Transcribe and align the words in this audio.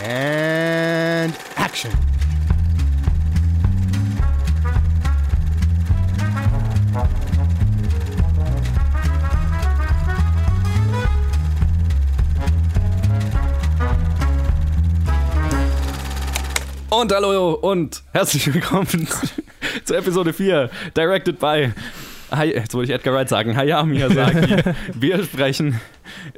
And 0.00 1.34
action. 1.56 1.90
Und 16.90 17.12
hallo 17.12 17.54
und 17.54 18.02
herzlich 18.12 18.52
willkommen 18.54 18.86
zu 19.84 19.94
Episode 19.94 20.32
4, 20.32 20.70
directed 20.94 21.38
by, 21.38 21.72
Hay 22.30 22.52
jetzt 22.52 22.74
wollte 22.74 22.92
ich 22.92 22.98
Edgar 22.98 23.14
Wright 23.14 23.28
sagen, 23.28 23.56
Hayao 23.56 23.84
Miyazaki. 23.84 24.56
Wir 24.94 25.22
sprechen 25.24 25.80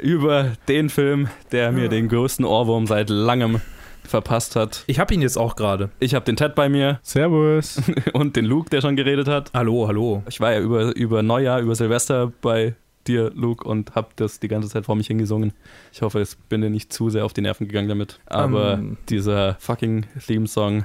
über 0.01 0.53
den 0.69 0.89
Film, 0.89 1.29
der 1.53 1.73
mir 1.73 1.89
den 1.89 2.09
größten 2.09 2.45
Ohrwurm 2.45 2.87
seit 2.87 3.11
langem 3.11 3.61
verpasst 4.05 4.57
hat. 4.57 4.85
Ich 4.87 4.99
habe 4.99 5.15
ihn 5.15 5.23
jetzt 5.23 5.37
auch 5.37 5.57
gerade. 5.57 5.91
Ich 6.01 6.15
habe 6.15 6.25
den 6.25 6.37
Ted 6.37 6.55
bei 6.55 6.69
mir 6.69 6.99
Servus. 7.03 7.81
und 8.13 8.37
den 8.37 8.45
Luke, 8.45 8.71
der 8.71 8.81
schon 8.81 8.97
geredet 8.97 9.29
hat. 9.29 9.51
Hallo, 9.55 9.87
hallo. 9.89 10.23
Ich 10.29 10.41
war 10.41 10.53
ja 10.53 10.61
über, 10.61 10.95
über 10.97 11.23
Neujahr, 11.23 11.61
über 11.61 11.75
Silvester 11.75 12.33
bei 12.41 12.75
dir, 13.07 13.31
Luke, 13.35 13.67
und 13.67 13.95
habe 13.95 14.09
das 14.17 14.41
die 14.41 14.49
ganze 14.49 14.69
Zeit 14.69 14.85
vor 14.85 14.97
mich 14.97 15.07
hingesungen. 15.07 15.53
Ich 15.93 16.03
hoffe, 16.03 16.21
es 16.21 16.37
bin 16.37 16.61
dir 16.61 16.71
nicht 16.71 16.93
zu 16.93 17.11
sehr 17.11 17.25
auf 17.25 17.33
die 17.33 17.41
Nerven 17.41 17.67
gegangen 17.67 17.89
damit. 17.89 18.21
Aber 18.27 18.75
Ähm. 18.75 18.97
dieser 19.09 19.57
fucking 19.61 20.07
Theme-Song 20.27 20.85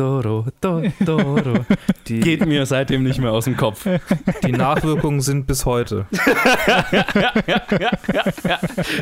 Totoro, 0.00 0.46
Totoro, 0.62 1.66
Die, 2.08 2.20
geht 2.20 2.46
mir 2.46 2.64
seitdem 2.64 3.02
nicht 3.02 3.18
mehr 3.18 3.32
aus 3.32 3.44
dem 3.44 3.58
Kopf. 3.58 3.86
die 4.46 4.52
Nachwirkungen 4.52 5.20
sind 5.20 5.46
bis 5.46 5.66
heute. 5.66 6.06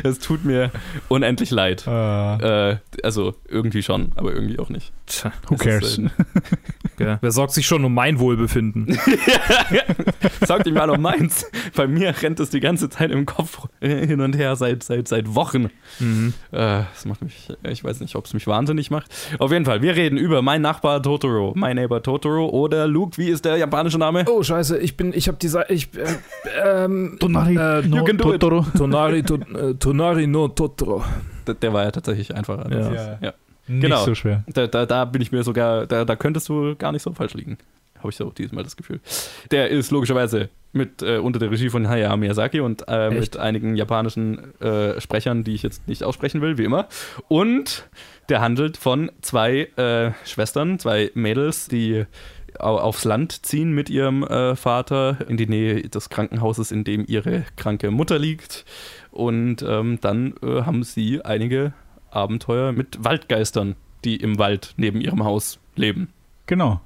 Es 0.03 0.19
tut 0.19 0.43
mir 0.43 0.71
unendlich 1.07 1.51
leid. 1.51 1.85
Äh, 1.87 2.71
Äh, 2.71 2.77
also 3.03 3.35
irgendwie 3.47 3.81
schon, 3.81 4.11
aber 4.15 4.33
irgendwie 4.33 4.59
auch 4.59 4.69
nicht. 4.69 4.91
Tja, 5.05 5.31
who 5.47 5.55
Es 5.55 5.61
cares? 5.61 5.97
Ist, 5.97 5.99
äh. 5.99 7.17
Wer 7.21 7.31
sorgt 7.31 7.53
sich 7.53 7.65
schon 7.65 7.85
um 7.85 7.93
mein 7.93 8.19
Wohlbefinden? 8.19 8.99
Sagt 10.41 10.67
ihm 10.67 10.73
mal 10.73 10.89
um 10.89 11.01
meins. 11.01 11.49
Bei 11.75 11.87
mir 11.87 12.13
rennt 12.21 12.39
es 12.41 12.49
die 12.49 12.59
ganze 12.59 12.89
Zeit 12.89 13.11
im 13.11 13.25
Kopf 13.25 13.67
hin 13.79 14.19
und 14.19 14.35
her 14.35 14.55
seit, 14.57 14.83
seit, 14.83 15.07
seit 15.07 15.33
Wochen. 15.33 15.69
Mhm. 15.99 16.33
Äh, 16.51 16.83
das 16.93 17.05
macht 17.05 17.21
mich, 17.21 17.47
ich 17.63 17.83
weiß 17.83 18.01
nicht, 18.01 18.15
ob 18.15 18.25
es 18.25 18.33
mich 18.33 18.47
wahnsinnig 18.47 18.91
macht. 18.91 19.09
Auf 19.39 19.51
jeden 19.51 19.65
Fall, 19.65 19.81
wir 19.81 19.95
reden 19.95 20.17
über 20.17 20.41
mein 20.41 20.61
Nachbar 20.89 21.01
Totoro, 21.03 21.53
My 21.55 21.73
Neighbor 21.73 22.01
Totoro 22.01 22.49
oder 22.49 22.87
Luke, 22.87 23.17
wie 23.17 23.29
ist 23.29 23.45
der 23.45 23.57
japanische 23.57 23.97
Name? 23.97 24.25
Oh, 24.27 24.41
scheiße, 24.41 24.77
ich 24.79 24.97
bin, 24.97 25.13
ich 25.13 25.27
habe 25.27 25.37
diese, 25.39 25.65
ich, 25.69 25.89
äh, 25.95 26.85
ähm, 26.85 27.17
Tonari 27.19 27.55
äh, 27.55 27.81
no 27.87 27.97
you 27.97 28.03
can 28.03 28.17
do 28.17 28.33
it. 28.33 28.41
Totoro. 28.41 28.65
Tonari, 28.77 29.23
to, 29.23 29.35
äh, 29.35 29.73
Tonari 29.75 30.25
no 30.27 30.47
Totoro. 30.47 31.03
Der, 31.47 31.53
der 31.55 31.73
war 31.73 31.83
ja 31.83 31.91
tatsächlich 31.91 32.33
einfacher. 32.35 32.69
Ja. 32.71 32.89
ist- 32.89 33.21
ja. 33.21 33.33
Nicht 33.67 33.81
Genau. 33.83 34.03
so 34.03 34.15
schwer. 34.15 34.43
Da, 34.51 34.65
da, 34.65 34.87
da 34.87 35.05
bin 35.05 35.21
ich 35.21 35.31
mir 35.31 35.43
sogar, 35.43 35.85
da, 35.85 36.03
da 36.03 36.15
könntest 36.15 36.49
du 36.49 36.75
gar 36.75 36.91
nicht 36.91 37.03
so 37.03 37.13
falsch 37.13 37.35
liegen. 37.35 37.59
Habe 37.99 38.09
ich 38.09 38.15
so 38.15 38.31
diesmal 38.31 38.63
das 38.63 38.75
Gefühl. 38.75 38.99
Der 39.51 39.69
ist 39.69 39.91
logischerweise 39.91 40.49
mit 40.71 41.01
äh, 41.01 41.17
unter 41.17 41.39
der 41.39 41.51
Regie 41.51 41.69
von 41.69 41.87
Hayao 41.87 42.15
Miyazaki 42.17 42.59
und 42.59 42.85
äh, 42.87 43.09
mit 43.09 43.37
einigen 43.37 43.75
japanischen 43.75 44.59
äh, 44.61 44.99
Sprechern, 45.01 45.43
die 45.43 45.55
ich 45.55 45.63
jetzt 45.63 45.87
nicht 45.87 46.03
aussprechen 46.03 46.41
will, 46.41 46.57
wie 46.57 46.63
immer. 46.63 46.87
Und 47.27 47.87
der 48.29 48.41
handelt 48.41 48.77
von 48.77 49.11
zwei 49.21 49.61
äh, 49.77 50.11
Schwestern, 50.25 50.77
zwei 50.77 51.11
Mädels, 51.15 51.67
die 51.67 52.05
au- 52.59 52.77
aufs 52.77 53.03
Land 53.03 53.45
ziehen 53.45 53.71
mit 53.73 53.89
ihrem 53.89 54.23
äh, 54.23 54.55
Vater 54.55 55.17
in 55.27 55.37
die 55.37 55.47
Nähe 55.47 55.81
des 55.89 56.09
Krankenhauses, 56.09 56.71
in 56.71 56.83
dem 56.83 57.03
ihre 57.07 57.45
kranke 57.55 57.89
Mutter 57.89 58.19
liegt. 58.19 58.65
Und 59.09 59.63
ähm, 59.63 59.97
dann 60.01 60.35
äh, 60.43 60.61
haben 60.61 60.83
sie 60.83 61.25
einige 61.25 61.73
Abenteuer 62.11 62.71
mit 62.73 63.03
Waldgeistern, 63.03 63.75
die 64.05 64.17
im 64.17 64.37
Wald 64.37 64.75
neben 64.77 65.01
ihrem 65.01 65.23
Haus 65.23 65.59
leben. 65.75 66.09
Genau. 66.45 66.79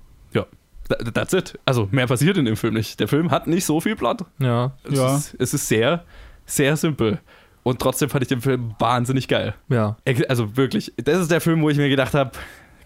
Th- 0.90 1.14
That's 1.14 1.34
it. 1.34 1.58
Also 1.66 1.88
mehr 1.92 2.08
passiert 2.08 2.38
in 2.38 2.46
dem 2.46 2.56
Film 2.56 2.74
nicht. 2.74 3.00
Der 3.00 3.08
Film 3.08 3.32
hat 3.32 3.48
nicht 3.48 3.66
so 3.66 3.80
viel 3.82 3.96
Plot. 3.96 4.26
Ja, 4.40 4.72
Es, 4.84 4.98
Ja. 4.98 5.16
ist, 5.16 5.36
es 5.40 5.54
ist 5.54 5.68
sehr, 5.68 6.04
sehr 6.46 6.76
simpel. 6.78 7.20
Und 7.64 7.80
trotzdem 7.80 8.10
fand 8.10 8.22
ich 8.24 8.28
den 8.28 8.42
Film 8.42 8.76
wahnsinnig 8.80 9.28
geil. 9.28 9.54
ja. 9.70 9.96
Also 10.28 10.58
wirklich, 10.58 10.92
das 10.98 11.20
ist 11.22 11.32
der 11.32 11.40
Film, 11.42 11.62
wo 11.62 11.70
ich 11.70 11.78
mir 11.78 11.88
gedacht 11.90 12.14
habe, 12.14 12.32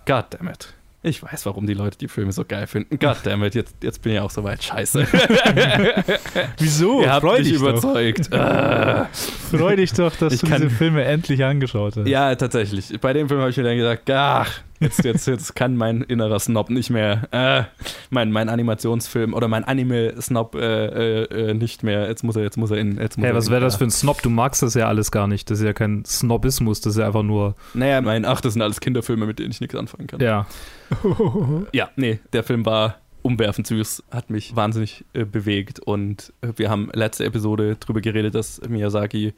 God 0.06 0.26
damn 0.30 0.48
it. 0.50 0.74
Ich 1.04 1.24
weiß, 1.24 1.46
warum 1.46 1.66
die 1.68 1.74
Leute 1.76 1.98
die 1.98 2.08
Filme 2.08 2.32
so 2.32 2.44
geil 2.44 2.68
finden. 2.68 2.98
God 3.00 3.18
damn 3.24 3.44
it, 3.44 3.56
jetzt, 3.56 3.76
jetzt 3.82 4.02
bin 4.02 4.14
ich 4.14 4.20
auch 4.20 4.32
so 4.32 4.44
weit. 4.44 4.64
Scheiße. 4.64 5.08
Wieso? 6.58 7.02
Ihr 7.02 7.12
habt 7.12 7.26
Freu 7.26 7.40
mich 7.40 7.52
überzeugt. 7.54 8.32
äh. 8.32 9.06
Freu 9.58 9.76
dich 9.76 9.94
doch, 9.94 10.16
dass 10.16 10.34
Ich 10.34 10.42
du 10.42 10.48
kann- 10.48 10.62
diese 10.62 10.74
Filme 10.74 11.04
endlich 11.04 11.44
angeschaut 11.44 11.96
hast. 11.98 12.08
Ja, 12.08 12.34
tatsächlich. 12.36 13.00
Bei 13.00 13.14
dem 13.14 13.28
Film 13.30 13.40
habe 13.40 13.50
ich 13.52 13.58
mir 13.58 13.64
dann 13.64 13.78
gesagt, 13.78 14.10
ach, 14.10 14.52
jetzt, 14.80 15.04
jetzt, 15.04 15.28
jetzt 15.28 15.56
kann 15.56 15.76
mein 15.76 16.02
innerer 16.02 16.40
Snob 16.40 16.70
nicht 16.70 16.90
mehr, 16.90 17.28
äh, 17.32 17.64
mein, 18.10 18.32
mein 18.32 18.50
Animationsfilm 18.50 19.34
oder 19.34 19.48
mein 19.48 19.64
Anime-Snob 19.64 20.56
äh, 20.56 20.62
äh, 20.62 21.50
äh, 21.50 21.54
nicht 21.54 21.84
mehr. 21.84 22.08
Jetzt 22.08 22.24
muss 22.24 22.36
er, 22.36 22.44
jetzt 22.44 22.58
muss 22.58 22.72
er 22.72 22.78
in. 22.78 22.98
Jetzt 22.98 23.18
muss 23.18 23.26
Hey, 23.26 23.34
was 23.36 23.50
wäre 23.50 23.62
das 23.62 23.76
für 23.76 23.86
ein 23.86 23.92
Snob? 23.92 24.22
Du 24.22 24.30
magst 24.30 24.62
das 24.62 24.74
ja 24.74 24.88
alles 24.88 25.12
gar 25.12 25.28
nicht. 25.28 25.50
Das 25.50 25.60
ist 25.60 25.66
ja 25.66 25.74
kein 25.74 26.06
Snobismus, 26.06 26.82
das 26.82 26.94
ist 26.94 27.00
ja 27.00 27.08
einfach 27.08 27.24
nur, 27.24 27.56
Naja, 27.74 28.02
mein, 28.02 28.26
ach, 28.26 28.42
das 28.42 28.54
sind 28.54 28.62
alles 28.62 28.80
Kinderfilme, 28.80 29.26
mit 29.26 29.40
denen 29.40 29.52
ich 29.52 29.62
nichts 29.62 29.76
anfangen 29.76 30.08
kann. 30.08 30.20
ja. 30.20 30.46
Ja, 31.74 31.90
nee, 31.96 32.20
der 32.34 32.44
Film 32.44 32.66
war 32.66 32.98
umwerfend 33.22 33.68
süß, 33.68 34.04
hat 34.10 34.30
mich 34.30 34.56
wahnsinnig 34.56 35.04
äh, 35.14 35.26
bewegt 35.26 35.80
und 35.82 36.32
wir 36.56 36.70
haben 36.70 36.90
letzte 36.94 37.26
Episode 37.26 37.76
drüber 37.76 38.00
geredet, 38.00 38.36
dass 38.36 38.62
Miyazaki 38.68 39.34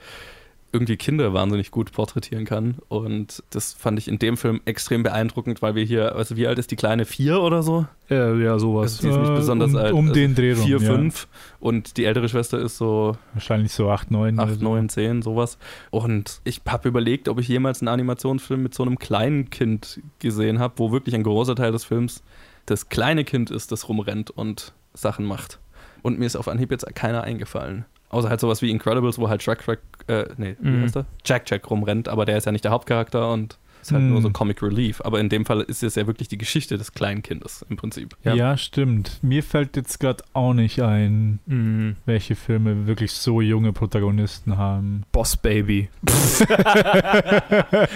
irgendwie 0.72 0.98
Kinder 0.98 1.34
wahnsinnig 1.34 1.72
gut 1.72 1.92
porträtieren 1.92 2.46
kann 2.46 2.78
und 2.90 3.44
das 3.50 3.74
fand 3.74 3.98
ich 4.00 4.08
in 4.08 4.20
dem 4.20 4.38
Film 4.38 4.62
extrem 4.66 5.04
beeindruckend, 5.04 5.62
weil 5.62 5.76
wir 5.76 5.84
hier, 5.84 6.16
also 6.16 6.38
wie 6.38 6.48
alt 6.48 6.60
ist 6.60 6.72
die 6.72 6.76
Kleine? 6.76 7.06
Vier 7.06 7.42
oder 7.42 7.64
so? 7.64 7.86
Ja, 8.10 8.34
ja, 8.36 8.54
Also 8.54 8.68
sowas. 8.74 8.98
die 9.00 9.08
ist 9.08 9.18
nicht 9.18 9.30
Äh, 9.30 9.36
besonders 9.36 9.72
um, 9.72 9.78
alt. 9.78 9.94
Um 9.94 10.02
also 10.10 10.14
den 10.14 10.36
Dreh 10.36 10.54
rum. 10.54 10.64
Vier, 10.64 10.80
ja. 10.80 10.92
fünf 10.94 11.28
und 11.60 11.98
die 11.98 12.06
ältere 12.06 12.30
Schwester 12.30 12.60
ist 12.60 12.78
so 12.78 13.18
Wahrscheinlich 13.34 13.72
so 13.74 13.90
8, 13.90 14.12
9. 14.12 14.36
oder 14.36 14.44
8, 14.44 14.60
so. 14.60 14.64
9, 14.64 14.90
10, 14.90 15.22
sowas. 15.22 15.58
Und 15.92 16.42
ich 16.44 16.62
habe 16.68 16.88
überlegt, 16.90 17.28
ob 17.30 17.40
ich 17.40 17.48
jemals 17.48 17.82
einen 17.82 17.88
Animationsfilm 17.90 18.62
mit 18.64 18.74
so 18.74 18.84
einem 18.84 19.00
kleinen 19.00 19.50
Kind 19.50 20.02
gesehen 20.20 20.60
habe, 20.60 20.76
wo 20.78 20.92
wirklich 20.92 21.16
ein 21.16 21.24
großer 21.24 21.56
Teil 21.56 21.72
des 21.72 21.84
Films 21.86 22.24
das 22.66 22.90
kleine 22.90 23.24
Kind 23.24 23.50
ist, 23.52 23.72
das 23.72 23.90
rumrennt 23.90 24.30
und 24.30 24.74
Sachen 24.94 25.26
macht. 25.26 25.60
Und 26.02 26.20
mir 26.20 26.26
ist 26.26 26.36
auf 26.36 26.48
Anhieb 26.48 26.72
jetzt 26.72 26.86
keiner 26.96 27.24
eingefallen. 27.24 27.86
Außer 28.10 28.30
halt 28.30 28.40
sowas 28.40 28.62
wie 28.62 28.70
Incredibles, 28.72 29.18
wo 29.20 29.30
halt 29.30 29.46
Jack 29.46 29.64
Jack, 29.68 29.80
äh, 30.08 30.26
nee, 30.38 30.56
wie 30.60 30.70
Mhm. 30.70 30.82
heißt 30.84 30.96
der? 30.96 31.06
Jack 31.26 31.50
Jack 31.50 31.70
rumrennt, 31.70 32.08
aber 32.10 32.26
der 32.26 32.38
ist 32.38 32.46
ja 32.46 32.52
nicht 32.52 32.64
der 32.64 32.72
Hauptcharakter 32.72 33.32
und 33.32 33.58
ist 33.82 33.92
halt 33.94 34.04
Mhm. 34.04 34.10
nur 34.10 34.22
so 34.22 34.30
Comic 34.32 34.62
Relief. 34.62 35.00
Aber 35.06 35.20
in 35.22 35.30
dem 35.30 35.46
Fall 35.46 35.62
ist 35.62 35.84
es 35.84 35.96
ja 35.96 36.06
wirklich 36.08 36.28
die 36.28 36.38
Geschichte 36.38 36.78
des 36.78 36.92
kleinen 36.92 37.22
Kindes 37.22 37.66
im 37.70 37.78
Prinzip. 37.78 38.18
Ja. 38.24 38.34
Ja. 38.34 38.58
stimmt. 38.58 39.20
Mir 39.22 39.42
fällt 39.44 39.78
jetzt 39.78 40.00
gerade 40.00 40.24
auch 40.34 40.54
nicht 40.54 40.82
ein, 40.82 41.40
Mhm. 41.46 41.96
welche 42.06 42.36
Filme 42.36 42.88
wirklich 42.88 43.12
so 43.14 43.40
junge 43.42 43.72
Protagonisten 43.72 44.58
haben. 44.58 45.04
Boss 45.14 45.38
Baby. 45.38 45.88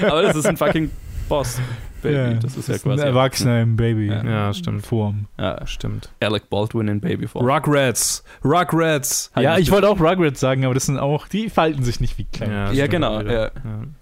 aber 0.09 0.21
das 0.21 0.35
ist 0.35 0.45
ein 0.45 0.57
fucking 0.57 0.89
Boss. 1.27 1.59
Baby. 2.03 2.15
Ja, 2.15 2.33
das 2.35 2.57
ist 2.57 2.67
ja 2.67 2.75
ein 2.75 2.81
quasi. 2.81 3.03
Erwachsener 3.03 3.61
in 3.61 3.75
Baby. 3.75 4.07
Ja. 4.07 4.23
Ja, 4.23 4.53
stimmt. 4.53 4.85
Form. 4.85 5.25
Ja, 5.39 5.65
Stimmt. 5.65 6.09
Alec 6.19 6.49
Baldwin 6.49 6.87
in 6.87 6.99
Babyform. 6.99 7.45
Rugrats. 7.45 8.23
Rugrats. 8.43 9.31
Halt 9.35 9.43
ja, 9.43 9.57
ich 9.57 9.71
wollte 9.71 9.89
auch 9.89 9.99
Rugrats 9.99 10.39
sagen, 10.39 10.65
aber 10.65 10.73
das 10.73 10.85
sind 10.85 10.99
auch, 10.99 11.27
die 11.27 11.49
falten 11.49 11.83
sich 11.83 11.99
nicht 11.99 12.17
wie 12.17 12.25
klein. 12.25 12.75
Ja, 12.75 12.87
genau. 12.87 13.21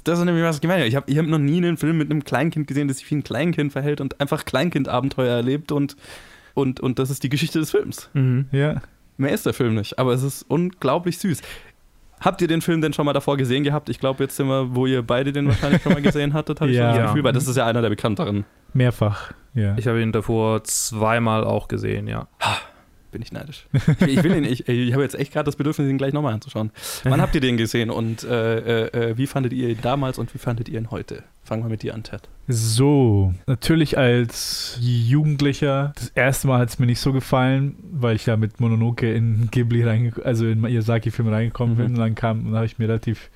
Das 0.04 0.20
ist 0.20 0.26
nämlich 0.26 0.44
was 0.44 0.58
ich 0.58 0.62
gemeint 0.62 0.80
habe. 0.80 0.90
Ich 0.90 0.96
habe 0.96 1.10
ich 1.10 1.18
hab 1.18 1.26
noch 1.26 1.38
nie 1.40 1.58
einen 1.58 1.78
Film 1.78 1.98
mit 1.98 2.12
einem 2.12 2.24
Kleinkind 2.24 2.68
gesehen, 2.68 2.88
das 2.88 2.98
sich 2.98 3.10
wie 3.12 3.16
ein 3.16 3.24
Kleinkind 3.24 3.72
verhält 3.72 4.02
und 4.02 4.20
einfach 4.20 4.46
Kleinkind-Abenteuer 4.46 5.36
erlebt 5.36 5.72
und, 5.72 5.96
und, 6.54 6.80
und 6.80 7.00
das 7.00 7.10
ist 7.10 7.24
die 7.24 7.30
Geschichte 7.30 7.60
des 7.60 7.72
Films. 7.72 8.10
Mhm. 8.14 8.46
Ja. 8.52 8.82
Mehr 9.18 9.32
ist 9.32 9.46
der 9.46 9.54
Film 9.54 9.76
nicht, 9.76 10.00
aber 10.00 10.14
es 10.14 10.24
ist 10.24 10.44
unglaublich 10.48 11.20
süß. 11.20 11.42
Habt 12.22 12.42
ihr 12.42 12.48
den 12.48 12.62
Film 12.62 12.82
denn 12.82 12.94
schon 12.94 13.06
mal 13.06 13.14
davor 13.14 13.36
gesehen 13.38 13.64
gehabt? 13.64 13.90
Ich 13.90 14.00
glaube, 14.00 14.24
jetzt 14.24 14.36
sind 14.36 14.48
wir, 14.48 14.76
wo 14.76 14.86
ihr 14.86 15.02
beide 15.02 15.32
den 15.32 15.48
wahrscheinlich 15.48 15.82
schon 15.82 15.94
mal 15.94 16.02
gesehen 16.02 16.34
hattet, 16.34 16.62
habe 16.62 16.72
ich 16.72 16.78
Ja. 16.78 16.92
schon 16.92 17.00
das. 17.02 17.08
Gefühl, 17.08 17.24
weil 17.24 17.34
das 17.34 17.48
ist 17.48 17.58
ja 17.58 17.66
einer 17.66 17.82
der 17.82 17.90
bekannteren. 17.90 18.46
Mehrfach. 18.74 19.32
Ja. 19.54 19.76
Ich 19.78 19.88
habe 19.88 20.02
ihn 20.02 20.12
davor 20.12 20.64
zweimal 20.64 21.44
auch 21.44 21.68
gesehen, 21.68 22.08
ja. 22.08 22.28
Bin 23.12 23.22
ich 23.22 23.32
neidisch. 23.34 23.66
Ich, 23.74 24.08
ich 24.08 24.24
will 24.24 24.36
ihn, 24.38 24.46
ich, 24.46 24.68
ich 24.70 24.94
habe 24.94 25.04
jetzt 25.04 25.16
echt 25.16 25.34
gerade 25.34 25.46
das 25.46 25.58
Bedürfnis, 25.58 25.90
ihn 25.90 25.98
gleich 25.98 26.14
nochmal 26.14 26.34
anzuschauen. 26.34 26.72
Wann 27.04 27.20
habt 27.22 27.36
ihr 27.36 27.42
den 27.42 27.58
gesehen 27.58 27.90
und 27.90 28.24
äh, 28.24 28.86
äh, 28.86 29.10
äh, 29.12 29.18
wie 29.18 29.28
fandet 29.28 29.52
ihr 29.52 29.68
ihn 29.70 29.80
damals 29.82 30.18
und 30.18 30.34
wie 30.34 30.38
fandet 30.38 30.70
ihr 30.70 30.80
ihn 30.80 30.92
heute? 30.92 31.24
Fangen 31.44 31.64
wir 31.64 31.70
mit 31.70 31.84
dir 31.84 31.94
an, 31.94 32.04
Ted. 32.04 32.22
So, 32.48 33.34
natürlich 33.48 33.98
als 33.98 34.78
Jugendlicher. 34.82 35.92
Das 35.96 36.10
erste 36.10 36.48
Mal 36.48 36.60
hat 36.60 36.70
es 36.70 36.80
mir 36.80 36.86
nicht 36.86 37.00
so 37.00 37.12
gefallen, 37.12 37.76
weil 37.92 38.16
ich 38.16 38.26
ja 38.26 38.38
mit 38.38 38.60
Mononoke 38.60 39.12
in 39.14 39.50
Ghibli 39.52 39.84
reingekommen, 39.84 40.26
also 40.26 40.48
in 40.48 40.62
Miyazaki-Film 40.62 41.28
reingekommen 41.28 41.74
Mhm. 41.76 41.78
bin. 41.78 41.88
Und 41.94 42.00
dann 42.00 42.16
kam, 42.16 42.48
und 42.48 42.56
habe 42.56 42.66
ich 42.66 42.80
mir 42.80 42.88
relativ 42.88 43.30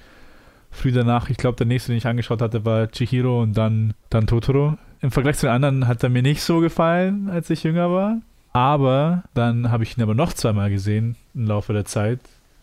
früh 0.71 0.91
danach, 0.91 1.29
ich 1.29 1.37
glaube, 1.37 1.57
der 1.57 1.65
nächste, 1.67 1.91
den 1.91 1.97
ich 1.97 2.07
angeschaut 2.07 2.41
hatte, 2.41 2.63
war 2.63 2.87
Chihiro 2.87 3.41
und 3.41 3.57
dann, 3.57 3.93
dann 4.09 4.27
Totoro. 4.27 4.77
Im 5.01 5.11
Vergleich 5.11 5.37
zu 5.37 5.47
den 5.47 5.53
anderen 5.53 5.87
hat 5.87 6.01
er 6.03 6.09
mir 6.09 6.21
nicht 6.21 6.41
so 6.41 6.59
gefallen, 6.61 7.29
als 7.29 7.49
ich 7.49 7.63
jünger 7.63 7.91
war. 7.91 8.21
Aber 8.55 9.23
dann 9.33 9.71
habe 9.71 9.83
ich 9.83 9.97
ihn 9.97 10.03
aber 10.03 10.15
noch 10.15 10.33
zweimal 10.33 10.69
gesehen 10.69 11.15
im 11.33 11.45
Laufe 11.47 11.73
der 11.73 11.85
Zeit. 11.85 12.19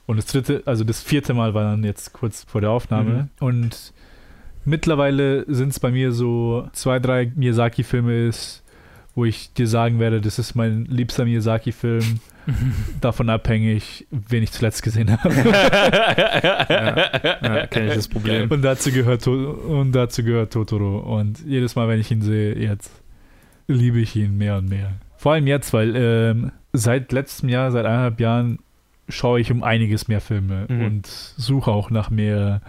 Und 0.06 0.16
das 0.16 0.26
dritte, 0.26 0.62
also 0.66 0.84
das 0.84 1.00
vierte 1.00 1.34
Mal 1.34 1.54
war 1.54 1.64
dann 1.64 1.84
jetzt 1.84 2.12
kurz 2.12 2.44
vor 2.44 2.60
der 2.60 2.70
Aufname. 2.70 3.28
Und 3.40 3.92
Mittlerweile 4.64 5.44
sind 5.52 5.70
es 5.70 5.80
bei 5.80 5.90
mir 5.90 6.12
so 6.12 6.68
zwei, 6.72 7.00
drei 7.00 7.32
Miyazaki-Filme 7.34 8.28
ist, 8.28 8.62
wo 9.14 9.24
ich 9.24 9.52
dir 9.52 9.66
sagen 9.66 9.98
werde, 9.98 10.20
das 10.20 10.38
ist 10.38 10.54
mein 10.54 10.84
liebster 10.84 11.24
Miyazaki-Film. 11.24 12.20
Davon 13.00 13.28
abhängig, 13.28 14.06
wen 14.10 14.42
ich 14.42 14.52
zuletzt 14.52 14.82
gesehen 14.82 15.10
habe. 15.10 15.34
ja, 15.34 16.66
ja 17.42 17.66
kenne 17.70 17.88
ich 17.88 17.94
das 17.94 18.08
Problem. 18.08 18.50
Und 18.50 18.62
dazu, 18.62 18.92
gehört, 18.92 19.26
und 19.26 19.92
dazu 19.92 20.22
gehört 20.22 20.52
Totoro. 20.52 20.98
Und 21.18 21.40
jedes 21.44 21.74
Mal, 21.74 21.88
wenn 21.88 22.00
ich 22.00 22.10
ihn 22.10 22.22
sehe, 22.22 22.56
jetzt 22.56 22.90
liebe 23.66 24.00
ich 24.00 24.16
ihn 24.16 24.38
mehr 24.38 24.58
und 24.58 24.68
mehr. 24.68 24.92
Vor 25.22 25.34
allem 25.34 25.46
jetzt, 25.46 25.72
weil 25.72 25.94
ähm, 25.94 26.50
seit 26.72 27.12
letztem 27.12 27.48
Jahr, 27.48 27.70
seit 27.70 27.86
eineinhalb 27.86 28.18
Jahren, 28.18 28.58
schaue 29.08 29.38
ich 29.40 29.52
um 29.52 29.62
einiges 29.62 30.08
mehr 30.08 30.20
Filme 30.20 30.66
Mhm. 30.68 30.84
und 30.84 31.06
suche 31.06 31.70
auch 31.70 31.90
nach 31.90 32.10
mehr 32.10 32.60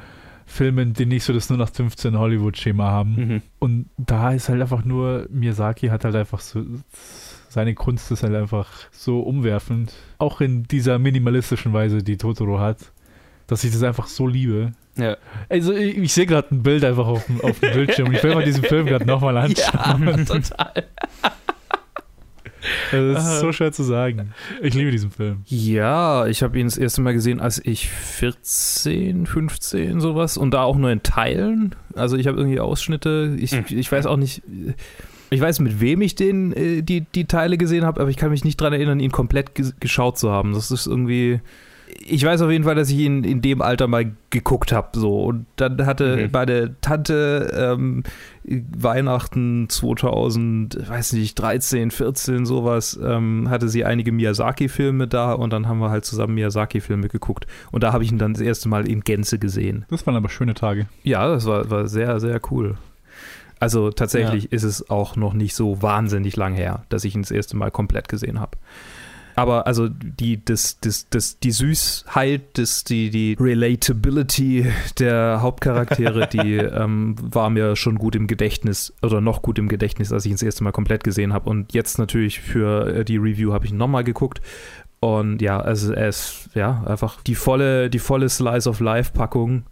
Filmen, 0.45 0.93
die 0.93 1.07
nicht 1.07 1.23
so 1.23 1.33
das 1.33 1.49
nur 1.49 1.57
nach 1.57 1.69
15 1.71 2.15
Hollywood-Schema 2.15 2.85
haben. 2.91 3.15
Mhm. 3.15 3.41
Und 3.57 3.85
da 3.97 4.33
ist 4.33 4.49
halt 4.49 4.61
einfach 4.61 4.85
nur, 4.85 5.25
Miyazaki 5.31 5.87
hat 5.87 6.05
halt 6.05 6.15
einfach 6.15 6.41
so, 6.41 6.63
seine 7.49 7.73
Kunst 7.73 8.11
ist 8.11 8.21
halt 8.21 8.35
einfach 8.35 8.69
so 8.91 9.21
umwerfend. 9.21 9.93
Auch 10.19 10.39
in 10.41 10.61
dieser 10.63 10.99
minimalistischen 10.99 11.73
Weise, 11.73 12.03
die 12.03 12.17
Totoro 12.17 12.59
hat, 12.59 12.77
dass 13.47 13.63
ich 13.63 13.71
das 13.71 13.81
einfach 13.81 14.05
so 14.05 14.27
liebe. 14.27 14.73
Ja. 14.95 15.17
Also 15.49 15.73
ich, 15.73 15.97
ich 15.97 16.13
sehe 16.13 16.27
gerade 16.27 16.53
ein 16.53 16.61
Bild 16.61 16.83
einfach 16.85 17.07
auf, 17.07 17.25
dem- 17.25 17.41
auf 17.41 17.59
dem 17.59 17.73
Bildschirm 17.73 18.11
ich 18.13 18.21
will 18.21 18.35
mal 18.35 18.43
diesen 18.45 18.63
Film 18.63 18.85
gerade 18.85 19.05
nochmal 19.07 19.37
anschauen. 19.39 20.25
total. 20.27 20.73
Das 22.91 23.27
ist 23.27 23.39
so 23.39 23.51
schwer 23.51 23.71
zu 23.71 23.83
sagen. 23.83 24.33
Ich 24.61 24.73
liebe 24.73 24.91
diesen 24.91 25.11
Film. 25.11 25.41
Ja, 25.47 26.25
ich 26.27 26.43
habe 26.43 26.57
ihn 26.59 26.65
das 26.67 26.77
erste 26.77 27.01
Mal 27.01 27.13
gesehen, 27.13 27.39
als 27.39 27.59
ich 27.63 27.89
14, 27.89 29.25
15 29.25 29.99
sowas 29.99 30.37
und 30.37 30.51
da 30.53 30.63
auch 30.63 30.77
nur 30.77 30.91
in 30.91 31.03
Teilen. 31.03 31.75
Also 31.95 32.17
ich 32.17 32.27
habe 32.27 32.37
irgendwie 32.37 32.59
Ausschnitte. 32.59 33.35
Ich, 33.39 33.51
Hm. 33.51 33.65
ich 33.69 33.91
weiß 33.91 34.05
auch 34.05 34.17
nicht. 34.17 34.41
Ich 35.29 35.41
weiß, 35.41 35.59
mit 35.59 35.81
wem 35.81 36.01
ich 36.01 36.15
den, 36.15 36.53
äh, 36.53 36.81
die, 36.83 37.01
die 37.01 37.25
Teile 37.25 37.57
gesehen 37.57 37.85
habe, 37.85 37.99
aber 38.01 38.09
ich 38.09 38.17
kann 38.17 38.29
mich 38.29 38.43
nicht 38.45 38.61
daran 38.61 38.73
erinnern, 38.73 38.99
ihn 38.99 39.11
komplett 39.11 39.55
ges 39.55 39.73
geschaut 39.79 40.17
zu 40.17 40.29
haben. 40.31 40.53
Das 40.53 40.69
ist 40.71 40.85
irgendwie. 40.87 41.41
Ich 42.05 42.25
weiß 42.25 42.41
auf 42.41 42.51
jeden 42.51 42.63
Fall, 42.63 42.75
dass 42.75 42.89
ich 42.89 42.97
ihn 42.99 43.23
in 43.23 43.41
dem 43.41 43.61
Alter 43.61 43.87
mal 43.87 44.11
geguckt 44.29 44.71
habe. 44.71 44.89
So. 44.99 45.23
Und 45.23 45.45
dann 45.57 45.85
hatte 45.85 46.17
Mhm. 46.17 46.29
meine 46.31 46.75
Tante 46.81 47.51
ähm, 47.75 48.03
Weihnachten 48.43 49.67
2000, 49.69 50.89
weiß 50.89 51.13
nicht, 51.13 51.35
13, 51.35 51.91
14, 51.91 52.45
sowas, 52.45 52.99
ähm, 53.03 53.49
hatte 53.49 53.69
sie 53.69 53.85
einige 53.85 54.11
Miyazaki-Filme 54.11 55.07
da 55.07 55.33
und 55.33 55.51
dann 55.53 55.67
haben 55.67 55.79
wir 55.79 55.89
halt 55.89 56.05
zusammen 56.05 56.35
Miyazaki-Filme 56.35 57.07
geguckt. 57.07 57.47
Und 57.71 57.83
da 57.83 57.93
habe 57.93 58.03
ich 58.03 58.11
ihn 58.11 58.17
dann 58.17 58.33
das 58.33 58.41
erste 58.41 58.69
Mal 58.69 58.87
in 58.87 59.01
Gänze 59.01 59.39
gesehen. 59.39 59.85
Das 59.89 60.05
waren 60.05 60.15
aber 60.15 60.29
schöne 60.29 60.53
Tage. 60.53 60.87
Ja, 61.03 61.27
das 61.27 61.45
war, 61.45 61.69
war 61.69 61.87
sehr, 61.87 62.19
sehr 62.19 62.39
cool. 62.51 62.75
Also 63.59 63.91
tatsächlich 63.91 64.51
ist 64.51 64.63
es 64.63 64.89
auch 64.89 65.15
noch 65.15 65.33
nicht 65.33 65.55
so 65.55 65.81
wahnsinnig 65.81 66.35
lang 66.35 66.53
her, 66.53 66.83
dass 66.89 67.05
ich 67.05 67.15
ihn 67.15 67.21
das 67.21 67.31
erste 67.31 67.55
Mal 67.55 67.71
komplett 67.71 68.09
gesehen 68.09 68.41
habe. 68.41 68.57
Aber 69.35 69.67
also 69.67 69.89
die, 69.89 70.43
das, 70.43 70.79
das, 70.79 71.09
das, 71.09 71.39
die 71.39 71.51
Süßheit, 71.51 72.57
das, 72.57 72.83
die, 72.83 73.09
die 73.09 73.35
Relatability 73.39 74.67
der 74.99 75.39
Hauptcharaktere, 75.41 76.27
die 76.31 76.55
ähm, 76.55 77.15
war 77.19 77.49
mir 77.49 77.75
schon 77.75 77.95
gut 77.95 78.15
im 78.15 78.27
Gedächtnis 78.27 78.93
oder 79.01 79.21
noch 79.21 79.41
gut 79.41 79.57
im 79.57 79.67
Gedächtnis, 79.67 80.11
als 80.11 80.25
ich 80.25 80.31
ihn 80.31 80.35
das 80.35 80.43
erste 80.43 80.63
Mal 80.63 80.71
komplett 80.71 81.03
gesehen 81.03 81.33
habe. 81.33 81.49
Und 81.49 81.73
jetzt 81.73 81.97
natürlich 81.97 82.39
für 82.39 82.87
äh, 82.87 83.05
die 83.05 83.17
Review 83.17 83.53
habe 83.53 83.65
ich 83.65 83.71
ihn 83.71 83.77
nochmal 83.77 84.03
geguckt. 84.03 84.41
Und 84.99 85.41
ja, 85.41 85.59
also 85.59 85.91
er 85.91 86.09
ist 86.09 86.49
ja 86.53 86.83
einfach 86.85 87.21
die 87.23 87.35
volle, 87.35 87.89
die 87.89 87.99
volle 87.99 88.29
Slice 88.29 88.69
of 88.69 88.79
Life 88.79 89.11
Packung 89.13 89.63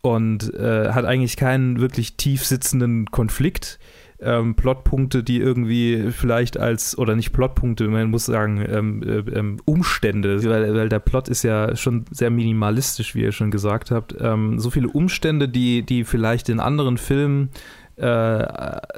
und 0.00 0.54
äh, 0.54 0.92
hat 0.92 1.04
eigentlich 1.04 1.36
keinen 1.36 1.80
wirklich 1.80 2.16
tief 2.16 2.44
sitzenden 2.44 3.10
Konflikt. 3.10 3.80
Ähm, 4.18 4.54
Plotpunkte, 4.54 5.22
die 5.22 5.38
irgendwie 5.38 6.10
vielleicht 6.10 6.58
als, 6.58 6.96
oder 6.96 7.14
nicht 7.16 7.32
Plotpunkte, 7.32 7.86
man 7.88 8.10
muss 8.10 8.24
sagen, 8.24 8.64
ähm, 8.66 9.02
äh, 9.02 9.38
ähm, 9.38 9.58
Umstände, 9.66 10.42
weil, 10.44 10.74
weil 10.74 10.88
der 10.88 11.00
Plot 11.00 11.28
ist 11.28 11.42
ja 11.42 11.76
schon 11.76 12.06
sehr 12.10 12.30
minimalistisch, 12.30 13.14
wie 13.14 13.22
ihr 13.22 13.32
schon 13.32 13.50
gesagt 13.50 13.90
habt. 13.90 14.16
Ähm, 14.18 14.58
so 14.58 14.70
viele 14.70 14.88
Umstände, 14.88 15.48
die, 15.48 15.82
die 15.82 16.04
vielleicht 16.04 16.48
in 16.48 16.60
anderen 16.60 16.96
Filmen 16.96 17.50
äh, 17.96 18.46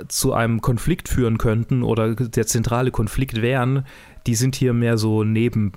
zu 0.09 0.35
einem 0.35 0.61
Konflikt 0.61 1.09
führen 1.09 1.39
könnten 1.39 1.83
oder 1.83 2.15
der 2.15 2.47
zentrale 2.47 2.91
Konflikt 2.91 3.43
wären, 3.43 3.87
die 4.27 4.35
sind 4.35 4.57
hier 4.57 4.73
mehr 4.73 4.99
so 4.99 5.25
neben 5.25 5.73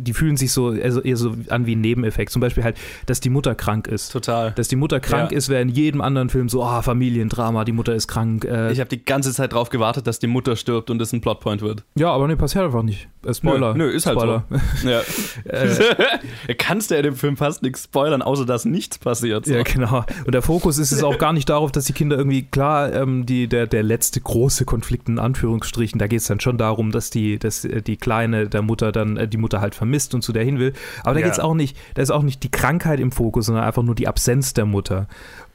die 0.00 0.12
fühlen 0.12 0.36
sich 0.36 0.52
so 0.52 0.68
also 0.68 1.00
eher 1.02 1.16
so 1.16 1.34
an 1.48 1.66
wie 1.66 1.74
ein 1.74 1.80
Nebeneffekt. 1.80 2.30
Zum 2.32 2.40
Beispiel 2.40 2.64
halt, 2.64 2.76
dass 3.06 3.20
die 3.20 3.30
Mutter 3.30 3.54
krank 3.54 3.86
ist. 3.86 4.12
Total. 4.12 4.52
Dass 4.52 4.68
die 4.68 4.76
Mutter 4.76 5.00
krank 5.00 5.30
Ja. 5.32 5.36
ist, 5.38 5.48
wäre 5.48 5.62
in 5.62 5.68
jedem 5.68 6.00
anderen 6.00 6.28
Film 6.28 6.48
so, 6.48 6.62
ah, 6.62 6.82
Familiendrama, 6.82 7.64
die 7.64 7.72
Mutter 7.72 7.94
ist 7.94 8.08
krank. 8.08 8.44
Äh, 8.44 8.72
Ich 8.72 8.80
habe 8.80 8.88
die 8.90 9.04
ganze 9.04 9.32
Zeit 9.32 9.52
drauf 9.52 9.70
gewartet, 9.70 10.06
dass 10.06 10.18
die 10.18 10.26
Mutter 10.26 10.56
stirbt 10.56 10.90
und 10.90 11.00
es 11.02 11.12
ein 11.12 11.20
Plotpoint 11.20 11.62
wird. 11.62 11.84
ja, 11.96 12.10
aber 12.10 12.26
nee, 12.28 12.36
passiert 12.36 12.64
einfach 12.64 12.82
nicht. 12.82 13.08
Äh, 13.26 13.34
Spoiler. 13.34 13.74
Nö, 13.74 13.86
nö, 13.86 13.90
ist 13.90 14.06
halt 14.06 14.18
Spoiler. 14.18 14.44
Ja. 14.84 15.00
äh, 15.44 16.54
Kannst 16.58 16.90
du 16.90 16.94
ja 16.96 17.02
dem 17.02 17.14
Film 17.16 17.36
fast 17.36 17.62
nichts 17.62 17.84
spoilern, 17.84 18.22
außer 18.22 18.44
dass 18.46 18.64
nichts 18.64 18.98
passiert. 18.98 19.46
So. 19.46 19.54
Ja, 19.54 19.62
genau. 19.62 20.04
Und 20.24 20.34
der 20.34 20.42
Fokus 20.42 20.78
ist 20.78 20.92
es 20.92 21.02
auch 21.02 21.18
gar 21.18 21.32
nicht 21.32 21.48
darauf, 21.48 21.72
dass 21.72 21.84
die 21.86 21.92
Kinder 21.92 22.16
irgendwie, 22.16 22.42
klar, 22.42 22.92
ähm, 22.92 23.26
die, 23.26 23.46
der, 23.48 23.66
der 23.66 23.82
letzte 23.82 24.20
große 24.20 24.64
Konflikt 24.64 25.08
in 25.08 25.18
Anführungsstrichen, 25.18 25.98
da 25.98 26.06
geht 26.06 26.20
es 26.20 26.26
dann 26.26 26.40
schon 26.40 26.58
darum, 26.58 26.90
dass 26.92 27.10
die, 27.10 27.38
dass 27.38 27.64
äh, 27.64 27.82
die 27.82 27.96
Kleine 27.96 28.48
der 28.48 28.62
Mutter 28.62 28.92
dann, 28.92 29.16
äh, 29.16 29.28
die 29.28 29.37
Mutter 29.38 29.60
halt 29.60 29.74
vermisst 29.74 30.14
und 30.14 30.22
zu 30.22 30.32
der 30.32 30.44
hin 30.44 30.58
will. 30.58 30.72
Aber 31.04 31.14
da 31.14 31.20
Ja. 31.20 31.26
geht 31.26 31.32
es 31.34 31.40
auch 31.40 31.54
nicht, 31.54 31.76
da 31.94 32.02
ist 32.02 32.10
auch 32.10 32.22
nicht 32.22 32.42
die 32.42 32.50
Krankheit 32.50 33.00
im 33.00 33.12
Fokus, 33.12 33.46
sondern 33.46 33.64
einfach 33.64 33.82
nur 33.82 33.94
die 33.94 34.08
Absenz 34.08 34.52
der 34.54 34.66
Mutter. 34.66 35.06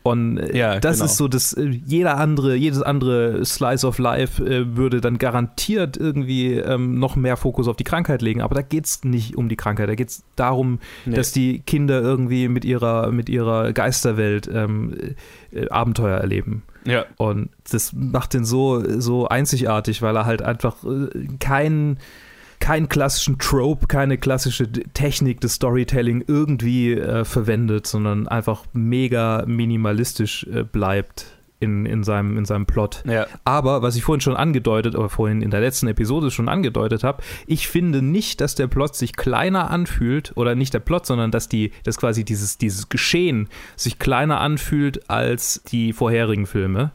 Und 0.06 0.38
äh, 0.38 0.57
Ja, 0.57 0.80
das 0.81 0.97
genau. 0.97 1.06
ist 1.06 1.15
so, 1.18 1.27
dass 1.30 1.53
äh, 1.53 1.63
jeder 1.63 2.18
andere, 2.18 2.56
jedes 2.56 2.81
andere 2.81 3.45
Slice 3.45 3.88
of 3.88 4.00
Life 4.00 4.44
äh, 4.45 4.75
würde 4.75 5.00
dann 5.00 5.18
garantiert 5.18 5.95
irgendwie 5.95 6.56
ähm, 6.56 7.00
noch 7.00 7.15
mehr 7.15 7.38
Fokus 7.38 7.69
auf 7.69 7.77
die 7.77 7.85
Krankheit 7.85 8.21
legen. 8.21 8.41
Aber 8.41 8.53
da 8.53 8.62
geht 8.63 8.85
es 8.85 9.03
nicht 9.06 9.38
um 9.38 9.47
die 9.47 9.56
Krankheit, 9.56 9.88
da 9.88 9.95
geht 9.95 10.09
es 10.09 10.24
darum, 10.36 10.79
Nee. 11.06 11.15
dass 11.15 11.31
die 11.31 11.59
Kinder 11.59 12.01
irgendwie 12.01 12.50
mit 12.50 12.65
ihrer, 12.65 13.12
mit 13.12 13.29
ihrer 13.29 13.71
Geisterwelt 13.71 14.50
ähm, 14.53 14.94
äh, 15.53 15.69
Abenteuer 15.69 16.18
erleben. 16.18 16.63
ja. 16.86 17.06
Und 17.15 17.50
das 17.71 17.94
macht 17.94 18.33
den 18.33 18.44
so, 18.44 18.83
so 19.00 19.29
einzigartig, 19.29 20.01
weil 20.01 20.18
er 20.18 20.25
halt 20.25 20.41
einfach 20.41 20.83
äh, 20.83 21.27
keinen 21.39 21.97
keinen 22.63 22.88
klassischen 22.88 23.39
Trope, 23.39 23.88
keine 23.88 24.18
klassische 24.18 24.71
Technik 24.71 25.42
des 25.42 25.56
Storytelling 25.56 26.24
irgendwie 26.25 26.94
äh, 26.94 27.25
verwendet, 27.25 27.88
sondern 27.88 28.30
einfach 28.30 28.63
mega 28.71 29.44
minimalistisch 29.45 30.48
äh, 30.48 30.63
bleibt 30.63 31.25
in, 31.60 31.86
in, 31.86 32.06
seinem, 32.06 32.38
in 32.38 32.45
seinem 32.45 32.65
Plot. 32.65 33.04
Ja. 33.06 33.27
Aber 33.43 33.82
was 33.82 33.98
ich 33.98 34.03
vorhin 34.03 34.22
schon 34.22 34.38
angedeutet, 34.38 34.96
oder 34.96 35.10
vorhin 35.10 35.41
in 35.41 35.51
der 35.51 35.60
letzten 35.60 35.88
Episode 35.88 36.32
schon 36.32 36.48
angedeutet 36.48 37.03
habe, 37.03 37.22
ich 37.48 37.67
finde 37.67 38.01
nicht, 38.01 38.39
dass 38.39 38.55
der 38.55 38.67
Plot 38.67 38.96
sich 38.96 39.17
kleiner 39.17 39.70
anfühlt, 39.70 40.32
oder 40.36 40.55
nicht 40.55 40.74
der 40.74 40.79
Plot, 40.79 41.05
sondern 41.05 41.32
dass 41.32 41.50
die, 41.50 41.74
dass 41.84 41.98
quasi 41.98 42.24
dieses, 42.24 42.58
dieses 42.58 42.88
Geschehen 42.88 43.50
sich 43.75 44.00
kleiner 44.00 44.39
anfühlt 44.39 45.10
als 45.10 45.63
die 45.67 45.91
vorherigen 45.91 46.46
Filme. 46.46 46.93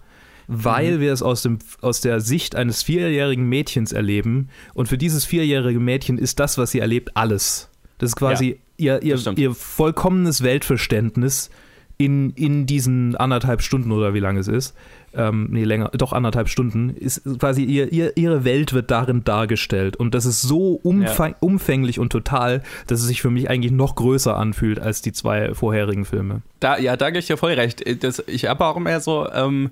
Weil 0.48 0.98
wir 1.00 1.12
es 1.12 1.22
aus, 1.22 1.42
dem, 1.42 1.58
aus 1.82 2.00
der 2.00 2.20
Sicht 2.20 2.56
eines 2.56 2.82
vierjährigen 2.82 3.48
Mädchens 3.48 3.92
erleben. 3.92 4.48
Und 4.74 4.88
für 4.88 4.98
dieses 4.98 5.24
vierjährige 5.24 5.78
Mädchen 5.78 6.18
ist 6.18 6.40
das, 6.40 6.56
was 6.56 6.70
sie 6.70 6.78
erlebt, 6.78 7.10
alles. 7.14 7.68
Das 7.98 8.10
ist 8.10 8.16
quasi 8.16 8.58
ihr, 8.78 9.02
ihr, 9.02 9.18
stimmt. 9.18 9.38
ihr 9.38 9.54
vollkommenes 9.54 10.42
Weltverständnis 10.42 11.50
in, 11.98 12.30
in 12.30 12.64
diesen 12.64 13.16
anderthalb 13.16 13.60
Stunden 13.60 13.92
oder 13.92 14.14
wie 14.14 14.20
lange 14.20 14.40
es 14.40 14.48
ist, 14.48 14.74
ähm, 15.14 15.48
nee, 15.50 15.64
länger, 15.64 15.90
doch 15.94 16.12
anderthalb 16.12 16.48
Stunden, 16.48 16.90
ist 16.90 17.22
quasi 17.38 17.64
ihr, 17.64 17.92
ihr, 17.92 18.16
ihre 18.16 18.44
Welt 18.44 18.72
wird 18.72 18.90
darin 18.90 19.24
dargestellt. 19.24 19.96
Und 19.96 20.14
das 20.14 20.24
ist 20.24 20.42
so 20.42 20.74
umfang, 20.82 21.34
umfänglich 21.40 21.98
und 21.98 22.10
total, 22.10 22.62
dass 22.86 23.00
es 23.00 23.06
sich 23.06 23.20
für 23.20 23.30
mich 23.30 23.50
eigentlich 23.50 23.72
noch 23.72 23.96
größer 23.96 24.36
anfühlt 24.36 24.78
als 24.78 25.02
die 25.02 25.12
zwei 25.12 25.54
vorherigen 25.54 26.04
Filme. 26.04 26.42
Da, 26.60 26.78
ja, 26.78 26.96
da 26.96 27.10
gebe 27.10 27.18
ich 27.18 27.26
dir 27.26 27.36
voll 27.36 27.52
recht. 27.52 27.82
Das, 28.04 28.22
ich 28.26 28.46
habe 28.46 28.64
auch 28.64 28.78
mehr 28.78 29.00
so 29.00 29.28
ähm, 29.32 29.70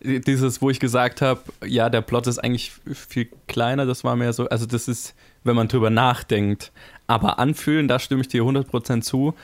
dieses, 0.00 0.62
wo 0.62 0.70
ich 0.70 0.80
gesagt 0.80 1.22
habe, 1.22 1.40
ja, 1.66 1.90
der 1.90 2.02
Plot 2.02 2.26
ist 2.26 2.38
eigentlich 2.38 2.72
viel 2.92 3.28
kleiner, 3.46 3.86
das 3.86 4.04
war 4.04 4.16
mehr 4.16 4.32
so, 4.32 4.48
also 4.48 4.66
das 4.66 4.88
ist, 4.88 5.14
wenn 5.44 5.56
man 5.56 5.68
drüber 5.68 5.90
nachdenkt. 5.90 6.72
Aber 7.06 7.38
anfühlen, 7.38 7.88
da 7.88 7.98
stimme 7.98 8.20
ich 8.20 8.28
dir 8.28 8.42
100% 8.42 9.00
zu. 9.00 9.34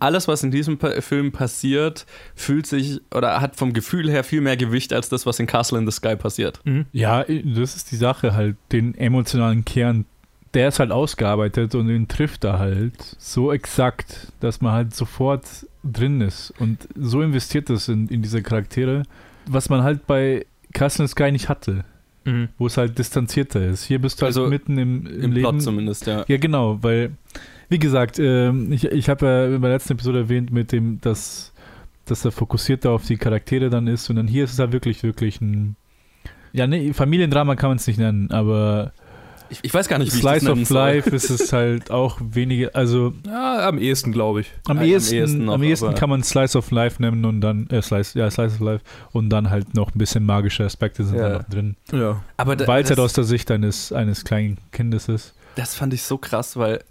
Alles, 0.00 0.26
was 0.26 0.42
in 0.42 0.50
diesem 0.50 0.80
Film 0.80 1.30
passiert, 1.30 2.06
fühlt 2.34 2.66
sich 2.66 3.00
oder 3.14 3.40
hat 3.40 3.54
vom 3.54 3.72
Gefühl 3.72 4.10
her 4.10 4.24
viel 4.24 4.40
mehr 4.40 4.56
Gewicht 4.56 4.92
als 4.92 5.08
das, 5.08 5.26
was 5.26 5.38
in 5.38 5.46
Castle 5.46 5.78
in 5.78 5.86
the 5.86 5.92
Sky 5.92 6.16
passiert. 6.16 6.60
Ja, 6.92 7.24
das 7.24 7.76
ist 7.76 7.92
die 7.92 7.96
Sache 7.96 8.34
halt. 8.34 8.56
Den 8.72 8.96
emotionalen 8.96 9.64
Kern, 9.64 10.06
der 10.54 10.68
ist 10.68 10.80
halt 10.80 10.90
ausgearbeitet 10.90 11.76
und 11.76 11.86
den 11.86 12.08
trifft 12.08 12.42
er 12.42 12.58
halt 12.58 12.94
so 13.18 13.52
exakt, 13.52 14.32
dass 14.40 14.60
man 14.60 14.72
halt 14.72 14.94
sofort 14.94 15.46
drin 15.84 16.20
ist 16.20 16.52
und 16.58 16.88
so 16.96 17.22
investiert 17.22 17.70
ist 17.70 17.88
in, 17.88 18.08
in 18.08 18.22
diese 18.22 18.42
Charaktere, 18.42 19.04
was 19.46 19.68
man 19.68 19.82
halt 19.82 20.06
bei 20.06 20.44
Castle 20.72 21.08
Sky 21.08 21.32
nicht 21.32 21.48
hatte, 21.48 21.84
Mhm. 22.24 22.48
wo 22.58 22.66
es 22.66 22.76
halt 22.76 22.98
distanzierter 22.98 23.64
ist. 23.66 23.84
Hier 23.84 23.98
bist 24.00 24.20
du 24.20 24.26
halt 24.26 24.36
Also 24.36 24.48
mitten 24.48 24.78
im, 24.78 25.06
im, 25.06 25.20
Im 25.22 25.32
Leben. 25.32 25.48
Plot 25.48 25.62
zumindest, 25.62 26.06
ja. 26.06 26.24
Ja, 26.28 26.36
genau, 26.36 26.78
weil, 26.82 27.12
wie 27.68 27.78
gesagt, 27.80 28.18
ähm, 28.20 28.72
ich, 28.72 28.84
ich 28.84 29.08
habe 29.08 29.26
ja 29.26 29.46
in 29.56 29.60
der 29.62 29.70
letzten 29.72 29.94
Episode 29.94 30.20
erwähnt, 30.20 30.52
mit 30.52 30.72
dem, 30.72 31.00
dass 31.00 31.48
dass 32.04 32.24
er 32.24 32.32
fokussierter 32.32 32.90
auf 32.90 33.06
die 33.06 33.16
Charaktere 33.16 33.70
dann 33.70 33.86
ist. 33.86 34.10
Und 34.10 34.16
dann 34.16 34.26
hier 34.26 34.42
ist 34.42 34.54
es 34.54 34.58
halt 34.58 34.72
wirklich, 34.72 35.04
wirklich 35.04 35.40
ein. 35.40 35.76
Ja, 36.52 36.66
nee, 36.66 36.92
Familiendrama 36.92 37.54
kann 37.54 37.70
man 37.70 37.76
es 37.76 37.86
nicht 37.86 37.98
nennen, 37.98 38.30
aber 38.32 38.92
Ich, 39.52 39.58
ich 39.62 39.72
weiß 39.74 39.86
gar 39.88 39.98
nicht, 39.98 40.12
wie 40.14 40.18
Slice 40.18 40.36
ich 40.36 40.42
das 40.44 40.48
nennen 40.48 40.62
of 40.62 40.68
soll. 40.68 40.76
Life 40.78 41.10
ist 41.10 41.30
es 41.30 41.52
halt 41.52 41.90
auch 41.90 42.18
weniger, 42.20 42.70
also 42.74 43.12
Ja, 43.26 43.68
am 43.68 43.78
ehesten, 43.78 44.10
glaube 44.12 44.40
ich. 44.40 44.50
am 44.66 44.76
Ja, 44.78 44.82
am 44.82 44.88
ehesten, 44.88 45.14
ehesten 45.14 45.44
noch, 45.44 45.54
am 45.54 45.62
ehesten 45.62 45.94
kann 45.94 46.08
man 46.10 46.22
Slice 46.22 46.56
of 46.56 46.70
Life 46.70 47.00
nennen 47.02 47.24
und 47.24 47.40
dann, 47.42 47.68
äh, 47.70 47.82
Slice, 47.82 48.18
ja, 48.18 48.30
Slice 48.30 48.54
of 48.54 48.60
Life 48.60 48.84
und 49.12 49.28
dann 49.30 49.50
halt 49.50 49.74
noch 49.74 49.94
ein 49.94 49.98
bisschen 49.98 50.24
magische 50.24 50.64
Aspekte 50.64 51.04
sind 51.04 51.18
Ja. 51.18 51.28
da 51.28 51.38
noch 51.38 51.44
drin. 51.48 51.76
Ja. 51.92 52.22
Aber 52.38 52.56
da, 52.56 52.66
Weil 52.66 52.82
es 52.82 52.88
halt 52.90 52.98
aus 53.00 53.12
der 53.12 53.24
Sicht 53.24 53.50
eines, 53.50 53.92
eines 53.92 54.24
kleinen 54.24 54.56
Kindes 54.72 55.08
ist. 55.08 55.34
das 55.56 55.74
fand 55.74 55.92
ich 55.92 56.02
so 56.02 56.16
krass, 56.18 56.56
weil 56.56 56.82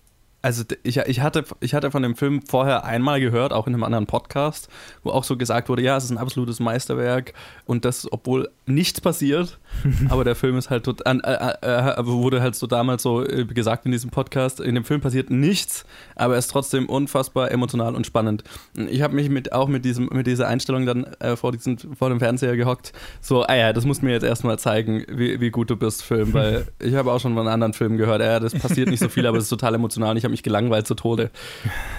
also 0.42 0.64
ich, 0.84 0.98
ich, 0.98 1.20
hatte, 1.22 1.44
ich 1.60 1.74
hatte 1.74 1.92
von 1.92 2.04
dem 2.04 2.16
Film 2.16 2.42
vorher 2.42 2.86
einmal 2.86 3.20
gehört, 3.20 3.54
auch 3.54 3.68
in 3.68 3.74
einem 3.74 3.84
anderen 3.84 4.08
Podcast, 4.08 4.70
wo 5.04 5.12
auch 5.12 5.24
so 5.24 5.38
gesagt 5.38 5.70
wurde, 5.70 5.82
ja, 5.82 5.98
es 5.98 6.06
ist 6.06 6.12
ein 6.12 6.18
absolutes 6.18 6.60
Meisterwerk 6.60 7.34
und 7.66 7.86
das, 7.86 8.12
obwohl 8.12 8.50
nichts 8.66 9.02
passiert, 9.02 9.60
aber 10.10 10.24
der 10.24 10.36
Film 10.36 10.58
ist 10.58 10.70
halt 10.70 10.84
total, 10.84 11.20
äh, 11.24 11.68
äh, 11.68 12.00
äh, 12.00 12.06
wurde 12.06 12.42
halt 12.42 12.56
so 12.56 12.68
damals 12.68 13.04
so 13.04 13.26
äh, 13.26 13.46
gesagt 13.46 13.86
in 13.86 13.92
diesem 13.92 14.10
Podcast, 14.10 14.60
in 14.60 14.76
dem 14.76 14.84
Film 14.84 15.02
passiert 15.02 15.30
nichts, 15.30 15.86
aber 16.16 16.34
er 16.34 16.40
ist 16.40 16.48
trotzdem 16.48 16.88
unfassbar 16.88 17.52
emotional 17.52 17.96
und 17.96 18.06
spannend. 18.06 18.44
Ich 18.90 19.02
habe 19.02 19.16
mich 19.16 19.30
mit, 19.30 19.54
auch 19.54 19.68
mit, 19.68 19.86
diesem, 19.86 20.10
mit 20.12 20.28
dieser 20.28 20.48
Einstellung 20.48 20.86
dann 20.86 21.04
äh, 21.20 21.36
vor, 21.36 21.52
diesem, 21.52 21.78
vor 21.78 22.10
dem 22.10 22.20
Fernseher 22.20 22.56
gehockt, 22.56 22.94
so, 23.20 23.44
ah 23.44 23.56
ja, 23.56 23.74
das 23.74 23.86
musst 23.86 24.02
du 24.02 24.06
mir 24.06 24.14
jetzt 24.14 24.24
erstmal 24.24 24.58
zeigen, 24.58 25.04
wie, 25.08 25.40
wie 25.40 25.52
gut 25.52 25.70
du 25.70 25.76
bist, 25.76 26.04
Film, 26.04 26.34
weil 26.34 26.68
ich 26.80 26.96
habe 26.96 27.12
auch 27.12 27.20
schon 27.20 27.36
von 27.36 27.48
anderen 27.48 27.74
Filmen 27.74 27.98
gehört, 27.98 28.22
ja, 28.22 28.40
das 28.40 28.54
passiert 28.54 28.90
nicht 28.90 29.00
so 29.00 29.10
viel, 29.10 29.26
aber 29.28 29.38
es 29.38 29.44
ist 29.44 29.50
total 29.50 29.76
emotional 29.76 30.18
ich 30.22 30.24
habe 30.24 30.31
mich 30.32 30.44
gelangweilt 30.44 30.88
zu 30.88 30.96
Tode. 30.96 31.30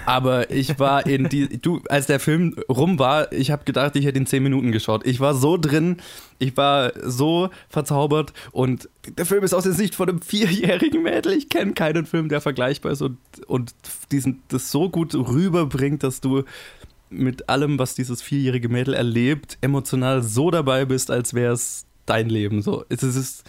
Aber 0.07 0.51
ich 0.51 0.79
war 0.79 1.07
in 1.07 1.29
die, 1.29 1.61
du, 1.61 1.81
als 1.89 2.07
der 2.07 2.21
Film 2.21 2.57
rum 2.69 2.99
war, 2.99 3.33
ich 3.33 3.51
habe 3.51 3.65
gedacht, 3.65 3.97
ich 3.97 4.05
hätte 4.05 4.19
in 4.19 4.27
10 4.27 4.43
Minuten 4.43 4.73
geschaut. 4.73 5.07
Ich 5.07 5.21
war 5.21 5.35
so 5.35 5.57
drin, 5.57 5.99
ich 6.39 6.57
war 6.57 6.93
so 7.05 7.51
verzaubert 7.69 8.33
und 8.51 8.89
der 9.17 9.27
Film 9.27 9.45
ist 9.45 9.55
aus 9.55 9.65
der 9.65 9.73
Sicht 9.73 9.95
von 9.95 10.09
einem 10.09 10.23
vierjährigen 10.23 11.03
Mädel. 11.03 11.33
Ich 11.33 11.49
kenne 11.49 11.73
keinen 11.73 12.07
Film, 12.07 12.29
der 12.29 12.41
vergleichbar 12.41 12.93
ist 12.93 13.03
und, 13.03 13.19
und 13.47 13.75
diesen, 14.11 14.43
das 14.49 14.71
so 14.71 14.91
gut 14.91 15.15
rüberbringt, 15.15 16.03
dass 16.03 16.21
du 16.21 16.43
mit 17.11 17.49
allem, 17.49 17.79
was 17.79 17.95
dieses 17.95 18.23
vierjährige 18.23 18.69
Mädel 18.69 18.95
erlebt, 18.95 19.59
emotional 19.61 20.23
so 20.23 20.51
dabei 20.51 20.85
bist, 20.85 21.11
als 21.11 21.35
wäre 21.35 21.53
es 21.53 21.87
dein 22.07 22.29
Leben. 22.29 22.63
So, 22.63 22.85
es 22.89 23.03
ist, 23.03 23.45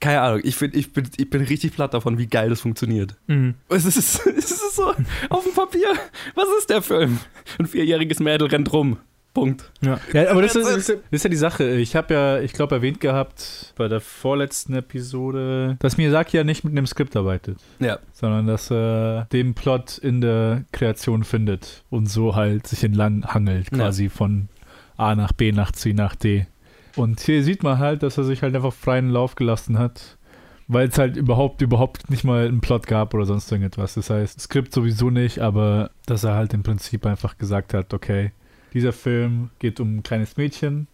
keine 0.00 0.20
Ahnung, 0.20 0.40
ich, 0.44 0.56
find, 0.56 0.74
ich, 0.76 0.92
bin, 0.92 1.08
ich 1.16 1.30
bin 1.30 1.42
richtig 1.42 1.74
platt 1.74 1.94
davon, 1.94 2.18
wie 2.18 2.26
geil 2.26 2.50
das 2.50 2.60
funktioniert. 2.60 3.16
Mhm. 3.26 3.54
Es 3.68 3.84
ist, 3.84 3.96
es 4.26 4.50
ist 4.50 4.76
so 4.76 4.92
auf 5.30 5.44
dem 5.44 5.54
Papier. 5.54 5.88
Was 6.34 6.46
ist 6.58 6.70
der 6.70 6.82
Film? 6.82 7.18
Ein 7.58 7.66
vierjähriges 7.66 8.20
Mädel 8.20 8.48
rennt 8.48 8.72
rum. 8.72 8.98
Punkt. 9.34 9.72
Ja, 9.80 9.98
ja 10.12 10.30
aber 10.30 10.42
das 10.42 10.54
ist, 10.54 10.88
das 10.88 11.00
ist 11.10 11.24
ja 11.24 11.30
die 11.30 11.36
Sache. 11.36 11.68
Ich 11.76 11.96
habe 11.96 12.14
ja, 12.14 12.38
ich 12.38 12.52
glaube, 12.52 12.76
erwähnt 12.76 13.00
gehabt 13.00 13.74
bei 13.76 13.88
der 13.88 14.00
vorletzten 14.00 14.74
Episode, 14.74 15.76
dass 15.80 15.96
Miyazaki 15.96 16.36
ja 16.36 16.44
nicht 16.44 16.62
mit 16.62 16.72
einem 16.72 16.86
Skript 16.86 17.16
arbeitet, 17.16 17.58
Ja. 17.80 17.98
sondern 18.12 18.46
dass 18.46 18.70
er 18.70 19.26
den 19.32 19.54
Plot 19.54 19.98
in 19.98 20.20
der 20.20 20.64
Kreation 20.70 21.24
findet 21.24 21.82
und 21.90 22.08
so 22.08 22.36
halt 22.36 22.68
sich 22.68 22.84
entlang 22.84 23.24
hangelt, 23.26 23.68
Ja. 23.72 23.78
quasi 23.78 24.08
von 24.08 24.48
A 24.96 25.16
nach 25.16 25.32
B 25.32 25.50
nach 25.50 25.72
C 25.72 25.92
nach 25.92 26.14
D. 26.14 26.46
Und 26.96 27.20
hier 27.20 27.42
sieht 27.42 27.62
man 27.62 27.78
halt, 27.78 28.02
dass 28.02 28.18
er 28.18 28.24
sich 28.24 28.42
halt 28.42 28.54
einfach 28.54 28.72
freien 28.72 29.10
Lauf 29.10 29.34
gelassen 29.34 29.78
hat, 29.78 30.16
weil 30.68 30.88
es 30.88 30.98
halt 30.98 31.16
überhaupt, 31.16 31.60
überhaupt 31.60 32.08
nicht 32.10 32.24
mal 32.24 32.46
einen 32.46 32.60
Plot 32.60 32.86
gab 32.86 33.14
oder 33.14 33.26
sonst 33.26 33.50
irgendetwas. 33.50 33.94
Das 33.94 34.10
heißt, 34.10 34.40
Skript 34.40 34.72
sowieso 34.72 35.10
nicht, 35.10 35.40
aber 35.40 35.90
dass 36.06 36.24
er 36.24 36.34
halt 36.34 36.54
im 36.54 36.62
Prinzip 36.62 37.04
einfach 37.06 37.36
gesagt 37.36 37.74
hat, 37.74 37.92
okay, 37.92 38.32
dieser 38.72 38.92
Film 38.92 39.50
geht 39.58 39.80
um 39.80 39.96
ein 39.96 40.02
kleines 40.02 40.36
Mädchen, 40.36 40.86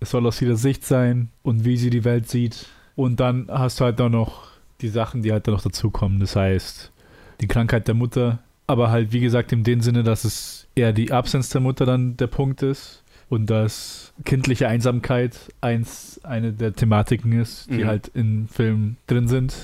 es 0.00 0.10
soll 0.10 0.26
aus 0.26 0.42
ihrer 0.42 0.56
Sicht 0.56 0.84
sein 0.84 1.30
und 1.42 1.64
wie 1.64 1.76
sie 1.76 1.90
die 1.90 2.04
Welt 2.04 2.28
sieht. 2.28 2.66
Und 2.94 3.20
dann 3.20 3.48
hast 3.50 3.80
du 3.80 3.84
halt 3.84 4.00
auch 4.00 4.08
noch 4.08 4.48
die 4.80 4.88
Sachen, 4.88 5.22
die 5.22 5.32
halt 5.32 5.46
dann 5.46 5.54
noch 5.54 5.62
dazukommen. 5.62 6.20
Das 6.20 6.36
heißt, 6.36 6.92
die 7.40 7.48
Krankheit 7.48 7.88
der 7.88 7.94
Mutter, 7.94 8.40
aber 8.66 8.90
halt, 8.90 9.12
wie 9.12 9.20
gesagt, 9.20 9.52
in 9.52 9.64
dem 9.64 9.80
Sinne, 9.80 10.02
dass 10.02 10.24
es 10.24 10.66
eher 10.74 10.92
die 10.92 11.12
Absenz 11.12 11.48
der 11.48 11.60
Mutter 11.60 11.86
dann 11.86 12.16
der 12.16 12.26
Punkt 12.26 12.62
ist 12.62 13.02
und 13.28 13.50
dass 13.50 14.12
kindliche 14.24 14.68
Einsamkeit 14.68 15.36
eins, 15.60 16.20
eine 16.24 16.52
der 16.52 16.72
Thematiken 16.72 17.32
ist, 17.32 17.68
die 17.70 17.82
Mhm. 17.84 17.86
halt 17.86 18.08
in 18.08 18.48
Filmen 18.48 18.96
drin 19.06 19.26
sind, 19.28 19.54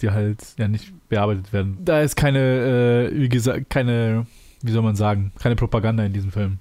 die 0.00 0.10
halt 0.10 0.40
ja 0.58 0.66
nicht 0.68 0.92
bearbeitet 1.08 1.52
werden. 1.52 1.78
Da 1.84 2.00
ist 2.00 2.16
keine, 2.16 3.10
äh, 3.12 3.18
wie 3.18 3.28
gesagt, 3.28 3.70
keine, 3.70 4.26
wie 4.62 4.72
soll 4.72 4.82
man 4.82 4.96
sagen, 4.96 5.32
keine 5.38 5.54
Propaganda 5.56 6.04
in 6.04 6.12
diesem 6.12 6.32
Film. 6.32 6.58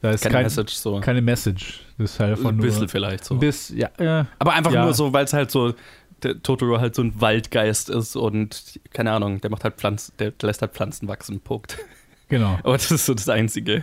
Da 0.00 0.10
ist 0.10 0.22
Keine 0.22 0.34
kein, 0.34 0.42
Message 0.44 0.74
so. 0.74 1.00
keine 1.00 1.22
Message. 1.22 1.80
Das 1.96 2.12
ist 2.12 2.20
halt 2.20 2.32
einfach 2.32 2.50
Ein 2.50 2.56
nur 2.56 2.66
bisschen 2.66 2.88
vielleicht 2.88 3.24
so. 3.24 3.36
bisschen, 3.36 3.78
ja, 3.78 3.88
ja, 3.98 4.26
Aber 4.38 4.52
einfach 4.52 4.70
Ja. 4.70 4.84
nur 4.84 4.92
so, 4.92 5.12
weil 5.14 5.24
es 5.24 5.32
halt 5.32 5.50
so, 5.50 5.72
der 6.22 6.42
Totoro 6.42 6.78
halt 6.78 6.94
so 6.94 7.00
ein 7.02 7.18
Waldgeist 7.20 7.88
ist 7.88 8.14
und, 8.14 8.78
keine 8.92 9.12
Ahnung, 9.12 9.40
der 9.40 9.50
macht 9.50 9.64
halt 9.64 9.76
Pflanzen, 9.76 10.12
der 10.18 10.32
lässt 10.42 10.60
halt 10.60 10.72
Pflanzen 10.74 11.08
wachsen, 11.08 11.40
Punkt. 11.40 11.78
genau. 12.28 12.58
Aber 12.64 12.74
das 12.74 12.90
ist 12.90 13.06
so 13.06 13.14
das 13.14 13.28
einzige 13.30 13.82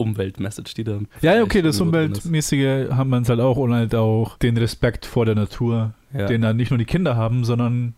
Umweltmessage, 0.00 0.74
die 0.74 0.84
da. 0.84 0.98
Ja, 1.20 1.34
ja, 1.36 1.42
okay, 1.42 1.62
das 1.62 1.76
ist. 1.76 1.80
Umweltmäßige 1.80 2.90
haben 2.90 3.10
man 3.10 3.26
halt 3.26 3.40
auch 3.40 3.56
und 3.56 3.72
halt 3.72 3.94
auch 3.94 4.38
den 4.38 4.56
Respekt 4.56 5.06
vor 5.06 5.26
der 5.26 5.34
Natur, 5.34 5.94
Ja. 6.12 6.26
den 6.26 6.42
dann 6.42 6.56
nicht 6.56 6.70
nur 6.70 6.78
die 6.78 6.84
Kinder 6.84 7.16
haben, 7.16 7.44
sondern 7.44 7.94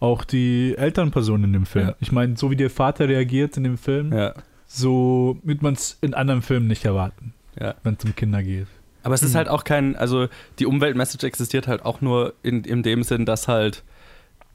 auch 0.00 0.24
die 0.24 0.74
Elternpersonen 0.76 1.44
in 1.44 1.52
dem 1.52 1.66
Film. 1.66 1.88
Ja. 1.88 1.94
Ich 2.00 2.10
meine, 2.12 2.36
so 2.36 2.50
wie 2.50 2.56
der 2.56 2.70
Vater 2.70 3.08
reagiert 3.08 3.56
in 3.56 3.64
dem 3.64 3.78
Film, 3.78 4.12
ja, 4.12 4.34
so 4.66 5.38
wird 5.42 5.62
man 5.62 5.74
es 5.74 5.98
in 6.00 6.14
anderen 6.14 6.42
Filmen 6.42 6.66
nicht 6.68 6.84
erwarten, 6.84 7.32
wenn 7.82 7.94
es 7.98 8.04
um 8.04 8.14
Kinder 8.16 8.42
geht. 8.42 8.66
Aber 9.02 9.14
es 9.14 9.22
ist 9.22 9.32
Mhm. 9.32 9.38
halt 9.38 9.48
auch 9.48 9.64
kein, 9.64 9.96
also 9.96 10.28
die 10.58 10.66
Umweltmessage 10.66 11.26
existiert 11.26 11.66
halt 11.68 11.84
auch 11.84 12.00
nur 12.00 12.34
in, 12.42 12.64
in 12.64 12.82
dem 12.82 13.02
Sinn, 13.02 13.24
dass 13.26 13.48
halt, 13.48 13.82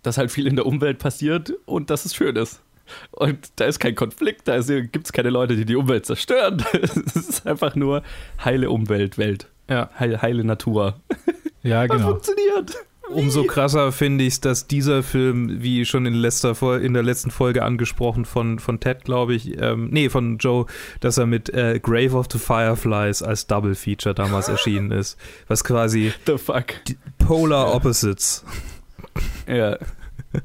dass 0.03 0.17
halt 0.17 0.31
viel 0.31 0.45
in 0.47 0.55
der 0.55 0.65
Umwelt 0.67 0.99
passiert 0.99 1.53
und 1.65 1.89
dass 1.89 2.05
es 2.05 2.13
schön 2.15 2.35
ist. 2.35 2.61
Und 3.11 3.49
da 3.57 3.65
ist 3.65 3.79
kein 3.79 3.95
Konflikt, 3.95 4.47
da 4.47 4.59
gibt 4.59 5.05
es 5.05 5.13
keine 5.13 5.29
Leute, 5.29 5.55
die 5.55 5.65
die 5.65 5.75
Umwelt 5.75 6.05
zerstören. 6.05 6.63
Es 6.73 6.95
ist 7.15 7.47
einfach 7.47 7.75
nur 7.75 8.03
heile 8.43 8.69
Umwelt, 8.69 9.17
Welt. 9.17 9.47
Ja. 9.69 9.89
Heile, 9.99 10.21
heile 10.21 10.43
Natur. 10.43 10.99
Ja, 11.63 11.87
Das 11.87 11.97
genau. 11.97 12.11
funktioniert. 12.11 12.75
Umso 13.09 13.43
krasser 13.43 13.91
finde 13.91 14.23
ich 14.23 14.33
es, 14.33 14.41
dass 14.41 14.65
dieser 14.65 15.03
Film, 15.03 15.61
wie 15.61 15.85
schon 15.85 16.07
in, 16.07 16.15
letzter, 16.15 16.55
Fol- 16.55 16.79
in 16.79 16.93
der 16.95 17.03
letzten 17.03 17.29
Folge 17.29 17.61
angesprochen 17.63 18.25
von, 18.25 18.57
von 18.57 18.79
Ted, 18.79 19.03
glaube 19.03 19.35
ich, 19.35 19.61
ähm, 19.61 19.89
nee, 19.91 20.09
von 20.09 20.39
Joe, 20.39 20.65
dass 21.01 21.19
er 21.19 21.27
mit 21.27 21.49
äh, 21.53 21.79
Grave 21.81 22.15
of 22.17 22.25
the 22.31 22.39
Fireflies 22.39 23.21
als 23.21 23.45
Double 23.45 23.75
Feature 23.75 24.15
damals 24.15 24.47
erschienen 24.47 24.91
ist. 24.91 25.19
Was 25.47 25.63
quasi 25.63 26.13
The 26.25 26.39
fuck. 26.39 26.65
Polar. 27.19 27.75
Opposites. 27.75 28.43
Ja. 29.47 29.77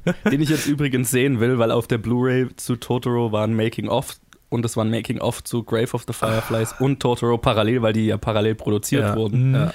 Den 0.31 0.41
ich 0.41 0.49
jetzt 0.49 0.67
übrigens 0.67 1.11
sehen 1.11 1.41
will, 1.41 1.59
weil 1.59 1.71
auf 1.71 1.87
der 1.87 1.99
Blu-ray 1.99 2.49
zu 2.57 2.77
Totoro 2.77 3.33
war 3.33 3.45
ein 3.47 3.55
Making-of 3.55 4.17
und 4.49 4.65
es 4.65 4.77
war 4.77 4.85
ein 4.85 4.91
Making-of 4.91 5.45
zu 5.45 5.63
Grave 5.63 5.93
of 5.93 6.05
the 6.07 6.13
Fireflies 6.13 6.75
und 6.81 7.01
Totoro 7.01 7.39
parallel, 7.39 7.83
weil 7.83 7.93
die 7.93 8.07
ja 8.07 8.17
parallel 8.17 8.55
produziert 8.57 9.03
Ja. 9.03 9.17
wurden. 9.17 9.49
Mhm. 9.51 9.55
Ja. 9.55 9.73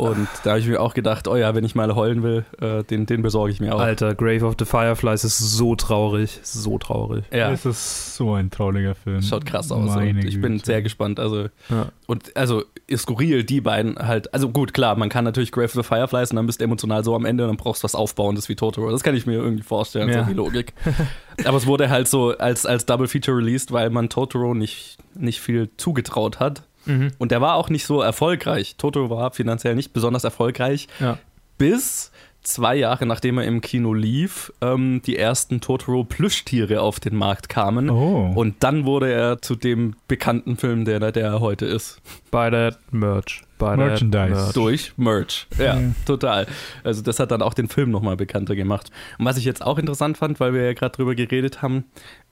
Und 0.00 0.28
da 0.44 0.50
habe 0.50 0.60
ich 0.60 0.66
mir 0.66 0.80
auch 0.80 0.94
gedacht, 0.94 1.28
oh 1.28 1.36
ja, 1.36 1.54
wenn 1.54 1.64
ich 1.64 1.74
mal 1.74 1.94
heulen 1.94 2.22
will, 2.22 2.44
äh, 2.60 2.82
den, 2.84 3.06
den 3.06 3.22
besorge 3.22 3.52
ich 3.52 3.60
mir 3.60 3.74
auch. 3.74 3.80
Alter, 3.80 4.14
Grave 4.14 4.44
of 4.44 4.54
the 4.58 4.64
Fireflies 4.64 5.24
ist 5.24 5.38
so 5.38 5.76
traurig. 5.76 6.40
So 6.42 6.78
traurig. 6.78 7.24
Ja, 7.32 7.50
Es 7.52 7.66
ist 7.66 8.16
so 8.16 8.34
ein 8.34 8.50
trauriger 8.50 8.94
Film. 8.94 9.22
schaut 9.22 9.44
krass 9.46 9.70
aus. 9.70 9.94
Meine 9.94 10.10
Und 10.20 10.24
ich 10.26 10.40
bin 10.40 10.52
Güte. 10.54 10.66
sehr 10.66 10.82
gespannt. 10.82 11.20
Also, 11.20 11.48
Ja. 11.68 11.88
und 12.06 12.36
also 12.36 12.64
ist 12.86 13.02
skurril, 13.02 13.44
die 13.44 13.60
beiden 13.60 13.96
halt. 13.98 14.32
Also 14.34 14.48
gut, 14.48 14.74
klar, 14.74 14.96
man 14.96 15.08
kann 15.08 15.24
natürlich 15.24 15.52
Grave 15.52 15.66
of 15.66 15.72
the 15.72 15.82
Fireflies 15.82 16.30
und 16.30 16.36
dann 16.36 16.46
bist 16.46 16.60
du 16.60 16.64
emotional 16.64 17.04
so 17.04 17.14
am 17.14 17.24
Ende 17.24 17.44
und 17.44 17.48
dann 17.50 17.56
brauchst 17.56 17.82
du 17.82 17.84
was 17.84 17.94
Aufbauendes 17.94 18.48
wie 18.48 18.56
Totoro. 18.56 18.90
Das 18.90 19.02
kann 19.02 19.14
ich 19.14 19.26
mir 19.26 19.34
irgendwie 19.34 19.62
vorstellen, 19.62 20.08
Ja. 20.08 20.24
so 20.24 20.28
die 20.30 20.34
Logik. 20.34 20.72
Aber 21.44 21.56
es 21.56 21.66
wurde 21.66 21.88
halt 21.90 22.08
so 22.08 22.36
als, 22.36 22.66
als 22.66 22.86
Double 22.86 23.06
Feature 23.08 23.36
released, 23.36 23.70
weil 23.72 23.90
man 23.90 24.08
Totoro 24.08 24.54
nicht, 24.54 24.98
nicht 25.14 25.40
viel 25.40 25.70
zugetraut 25.76 26.40
hat. 26.40 26.62
Mhm. 26.86 27.12
Und 27.18 27.30
der 27.32 27.40
war 27.40 27.54
auch 27.54 27.68
nicht 27.70 27.84
so 27.86 28.00
erfolgreich. 28.00 28.76
Totoro 28.76 29.10
war 29.10 29.30
finanziell 29.32 29.74
nicht 29.74 29.92
besonders 29.92 30.24
erfolgreich, 30.24 30.88
Ja. 31.00 31.18
bis 31.58 32.10
zwei 32.42 32.74
Jahre 32.74 33.04
nachdem 33.04 33.36
er 33.36 33.44
im 33.44 33.60
Kino 33.60 33.92
lief, 33.92 34.50
ähm, 34.62 35.02
die 35.04 35.18
ersten 35.18 35.60
Totoro-Plüschtiere 35.60 36.80
auf 36.80 36.98
den 36.98 37.14
Markt 37.14 37.50
kamen. 37.50 37.90
Oh. 37.90 38.32
Und 38.34 38.62
dann 38.64 38.86
wurde 38.86 39.12
er 39.12 39.42
zu 39.42 39.56
dem 39.56 39.94
bekannten 40.08 40.56
Film, 40.56 40.86
der, 40.86 41.12
der 41.12 41.22
er 41.22 41.40
heute 41.40 41.66
ist. 41.66 42.00
By 42.30 42.48
that 42.50 42.78
Merch. 42.92 43.42
By 43.58 43.66
that 43.66 43.76
Merchandise. 43.76 44.30
Merch. 44.34 44.52
Durch 44.54 44.92
Merch. 44.96 45.46
Ja, 45.58 45.78
Ja. 45.78 45.80
total. 46.06 46.46
Also 46.82 47.02
das 47.02 47.20
hat 47.20 47.30
dann 47.30 47.42
auch 47.42 47.52
den 47.52 47.68
Film 47.68 47.90
nochmal 47.90 48.16
bekannter 48.16 48.56
gemacht. 48.56 48.90
Und 49.18 49.26
was 49.26 49.36
ich 49.36 49.44
jetzt 49.44 49.62
auch 49.62 49.76
interessant 49.76 50.16
fand, 50.16 50.40
weil 50.40 50.54
wir 50.54 50.62
ja 50.64 50.72
gerade 50.72 50.96
drüber 50.96 51.14
geredet 51.14 51.60
haben, 51.60 51.84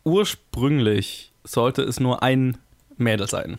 ursprünglich 0.05 1.33
sollte 1.45 1.83
es 1.83 2.01
nur 2.01 2.23
ein 2.23 2.57
Mädel 2.97 3.29
sein. 3.29 3.59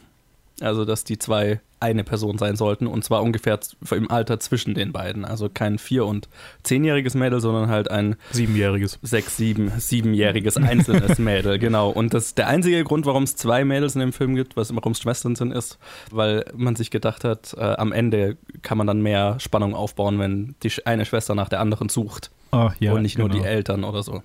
Also 0.62 0.86
dass 0.86 1.04
die 1.04 1.18
zwei 1.18 1.60
eine 1.80 2.04
Person 2.04 2.38
sein 2.38 2.56
sollten 2.58 2.88
und 2.88 3.04
zwar 3.04 3.24
ungefähr 3.24 3.58
im 3.92 4.12
Alter 4.12 4.40
zwischen 4.40 4.74
den 4.74 4.92
beiden. 4.92 5.24
Also 5.24 5.50
kein 5.50 5.78
vier- 5.78 6.06
und 6.06 6.28
zehnjähriges 6.64 7.14
Mädel, 7.16 7.40
sondern 7.40 7.70
halt 7.70 7.90
ein 7.90 8.18
Siebenjähriges. 8.32 9.00
sechs, 9.02 9.38
sieben, 9.38 9.72
siebenjähriges 9.78 10.58
einzelnes 10.58 11.18
Mädel, 11.20 11.58
genau. 11.58 11.90
Und 11.90 12.14
das 12.14 12.36
der 12.36 12.48
einzige 12.48 12.84
Grund, 12.84 13.06
warum 13.06 13.24
es 13.24 13.36
zwei 13.36 13.64
Mädels 13.64 13.96
in 13.96 14.02
dem 14.02 14.14
Film 14.14 14.36
gibt, 14.36 14.58
was 14.58 14.76
warum 14.76 14.92
es 14.92 15.00
Schwestern 15.00 15.36
sind, 15.36 15.54
ist, 15.54 15.80
weil 16.12 16.46
man 16.54 16.76
sich 16.76 16.92
gedacht 16.92 17.24
hat, 17.24 17.56
äh, 17.58 17.62
am 17.62 17.94
Ende 17.94 18.38
kann 18.62 18.78
man 18.78 18.88
dann 18.88 19.02
mehr 19.02 19.40
Spannung 19.40 19.74
aufbauen, 19.74 20.20
wenn 20.20 20.56
die 20.64 20.72
eine 20.86 21.06
Schwester 21.06 21.34
nach 21.36 21.50
der 21.50 21.62
anderen 21.62 21.90
sucht 21.90 22.32
Ach, 22.52 22.76
ja, 22.80 22.94
und 22.94 23.04
nicht 23.04 23.18
nur 23.18 23.30
genau. 23.30 23.42
die 23.42 23.48
Eltern 23.48 23.84
oder 23.84 24.04
so. 24.04 24.22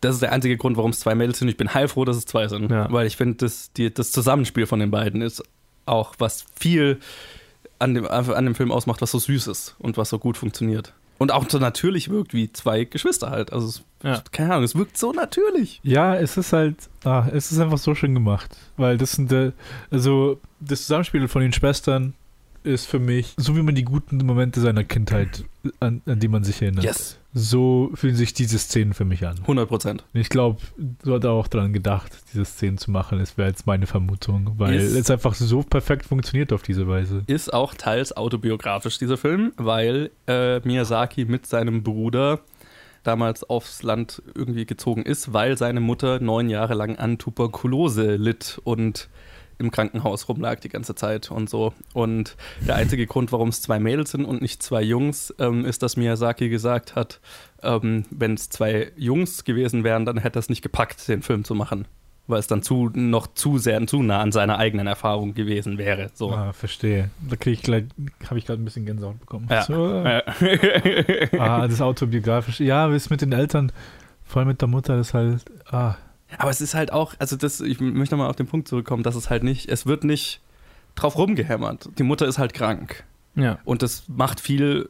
Das 0.00 0.14
ist 0.14 0.22
der 0.22 0.32
einzige 0.32 0.56
Grund, 0.56 0.76
warum 0.76 0.90
es 0.92 1.00
zwei 1.00 1.14
Mädels 1.14 1.38
sind. 1.38 1.48
Ich 1.48 1.56
bin 1.56 1.74
heilfroh, 1.74 2.04
dass 2.04 2.16
es 2.16 2.24
zwei 2.26 2.48
sind, 2.48 2.70
Ja. 2.70 2.90
weil 2.90 3.06
ich 3.06 3.16
finde, 3.16 3.36
das, 3.36 3.72
die- 3.72 3.92
das 3.92 4.12
Zusammenspiel 4.12 4.66
von 4.66 4.80
den 4.80 4.90
beiden 4.90 5.20
ist 5.22 5.42
auch 5.86 6.14
was 6.18 6.46
viel 6.58 7.00
an 7.78 7.94
dem, 7.94 8.06
an 8.06 8.44
dem 8.44 8.54
Film 8.54 8.72
ausmacht, 8.72 9.00
was 9.02 9.10
so 9.10 9.18
süß 9.18 9.46
ist 9.48 9.74
und 9.78 9.96
was 9.96 10.08
so 10.10 10.18
gut 10.18 10.36
funktioniert. 10.36 10.92
Und 11.18 11.32
auch 11.32 11.44
so 11.50 11.58
natürlich 11.58 12.08
wirkt 12.08 12.32
wie 12.32 12.50
zwei 12.50 12.84
Geschwister 12.84 13.30
halt. 13.30 13.52
Also, 13.52 13.66
es, 13.68 13.82
Ja. 14.02 14.22
keine 14.32 14.52
Ahnung, 14.52 14.64
es 14.64 14.74
wirkt 14.74 14.96
so 14.96 15.12
natürlich. 15.12 15.80
Ja, 15.82 16.16
es 16.16 16.38
ist 16.38 16.54
halt, 16.54 16.76
ah, 17.04 17.26
es 17.30 17.52
ist 17.52 17.58
einfach 17.60 17.76
so 17.76 17.94
schön 17.94 18.14
gemacht. 18.14 18.56
Weil 18.78 18.96
das 18.96 19.12
sind, 19.12 19.30
äh, 19.32 19.52
also 19.90 20.40
das 20.60 20.80
Zusammenspiel 20.82 21.28
von 21.28 21.42
den 21.42 21.52
Schwestern 21.52 22.14
ist 22.64 22.86
für 22.86 22.98
mich, 22.98 23.34
so 23.36 23.56
wie 23.56 23.62
man 23.62 23.74
die 23.74 23.84
guten 23.84 24.18
Momente 24.18 24.60
seiner 24.60 24.84
Kindheit, 24.84 25.44
an, 25.80 26.02
an 26.06 26.20
die 26.20 26.28
man 26.28 26.44
sich 26.44 26.60
erinnert. 26.62 26.84
Yes. 26.84 27.18
So 27.32 27.90
fühlen 27.94 28.16
sich 28.16 28.34
diese 28.34 28.58
Szenen 28.58 28.92
für 28.92 29.04
mich 29.04 29.24
an. 29.26 29.38
100 29.42 29.68
Prozent. 29.68 30.04
Ich 30.12 30.28
glaube, 30.28 30.60
du 30.76 31.14
hast 31.14 31.24
auch 31.24 31.46
daran 31.46 31.72
gedacht, 31.72 32.12
diese 32.32 32.44
Szenen 32.44 32.76
zu 32.78 32.90
machen. 32.90 33.18
Das 33.18 33.38
wäre 33.38 33.48
jetzt 33.48 33.66
meine 33.66 33.86
Vermutung, 33.86 34.54
weil 34.58 34.74
Ist- 34.80 34.94
es 34.94 35.10
einfach 35.10 35.34
so 35.34 35.62
perfekt 35.62 36.06
funktioniert 36.06 36.52
auf 36.52 36.62
diese 36.62 36.88
Weise. 36.88 37.22
Ist 37.26 37.52
auch 37.52 37.74
teils 37.74 38.16
autobiografisch, 38.16 38.98
dieser 38.98 39.16
Film, 39.16 39.52
weil 39.56 40.10
äh, 40.26 40.58
Miyazaki 40.60 41.24
mit 41.24 41.46
seinem 41.46 41.82
Bruder 41.82 42.40
damals 43.02 43.44
aufs 43.44 43.82
Land 43.82 44.22
irgendwie 44.34 44.66
gezogen 44.66 45.02
ist, 45.04 45.32
weil 45.32 45.56
seine 45.56 45.80
Mutter 45.80 46.20
neun 46.20 46.50
Jahre 46.50 46.74
lang 46.74 46.96
an 46.96 47.16
Tuberkulose 47.16 48.16
litt 48.16 48.60
und 48.64 49.08
im 49.60 49.70
Krankenhaus 49.70 50.28
rumlag 50.28 50.56
die 50.60 50.68
ganze 50.68 50.94
Zeit 50.94 51.30
und 51.30 51.48
so. 51.48 51.72
Und 51.94 52.36
der 52.66 52.76
einzige 52.76 53.06
Grund, 53.06 53.30
warum 53.32 53.50
es 53.50 53.62
zwei 53.62 53.78
Mädels 53.78 54.10
sind 54.10 54.24
und 54.24 54.42
nicht 54.42 54.62
zwei 54.62 54.82
Jungs, 54.82 55.34
ähm, 55.38 55.64
ist, 55.64 55.82
dass 55.82 55.96
Miyazaki 55.96 56.48
gesagt 56.48 56.96
hat, 56.96 57.20
ähm, 57.62 58.04
wenn 58.10 58.34
es 58.34 58.48
zwei 58.48 58.90
Jungs 58.96 59.44
gewesen 59.44 59.84
wären, 59.84 60.04
dann 60.06 60.18
hätte 60.18 60.38
er 60.38 60.40
es 60.40 60.48
nicht 60.48 60.62
gepackt, 60.62 61.06
den 61.08 61.22
Film 61.22 61.44
zu 61.44 61.54
machen. 61.54 61.86
Weil 62.26 62.38
es 62.38 62.46
dann 62.46 62.62
zu, 62.62 62.90
noch 62.94 63.26
zu 63.34 63.58
sehr, 63.58 63.84
zu 63.88 64.02
nah 64.02 64.20
an 64.20 64.30
seiner 64.30 64.56
eigenen 64.58 64.86
Erfahrung 64.86 65.34
gewesen 65.34 65.78
wäre. 65.78 66.10
So. 66.14 66.30
Ah, 66.32 66.52
verstehe. 66.52 67.10
Da 67.28 67.34
kriege 67.34 67.54
ich 67.54 67.62
gleich, 67.62 67.84
habe 68.28 68.38
ich 68.38 68.46
gerade 68.46 68.62
ein 68.62 68.64
bisschen 68.64 68.86
Gänsehaut 68.86 69.18
bekommen. 69.18 69.48
Ja. 69.50 69.62
So, 69.62 69.92
Ja. 70.04 70.22
ah, 71.38 71.66
das 71.66 71.80
autobiografisch. 71.80 72.60
Ja, 72.60 72.90
wie 72.90 72.94
es 72.94 73.10
mit 73.10 73.20
den 73.20 73.32
Eltern, 73.32 73.72
vor 74.24 74.40
allem 74.40 74.48
mit 74.48 74.60
der 74.60 74.68
Mutter, 74.68 74.98
ist 75.00 75.12
halt, 75.12 75.44
ah, 75.72 75.96
Aber 76.38 76.50
es 76.50 76.60
ist 76.60 76.74
halt 76.74 76.92
auch, 76.92 77.14
also 77.18 77.36
das, 77.36 77.60
ich 77.60 77.80
möchte 77.80 78.14
nochmal 78.14 78.30
auf 78.30 78.36
den 78.36 78.46
Punkt 78.46 78.68
zurückkommen, 78.68 79.02
dass 79.02 79.14
es 79.14 79.30
halt 79.30 79.42
nicht, 79.42 79.68
es 79.68 79.86
wird 79.86 80.04
nicht 80.04 80.40
drauf 80.94 81.16
rumgehämmert. 81.16 81.88
Die 81.98 82.02
Mutter 82.02 82.26
ist 82.26 82.38
halt 82.38 82.54
krank. 82.54 83.04
Ja. 83.36 83.58
Und 83.64 83.82
das 83.82 84.04
macht 84.08 84.40
viel, 84.40 84.88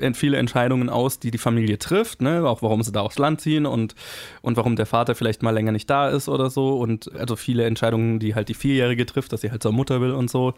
äh, 0.00 0.14
viele 0.14 0.38
Entscheidungen 0.38 0.88
aus, 0.88 1.18
die 1.18 1.30
die 1.30 1.38
Familie 1.38 1.78
trifft, 1.78 2.22
ne? 2.22 2.48
auch 2.48 2.62
warum 2.62 2.82
sie 2.82 2.92
da 2.92 3.00
aufs 3.00 3.18
Land 3.18 3.40
ziehen 3.40 3.66
und, 3.66 3.94
und 4.40 4.56
warum 4.56 4.76
der 4.76 4.86
Vater 4.86 5.14
vielleicht 5.14 5.42
mal 5.42 5.50
länger 5.50 5.72
nicht 5.72 5.90
da 5.90 6.08
ist 6.08 6.28
oder 6.28 6.48
so. 6.48 6.78
Und 6.78 7.14
also 7.14 7.36
viele 7.36 7.64
Entscheidungen, 7.64 8.18
die 8.18 8.34
halt 8.34 8.48
die 8.48 8.54
Vierjährige 8.54 9.04
trifft, 9.06 9.32
dass 9.32 9.42
sie 9.42 9.50
halt 9.50 9.62
zur 9.62 9.72
Mutter 9.72 10.00
will 10.00 10.12
und 10.12 10.30
so. 10.30 10.54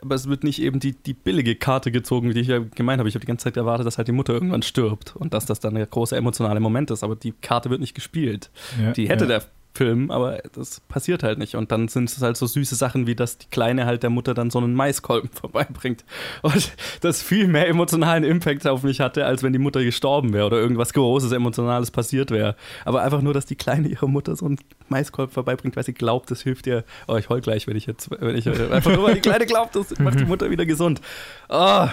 Aber 0.00 0.16
es 0.16 0.28
wird 0.28 0.42
nicht 0.42 0.60
eben 0.60 0.80
die, 0.80 0.92
die 0.92 1.14
billige 1.14 1.54
Karte 1.54 1.92
gezogen, 1.92 2.32
die 2.34 2.40
ich 2.40 2.48
ja 2.48 2.58
gemeint 2.58 2.98
habe. 2.98 3.08
Ich 3.08 3.14
habe 3.14 3.20
die 3.20 3.28
ganze 3.28 3.44
Zeit 3.44 3.56
erwartet, 3.56 3.86
dass 3.86 3.98
halt 3.98 4.08
die 4.08 4.12
Mutter 4.12 4.32
irgendwann 4.32 4.62
stirbt 4.62 5.14
und 5.14 5.32
dass 5.32 5.46
das 5.46 5.60
dann 5.60 5.74
der 5.74 5.86
große 5.86 6.16
emotionale 6.16 6.58
Moment 6.58 6.90
ist. 6.90 7.04
Aber 7.04 7.14
die 7.14 7.32
Karte 7.32 7.70
wird 7.70 7.80
nicht 7.80 7.94
gespielt. 7.94 8.50
ja, 8.82 8.92
Die 8.92 9.08
hätte 9.08 9.24
ja. 9.24 9.28
der 9.28 9.42
Film, 9.74 10.10
aber 10.10 10.38
das 10.54 10.80
passiert 10.80 11.22
halt 11.22 11.38
nicht. 11.38 11.56
Und 11.56 11.72
dann 11.72 11.88
sind 11.88 12.10
es 12.10 12.20
halt 12.20 12.36
so 12.36 12.46
süße 12.46 12.74
Sachen, 12.74 13.06
wie 13.06 13.14
dass 13.14 13.38
die 13.38 13.46
Kleine 13.50 13.86
halt 13.86 14.02
der 14.02 14.10
Mutter 14.10 14.34
dann 14.34 14.50
so 14.50 14.58
einen 14.58 14.74
Maiskolben 14.74 15.30
vorbeibringt. 15.32 16.04
Und 16.42 16.72
das 17.00 17.22
viel 17.22 17.46
mehr 17.48 17.68
emotionalen 17.68 18.24
Impact 18.24 18.66
auf 18.66 18.82
mich 18.82 19.00
hatte, 19.00 19.24
als 19.24 19.42
wenn 19.42 19.52
die 19.52 19.58
Mutter 19.58 19.82
gestorben 19.82 20.32
wäre 20.32 20.46
oder 20.46 20.58
irgendwas 20.58 20.92
Großes, 20.92 21.32
Emotionales 21.32 21.90
passiert 21.90 22.30
wäre. 22.30 22.56
Aber 22.84 23.02
einfach 23.02 23.22
nur, 23.22 23.34
dass 23.34 23.46
die 23.46 23.56
Kleine 23.56 23.88
ihrer 23.88 24.08
Mutter 24.08 24.36
so 24.36 24.46
einen 24.46 24.58
Maiskolben 24.88 25.32
vorbeibringt, 25.32 25.76
weil 25.76 25.84
sie 25.84 25.94
glaubt, 25.94 26.30
das 26.30 26.42
hilft 26.42 26.66
ihr. 26.66 26.84
Oh, 27.08 27.16
ich 27.16 27.28
heul 27.28 27.40
gleich, 27.40 27.66
wenn 27.66 27.76
ich 27.76 27.86
jetzt, 27.86 28.10
wenn 28.10 28.36
ich 28.36 28.48
einfach 28.48 28.94
nur, 28.94 29.04
weil 29.04 29.14
die 29.14 29.20
Kleine 29.20 29.46
glaubt, 29.46 29.74
das 29.74 29.98
macht 29.98 30.20
die 30.20 30.24
Mutter 30.26 30.50
wieder 30.50 30.66
gesund. 30.66 31.00
Oh, 31.48 31.88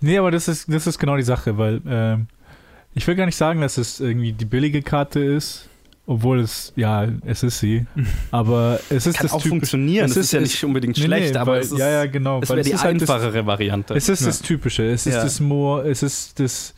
Nee, 0.00 0.18
aber 0.18 0.30
das 0.30 0.48
ist, 0.48 0.72
das 0.72 0.86
ist 0.86 0.98
genau 0.98 1.16
die 1.16 1.22
Sache, 1.22 1.58
weil 1.58 1.80
ähm, 1.88 2.26
ich 2.94 3.06
will 3.06 3.14
gar 3.14 3.26
nicht 3.26 3.36
sagen, 3.36 3.60
dass 3.60 3.78
es 3.78 4.00
irgendwie 4.00 4.32
die 4.32 4.44
billige 4.44 4.82
Karte 4.82 5.20
ist, 5.20 5.68
obwohl 6.06 6.40
es, 6.40 6.72
ja, 6.76 7.06
es 7.24 7.42
ist 7.42 7.58
sie. 7.60 7.84
Aber 8.30 8.78
es 8.90 9.06
ist 9.06 9.16
kann 9.16 9.24
das 9.26 9.32
auch 9.32 9.38
typische. 9.38 9.48
funktionieren. 9.50 10.04
es 10.06 10.12
ist, 10.16 10.26
ist- 10.26 10.32
ja 10.32 10.40
nicht 10.40 10.64
unbedingt 10.64 10.96
Nee, 10.98 11.04
schlecht, 11.04 11.34
nee, 11.34 11.38
aber 11.38 11.52
weil, 11.52 11.60
es 11.60 11.72
ist, 11.72 11.78
ja, 11.78 11.90
ja, 11.90 12.06
genau. 12.06 12.40
es 12.42 12.48
weil 12.48 12.56
wäre 12.58 12.64
die 12.68 12.72
ist 12.72 12.84
halt 12.84 13.00
das- 13.02 13.10
einfachere 13.10 13.46
Variante. 13.46 13.94
Es 13.94 14.08
ist 14.08 14.20
ja. 14.20 14.26
das 14.28 14.40
Typische. 14.42 14.84
Es 14.90 15.06
ist 15.06 15.14
Ja. 15.14 15.22
das 15.24 15.40
more, 15.40 15.88
es 15.88 16.02
ist 16.02 16.38
das, 16.40 16.74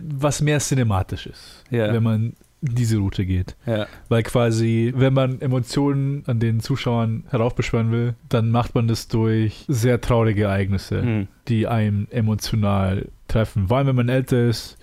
was 0.00 0.40
mehr 0.42 0.58
cinematisch 0.58 1.26
ist, 1.26 1.62
Ja. 1.70 1.92
wenn 1.92 2.02
man 2.02 2.32
diese 2.60 2.96
Route 2.96 3.26
geht. 3.26 3.56
Ja. 3.66 3.86
Weil 4.08 4.22
quasi, 4.22 4.92
wenn 4.96 5.12
man 5.12 5.40
Emotionen 5.42 6.24
an 6.26 6.40
den 6.40 6.60
Zuschauern 6.60 7.24
heraufbeschwören 7.28 7.92
will, 7.92 8.14
dann 8.30 8.50
macht 8.50 8.74
man 8.74 8.88
das 8.88 9.06
durch 9.08 9.66
sehr 9.68 10.00
traurige 10.00 10.44
Ereignisse, 10.44 11.02
Hm. 11.02 11.28
die 11.48 11.66
einen 11.66 12.08
emotional 12.10 13.08
treffen. 13.28 13.68
Vor 13.68 13.76
allem, 13.76 13.86
wenn 13.88 13.96
man 13.96 14.08
älter 14.08 14.48
ist, 14.48 14.78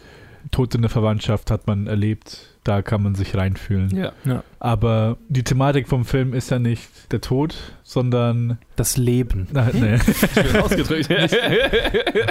Tod 0.51 0.75
in 0.75 0.81
der 0.81 0.89
Verwandtschaft 0.89 1.49
hat 1.51 1.65
man 1.67 1.87
erlebt, 1.87 2.50
da 2.63 2.81
kann 2.83 3.01
man 3.01 3.15
sich 3.15 3.35
reinfühlen. 3.35 3.89
Ja. 4.23 4.43
Aber 4.59 5.17
die 5.29 5.43
Thematik 5.43 5.87
vom 5.87 6.05
Film 6.05 6.33
ist 6.33 6.51
ja 6.51 6.59
nicht 6.59 7.11
der 7.11 7.19
Tod, 7.21 7.55
sondern. 7.83 8.59
Das 8.75 8.97
Leben. 8.97 9.47
Na, 9.51 9.69
nee. 9.73 9.97
Schön 10.33 10.55
ausgedrückt. 10.61 11.09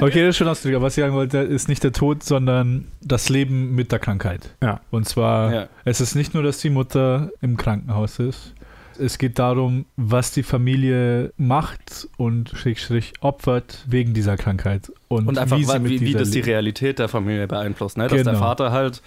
Okay, 0.01 0.21
das 0.21 0.29
ist 0.31 0.37
schon 0.37 0.49
ausgedrückt. 0.49 0.77
Aber 0.77 0.87
was 0.87 0.97
ich 0.97 1.03
sagen 1.03 1.15
wollte, 1.15 1.39
ist 1.39 1.69
nicht 1.69 1.83
der 1.83 1.93
Tod, 1.93 2.23
sondern 2.23 2.87
das 3.03 3.29
Leben 3.29 3.75
mit 3.75 3.91
der 3.93 3.99
Krankheit. 3.99 4.55
Ja. 4.63 4.81
Und 4.91 5.09
zwar, 5.09 5.53
ja. 5.53 5.69
es 5.85 6.01
ist 6.01 6.15
nicht 6.15 6.35
nur, 6.35 6.43
dass 6.43 6.59
die 6.59 6.71
Mutter 6.71 7.31
im 7.41 7.57
Krankenhaus 7.57 8.19
ist. 8.21 8.55
Es 8.99 9.17
geht 9.19 9.39
darum, 9.39 9.87
was 9.97 10.31
die 10.31 10.43
Familie 10.43 11.33
macht 11.39 12.07
und 12.19 12.51
Schrägstrich 12.51 13.15
opfert 13.21 13.85
wegen 13.89 14.13
dieser 14.13 14.37
Krankheit. 14.37 14.93
Und, 15.09 15.27
Und 15.27 15.39
einfach, 15.39 15.57
wie, 15.57 15.65
sie 15.65 15.75
wie, 15.85 15.93
mit 15.93 16.01
wie, 16.03 16.13
das 16.13 16.31
die 16.31 16.41
Realität 16.41 16.99
der 16.99 17.09
Familie 17.09 17.47
beeinflusst. 17.49 17.97
Ne? 17.97 18.05
Dass 18.05 18.13
der 18.13 18.25
Genau. 18.25 18.39
Vater 18.39 18.73
halt, 18.73 19.01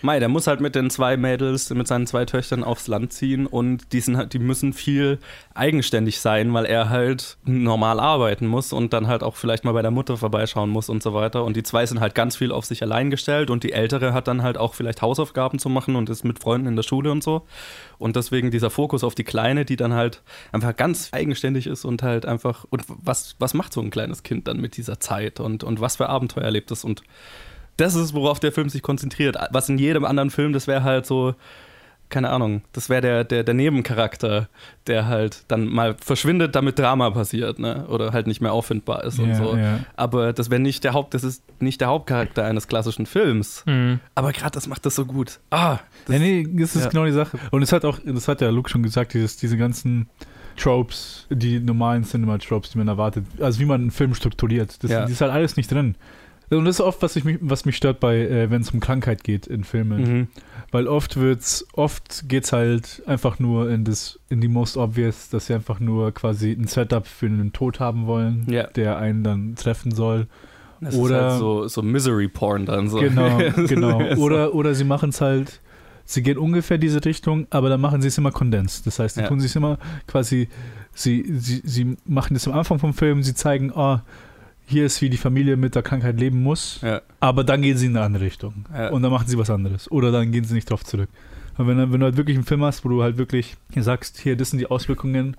mei, 0.00 0.18
der 0.18 0.28
muss 0.28 0.46
halt 0.46 0.60
mit 0.60 0.74
den 0.74 0.90
zwei 0.90 1.16
Mädels, 1.16 1.70
mit 1.70 1.86
seinen 1.86 2.06
zwei 2.06 2.24
Töchtern 2.24 2.64
aufs 2.64 2.88
Land 2.88 3.12
ziehen 3.12 3.46
und 3.46 3.92
die, 3.92 4.00
sind 4.00 4.16
halt, 4.16 4.32
die 4.32 4.38
müssen 4.38 4.72
viel 4.72 5.18
eigenständig 5.54 6.20
sein, 6.20 6.54
weil 6.54 6.64
er 6.64 6.88
halt 6.88 7.36
normal 7.44 8.00
arbeiten 8.00 8.46
muss 8.46 8.72
und 8.72 8.92
dann 8.92 9.06
halt 9.06 9.22
auch 9.22 9.36
vielleicht 9.36 9.64
mal 9.64 9.72
bei 9.72 9.82
der 9.82 9.90
Mutter 9.90 10.16
vorbeischauen 10.16 10.70
muss 10.70 10.88
und 10.88 11.02
so 11.02 11.14
weiter. 11.14 11.44
Und 11.44 11.56
die 11.56 11.62
zwei 11.62 11.84
sind 11.86 12.00
halt 12.00 12.14
ganz 12.14 12.36
viel 12.36 12.52
auf 12.52 12.64
sich 12.64 12.82
allein 12.82 13.10
gestellt 13.10 13.50
und 13.50 13.64
die 13.64 13.72
Ältere 13.72 14.12
hat 14.12 14.28
dann 14.28 14.42
halt 14.42 14.58
auch 14.58 14.74
vielleicht 14.74 15.02
Hausaufgaben 15.02 15.58
zu 15.58 15.68
machen 15.68 15.96
und 15.96 16.08
ist 16.08 16.24
mit 16.24 16.38
Freunden 16.38 16.68
in 16.68 16.76
der 16.76 16.82
Schule 16.82 17.10
und 17.10 17.22
so. 17.22 17.42
Und 17.98 18.16
deswegen 18.16 18.50
dieser 18.50 18.70
Fokus 18.70 19.04
auf 19.04 19.14
die 19.14 19.24
Kleine, 19.24 19.64
die 19.64 19.76
dann 19.76 19.94
halt 19.94 20.22
einfach 20.50 20.74
ganz 20.76 21.10
eigenständig 21.12 21.66
ist 21.66 21.84
und 21.84 22.02
halt 22.02 22.26
einfach, 22.26 22.64
und 22.70 22.82
was, 22.86 23.36
was 23.38 23.54
macht 23.54 23.72
so 23.72 23.80
ein 23.80 23.90
kleines 23.90 24.22
Kind 24.22 24.48
dann 24.48 24.60
mit 24.60 24.76
dieser 24.76 25.00
Zeit 25.00 25.40
und, 25.40 25.64
und 25.64 25.80
was 25.80 25.96
für 25.96 26.08
Abenteuer 26.08 26.44
erlebt 26.44 26.70
es 26.70 26.84
und 26.84 27.02
das 27.82 27.94
ist, 27.94 28.14
worauf 28.14 28.40
der 28.40 28.52
Film 28.52 28.68
sich 28.68 28.82
konzentriert. 28.82 29.36
Was 29.50 29.68
in 29.68 29.78
jedem 29.78 30.04
anderen 30.04 30.30
Film, 30.30 30.52
das 30.52 30.66
wäre 30.66 30.82
halt 30.84 31.04
so, 31.06 31.34
keine 32.08 32.28
Ahnung, 32.30 32.62
das 32.72 32.88
wäre 32.90 33.00
der, 33.00 33.24
der, 33.24 33.42
der 33.42 33.54
Nebencharakter, 33.54 34.48
der 34.86 35.06
halt 35.06 35.44
dann 35.48 35.66
mal 35.66 35.96
verschwindet, 35.98 36.54
damit 36.54 36.78
Drama 36.78 37.10
passiert, 37.10 37.58
ne? 37.58 37.86
Oder 37.88 38.12
halt 38.12 38.26
nicht 38.26 38.40
mehr 38.42 38.52
auffindbar 38.52 39.02
ist 39.04 39.18
und 39.18 39.30
ja, 39.30 39.34
so. 39.34 39.56
ja. 39.56 39.80
Aber 39.96 40.32
das 40.32 40.50
wäre 40.50 40.60
nicht 40.60 40.84
der 40.84 40.92
Haupt, 40.92 41.14
das 41.14 41.24
ist 41.24 41.42
nicht 41.60 41.80
der 41.80 41.88
Hauptcharakter 41.88 42.44
eines 42.44 42.68
klassischen 42.68 43.06
Films. 43.06 43.64
Mhm. 43.66 43.98
Aber 44.14 44.32
gerade 44.32 44.52
das 44.52 44.66
macht 44.68 44.84
das 44.84 44.94
so 44.94 45.06
gut. 45.06 45.40
Ah, 45.50 45.78
das, 46.06 46.16
ja, 46.16 46.18
nee, 46.20 46.46
das 46.52 46.76
ist 46.76 46.84
ja. 46.84 46.90
genau 46.90 47.06
die 47.06 47.12
Sache. 47.12 47.38
Und 47.50 47.62
es 47.62 47.72
hat 47.72 47.84
auch, 47.84 47.98
das 48.04 48.28
hat 48.28 48.40
ja 48.42 48.50
Luke 48.50 48.68
schon 48.68 48.82
gesagt, 48.82 49.14
dieses, 49.14 49.38
diese 49.38 49.56
ganzen 49.56 50.08
Tropes, 50.56 51.26
die 51.30 51.60
normalen 51.60 52.04
Cinema-Tropes, 52.04 52.72
die 52.72 52.78
man 52.78 52.88
erwartet, 52.88 53.24
also 53.40 53.58
wie 53.58 53.64
man 53.64 53.80
einen 53.80 53.90
Film 53.90 54.14
strukturiert, 54.14 54.82
das, 54.84 54.90
Ja. 54.90 55.00
das 55.00 55.10
ist 55.12 55.20
halt 55.22 55.32
alles 55.32 55.56
nicht 55.56 55.70
drin. 55.70 55.96
Und 56.58 56.64
das 56.66 56.76
ist 56.76 56.80
oft, 56.80 57.02
was, 57.02 57.16
ich 57.16 57.24
mich, 57.24 57.38
was 57.40 57.64
mich 57.64 57.76
stört 57.76 58.00
bei, 58.00 58.16
äh, 58.18 58.50
wenn 58.50 58.62
es 58.62 58.70
um 58.70 58.80
Krankheit 58.80 59.24
geht 59.24 59.46
in 59.46 59.64
Filmen. 59.64 60.02
Mhm. 60.02 60.28
Weil 60.70 60.86
oft 60.88 61.16
wird's, 61.16 61.66
oft 61.74 62.28
geht's 62.28 62.52
halt 62.52 63.02
einfach 63.06 63.38
nur 63.38 63.70
in 63.70 63.84
das, 63.84 64.18
in 64.28 64.40
die 64.40 64.48
most 64.48 64.76
obvious, 64.76 65.28
dass 65.30 65.46
sie 65.46 65.54
einfach 65.54 65.80
nur 65.80 66.12
quasi 66.12 66.52
ein 66.52 66.66
Setup 66.66 67.06
für 67.06 67.26
einen 67.26 67.52
Tod 67.52 67.80
haben 67.80 68.06
wollen, 68.06 68.46
Ja. 68.48 68.66
der 68.68 68.98
einen 68.98 69.22
dann 69.24 69.54
treffen 69.54 69.92
soll. 69.92 70.26
Das 70.80 70.94
Oder- 70.96 71.16
ist 71.26 71.30
halt 71.32 71.40
so, 71.40 71.68
so 71.68 71.82
Misery-Porn 71.82 72.66
dann 72.66 72.88
so. 72.88 72.98
Genau, 72.98 73.38
genau. 73.68 74.14
Oder, 74.16 74.54
oder 74.54 74.74
sie 74.74 74.84
machen 74.84 75.10
es 75.10 75.20
halt 75.20 75.60
sie 76.04 76.22
gehen 76.22 76.36
ungefähr 76.36 76.78
diese 76.78 77.02
Richtung, 77.04 77.46
aber 77.50 77.68
dann 77.68 77.80
machen 77.80 78.02
sie 78.02 78.08
es 78.08 78.18
immer 78.18 78.32
kondens. 78.32 78.82
Das 78.82 78.98
heißt, 78.98 79.14
sie 79.14 79.20
Ja. 79.22 79.28
tun 79.28 79.40
sich 79.40 79.54
immer 79.54 79.78
quasi, 80.08 80.48
sie, 80.92 81.24
sie, 81.38 81.62
sie 81.64 81.96
machen 82.04 82.34
das 82.34 82.46
am 82.48 82.54
Anfang 82.54 82.78
vom 82.80 82.92
Film, 82.92 83.22
sie 83.22 83.34
zeigen, 83.34 83.72
oh, 83.74 83.98
hier 84.72 84.86
ist, 84.86 85.00
wie 85.02 85.10
die 85.10 85.16
Familie 85.16 85.56
mit 85.56 85.74
der 85.74 85.82
Krankheit 85.82 86.18
leben 86.18 86.42
muss, 86.42 86.80
Ja. 86.82 87.00
aber 87.20 87.44
dann 87.44 87.62
gehen 87.62 87.76
sie 87.76 87.86
in 87.86 87.96
eine 87.96 88.04
andere 88.06 88.24
Richtung. 88.24 88.64
Ja. 88.74 88.88
Und 88.90 89.02
dann 89.02 89.12
machen 89.12 89.28
sie 89.28 89.38
was 89.38 89.50
anderes. 89.50 89.90
Oder 89.90 90.10
dann 90.10 90.32
gehen 90.32 90.44
sie 90.44 90.54
nicht 90.54 90.68
drauf 90.70 90.84
zurück. 90.84 91.08
Und 91.58 91.66
wenn, 91.68 91.76
wenn 91.92 92.00
du 92.00 92.06
halt 92.06 92.16
wirklich 92.16 92.36
einen 92.36 92.46
Film 92.46 92.64
hast, 92.64 92.84
wo 92.84 92.88
du 92.88 93.02
halt 93.02 93.18
wirklich 93.18 93.56
sagst, 93.76 94.18
hier, 94.18 94.36
das 94.36 94.50
sind 94.50 94.58
die 94.58 94.66
Auswirkungen 94.66 95.36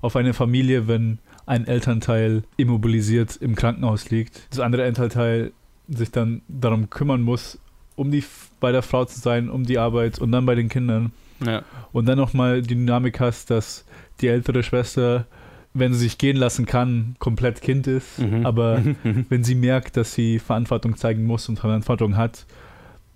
auf 0.00 0.16
eine 0.16 0.34
Familie, 0.34 0.88
wenn 0.88 1.18
ein 1.46 1.66
Elternteil 1.66 2.42
immobilisiert 2.56 3.36
im 3.36 3.54
Krankenhaus 3.54 4.10
liegt, 4.10 4.48
das 4.50 4.60
andere 4.60 4.84
Elternteil 4.84 5.52
sich 5.88 6.10
dann 6.10 6.42
darum 6.48 6.88
kümmern 6.90 7.22
muss, 7.22 7.58
um 7.96 8.10
die 8.10 8.24
bei 8.60 8.72
der 8.72 8.82
Frau 8.82 9.04
zu 9.04 9.20
sein, 9.20 9.50
um 9.50 9.64
die 9.64 9.78
Arbeit 9.78 10.18
und 10.18 10.32
dann 10.32 10.46
bei 10.46 10.54
den 10.54 10.68
Kindern. 10.68 11.12
Ja. 11.44 11.62
Und 11.92 12.06
dann 12.06 12.16
nochmal 12.18 12.62
die 12.62 12.74
Dynamik 12.76 13.20
hast, 13.20 13.50
dass 13.50 13.84
die 14.20 14.28
ältere 14.28 14.62
Schwester, 14.62 15.26
wenn 15.74 15.92
sie 15.94 16.00
sich 16.00 16.18
gehen 16.18 16.36
lassen 16.36 16.66
kann, 16.66 17.16
komplett 17.18 17.60
Kind 17.62 17.86
ist, 17.86 18.18
Mhm. 18.18 18.44
aber 18.46 18.82
wenn 19.28 19.44
sie 19.44 19.54
merkt, 19.54 19.96
dass 19.96 20.12
sie 20.14 20.38
Verantwortung 20.38 20.96
zeigen 20.96 21.24
muss 21.24 21.48
und 21.48 21.58
Verantwortung 21.58 22.16
hat, 22.16 22.46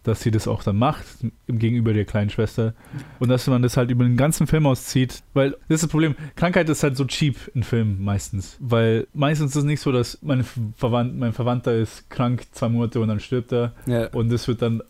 dass 0.05 0.21
sie 0.21 0.31
das 0.31 0.47
auch 0.47 0.63
dann 0.63 0.77
macht, 0.77 1.05
im 1.49 1.59
Gegenüber 1.59 1.93
der 1.93 2.05
kleinen 2.05 2.31
Schwester. 2.31 2.75
Und 3.19 3.29
dass 3.29 3.45
man 3.49 3.61
das 3.63 3.77
halt 3.77 3.91
über 3.91 4.05
den 4.05 4.17
ganzen 4.17 4.47
Film 4.47 4.65
auszieht. 4.65 5.25
Weil 5.35 5.51
das 5.69 5.77
ist 5.77 5.83
das 5.83 5.91
Problem, 5.91 6.15
Krankheit 6.37 6.69
ist 6.69 6.85
halt 6.85 6.97
so 6.97 7.05
cheap 7.07 7.35
in 7.55 7.65
Filmen 7.65 8.05
meistens. 8.05 8.57
Weil 8.61 9.09
meistens 9.15 9.51
ist 9.51 9.57
es 9.57 9.65
nicht 9.65 9.81
so, 9.81 9.91
dass 9.91 10.19
mein, 10.23 10.45
Verwandt, 10.77 11.17
mein 11.19 11.33
Verwandter 11.33 11.75
ist 11.75 12.09
krank 12.09 12.45
zwei 12.53 12.69
Monate 12.69 13.01
und 13.01 13.09
dann 13.09 13.19
stirbt 13.19 13.53
er. 13.53 13.73
ja. 13.87 14.07
Und 14.13 14.31
das 14.31 14.47
wird 14.47 14.63
dann 14.63 14.81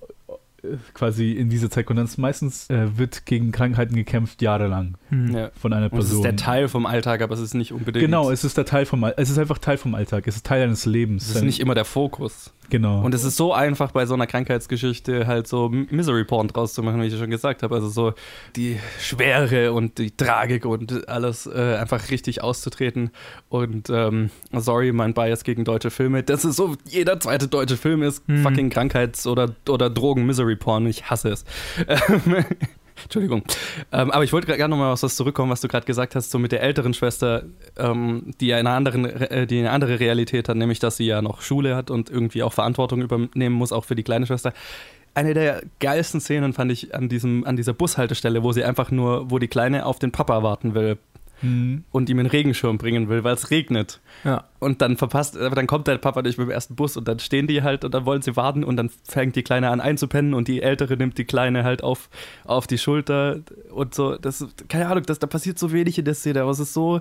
quasi 0.95 1.33
in 1.33 1.49
dieser 1.49 1.71
Zeit 1.71 1.87
kondensiert. 1.87 2.19
Meistens 2.19 2.69
äh, 2.71 2.97
wird 2.99 3.27
gegen 3.27 3.53
Krankheiten 3.53 3.95
gekämpft 3.95 4.43
jahrelang 4.43 4.97
Hm. 5.09 5.35
ja. 5.35 5.51
von 5.61 5.73
einer 5.73 5.93
Und 5.93 5.99
es 5.99 6.07
Person. 6.07 6.17
ist 6.19 6.25
der 6.25 6.37
Teil 6.37 6.69
vom 6.69 6.87
Alltag, 6.87 7.23
aber 7.23 7.35
es 7.35 7.41
ist 7.41 7.55
nicht 7.55 7.73
unbedingt. 7.73 8.05
Genau, 8.05 8.31
es 8.31 8.43
ist 8.45 8.57
der 8.57 8.65
Teil 8.65 8.87
vom 8.87 9.05
es 9.05 9.31
ist 9.31 9.39
einfach 9.39 9.59
Teil 9.59 9.77
vom 9.77 9.95
Alltag, 9.95 10.27
es 10.27 10.37
ist 10.37 10.47
Teil 10.47 10.61
deines 10.63 10.85
Lebens. 10.87 11.29
es 11.29 11.37
ist 11.37 11.43
nicht 11.43 11.61
immer 11.61 11.75
der 11.75 11.85
Fokus. 11.85 12.53
genau. 12.71 13.03
Und 13.05 13.15
es 13.15 13.23
ist 13.25 13.37
so 13.37 13.53
einfach 13.53 13.93
bei 13.93 14.05
so 14.07 14.15
einer 14.15 14.27
Krankheitsgeschichte 14.27 15.27
halt 15.27 15.47
so 15.47 15.69
Misery 15.69 16.25
Porn 16.25 16.49
draus 16.49 16.75
zu 16.75 16.83
machen, 16.83 17.01
wie 17.03 17.07
ich 17.07 17.17
schon 17.17 17.31
gesagt 17.31 17.63
habe. 17.63 17.75
Also 17.77 17.89
so 17.89 18.15
die 18.57 18.79
Schwere 19.01 19.73
und 19.73 19.99
die 19.99 20.11
Tragik 20.11 20.65
und 20.67 21.09
alles 21.09 21.47
äh, 21.47 21.77
einfach 21.81 22.11
richtig 22.11 22.43
auszutreten. 22.43 23.11
Und 23.49 23.89
ähm, 23.91 24.31
sorry, 24.53 24.93
mein 24.93 25.15
Bias 25.15 25.45
gegen 25.45 25.65
deutsche 25.65 25.91
Filme. 25.91 26.23
Das 26.25 26.45
ist 26.45 26.57
so, 26.57 26.75
jeder 26.89 27.21
zweite 27.21 27.47
deutsche 27.49 27.77
Film 27.77 28.03
ist 28.03 28.27
Mhm. 28.29 28.43
fucking 28.43 28.71
Krankheits- 28.71 29.27
oder, 29.27 29.55
oder 29.69 29.89
Drogen-Misery 29.91 30.56
Porn. 30.57 30.87
Ich 30.87 31.11
hasse 31.11 31.31
es. 31.31 31.45
Ähm, 31.87 32.45
Entschuldigung. 33.03 33.43
Ähm, 33.93 34.11
aber 34.11 34.25
ich 34.25 34.33
wollte 34.33 34.47
gerne 34.47 34.69
nochmal 34.69 34.93
auf 34.93 35.01
das 35.01 35.17
zurückkommen, 35.17 35.51
was 35.51 35.61
du 35.61 35.69
gerade 35.69 35.87
gesagt 35.87 36.15
hast, 36.15 36.31
so 36.31 36.39
mit 36.39 36.53
der 36.53 36.63
älteren 36.63 36.95
Schwester, 36.95 37.45
ähm, 37.77 38.33
die 38.41 38.49
ja 38.49 38.57
eine, 38.57 38.71
anderen, 38.71 39.05
äh, 39.05 39.47
die 39.47 39.59
eine 39.59 39.71
andere 39.71 40.01
Realität 40.01 40.49
hat, 40.49 40.57
nämlich 40.57 40.79
dass 40.79 40.97
sie 40.97 41.07
ja 41.07 41.23
noch 41.23 41.43
Schule 41.43 41.77
hat 41.77 41.91
und 41.91 42.11
irgendwie 42.11 42.43
auch 42.43 42.53
Verantwortung 42.53 43.03
übernehmen 43.03 43.55
muss, 43.55 43.73
auch 43.73 43.85
für 43.85 43.95
die 43.95 44.03
kleine 44.03 44.27
Schwester. 44.27 44.53
Eine 45.15 45.35
der 45.35 45.63
geilsten 45.81 46.21
Szenen 46.21 46.53
fand 46.53 46.73
ich 46.73 46.95
an, 46.95 47.09
diesem, 47.09 47.45
an 47.47 47.57
dieser 47.57 47.73
Bushaltestelle, 47.73 48.43
wo 48.43 48.53
sie 48.53 48.65
einfach 48.65 48.91
nur, 48.91 49.31
wo 49.31 49.39
die 49.39 49.49
Kleine 49.49 49.87
auf 49.87 49.99
den 49.99 50.13
Papa 50.13 50.43
warten 50.43 50.75
will 50.75 50.99
Mhm. 51.43 51.85
und 51.91 52.09
ihm 52.09 52.19
einen 52.19 52.29
Regenschirm 52.29 52.79
bringen 52.79 53.09
will, 53.09 53.23
weil 53.25 53.35
es 53.35 53.51
regnet. 53.51 54.01
Ja. 54.25 54.45
Und 54.59 54.81
dann 54.83 54.97
verpasst, 54.97 55.37
aber 55.37 55.55
dann 55.55 55.67
kommt 55.67 55.87
der 55.87 55.99
Papa 55.99 56.23
nicht 56.23 56.39
mit 56.39 56.49
dem 56.49 56.51
ersten 56.51 56.75
Bus 56.77 56.97
und 56.97 57.07
dann 57.09 57.19
stehen 57.19 57.47
die 57.47 57.63
halt 57.63 57.85
und 57.85 57.93
dann 57.95 58.07
wollen 58.07 58.23
sie 58.23 58.37
warten 58.37 58.65
und 58.65 58.77
dann 58.77 58.91
fängt 59.05 59.37
die 59.37 59.43
Kleine 59.43 59.69
an 59.71 59.81
einzupennen 59.81 60.33
und 60.35 60.49
die 60.49 60.63
Ältere 60.63 60.97
nimmt 60.97 61.19
die 61.19 61.25
Kleine 61.25 61.63
halt 61.65 61.83
auf, 61.83 62.09
auf 62.45 62.67
die 62.67 62.79
Schulter 62.79 63.41
und 63.71 63.95
so. 63.95 64.17
Das, 64.17 64.41
ist- 64.41 64.69
keine 64.69 64.89
Ahnung, 64.89 65.05
das, 65.05 65.19
da 65.19 65.27
passiert 65.27 65.59
so 65.59 65.73
wenig 65.73 65.99
in 65.99 66.05
der 66.07 66.15
Szene, 66.15 66.41
aber 66.43 66.51
es 66.53 66.59
ist 66.59 66.73
so, 66.73 67.01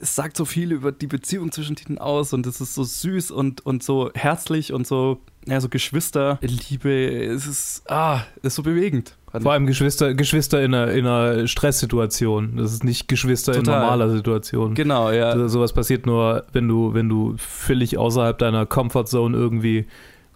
es 0.00 0.14
sagt 0.14 0.36
so 0.36 0.44
viel 0.44 0.70
über 0.72 0.92
die 0.92 1.06
Beziehung 1.06 1.50
zwischen 1.52 1.76
denen 1.76 1.98
aus 1.98 2.32
und 2.32 2.46
es 2.46 2.60
ist 2.60 2.74
so 2.74 2.84
süß 2.84 3.30
und, 3.30 3.64
und 3.66 3.82
so 3.82 4.10
herzlich 4.14 4.72
und 4.72 4.86
so, 4.86 5.20
ja, 5.46 5.60
so 5.60 5.68
Geschwisterliebe. 5.68 7.24
Es 7.24 7.46
ist, 7.46 7.82
ah, 7.90 8.22
es 8.38 8.44
ist 8.44 8.54
so 8.56 8.62
bewegend. 8.62 9.16
Vor 9.42 9.52
allem 9.52 9.66
Geschwister, 9.66 10.14
Geschwister 10.14 10.62
in 10.62 10.74
einer, 10.74 10.92
in 10.92 11.06
einer 11.06 11.46
Stresssituation. 11.46 12.56
Das 12.56 12.72
ist 12.72 12.84
nicht 12.84 13.08
Geschwister 13.08 13.52
in 13.54 13.64
Total. 13.64 13.80
normaler 13.80 14.10
Situation. 14.10 14.74
Genau, 14.74 15.10
ja. 15.10 15.30
Also 15.30 15.48
sowas 15.48 15.72
passiert 15.72 16.06
nur, 16.06 16.44
wenn 16.52 16.68
du, 16.68 16.94
wenn 16.94 17.08
du 17.08 17.34
völlig 17.36 17.98
außerhalb 17.98 18.38
deiner 18.38 18.64
Comfortzone 18.66 19.36
irgendwie 19.36 19.86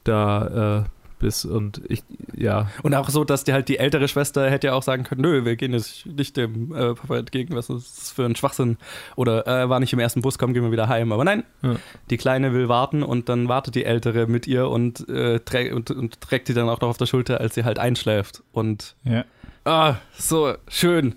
da 0.05 0.85
äh, 0.85 0.98
bist. 1.19 1.45
Und 1.45 1.81
ich, 1.89 2.03
ja, 2.37 2.71
Und 2.83 2.95
auch 2.95 3.09
so, 3.11 3.25
dass 3.25 3.45
die 3.45 3.53
halt 3.53 3.69
die 3.69 3.79
ältere 3.79 4.09
Schwester 4.09 4.51
hätte 4.51 4.69
ja 4.69 4.75
auch 4.75 4.83
sagen 4.83 5.05
können, 5.05 5.21
nö, 5.23 5.45
wir 5.45 5.57
gehen 5.57 5.73
jetzt 5.73 6.07
nicht 6.07 6.37
dem 6.37 6.73
äh, 6.75 6.95
Papa 6.95 7.19
entgegen, 7.19 7.55
was 7.55 7.69
ist 7.71 7.99
das 7.99 8.11
für 8.11 8.25
ein 8.25 8.37
Schwachsinn? 8.37 8.77
Oder 9.17 9.47
äh, 9.47 9.69
war 9.69 9.81
nicht 9.81 9.93
im 9.93 9.99
ersten 9.99 10.23
Bus, 10.23 10.39
komm, 10.39 10.55
gehen 10.55 10.63
wir 10.65 10.73
wieder 10.73 10.89
heim. 10.89 11.13
Aber 11.13 11.25
nein, 11.25 11.45
Ja. 11.63 11.77
die 12.11 12.17
Kleine 12.17 12.53
will 12.53 12.69
warten 12.69 13.03
und 13.03 13.29
dann 13.29 13.49
wartet 13.49 13.75
die 13.75 13.85
Ältere 13.85 14.27
mit 14.27 14.47
ihr 14.47 14.69
und, 14.69 15.09
äh, 15.09 15.41
trä 15.41 15.73
und, 15.73 15.91
und 15.91 16.21
trägt 16.21 16.49
die 16.49 16.55
dann 16.55 16.69
auch 16.69 16.81
noch 16.81 16.89
auf 16.89 16.99
der 16.99 17.07
Schulter, 17.07 17.41
als 17.41 17.55
sie 17.55 17.65
halt 17.65 17.79
einschläft. 17.79 18.43
Und 18.53 18.95
Ja. 19.05 19.25
ah, 19.65 19.97
so 20.17 20.55
schön. 20.69 21.15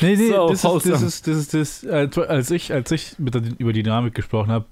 Nee, 0.00 0.16
nee, 0.16 0.30
So 0.30 0.48
das, 0.48 0.64
ist, 0.64 0.86
das 0.90 1.02
ist 1.02 1.26
das 1.28 1.36
ist 1.36 1.54
das 1.54 1.84
äh, 1.84 2.08
als 2.28 2.50
ich 2.50 2.72
als 2.72 2.90
ich 2.90 3.18
mit 3.18 3.34
der, 3.34 3.42
über 3.58 3.72
die 3.72 3.82
Dynamik 3.82 4.14
gesprochen 4.14 4.50
habe, 4.50 4.64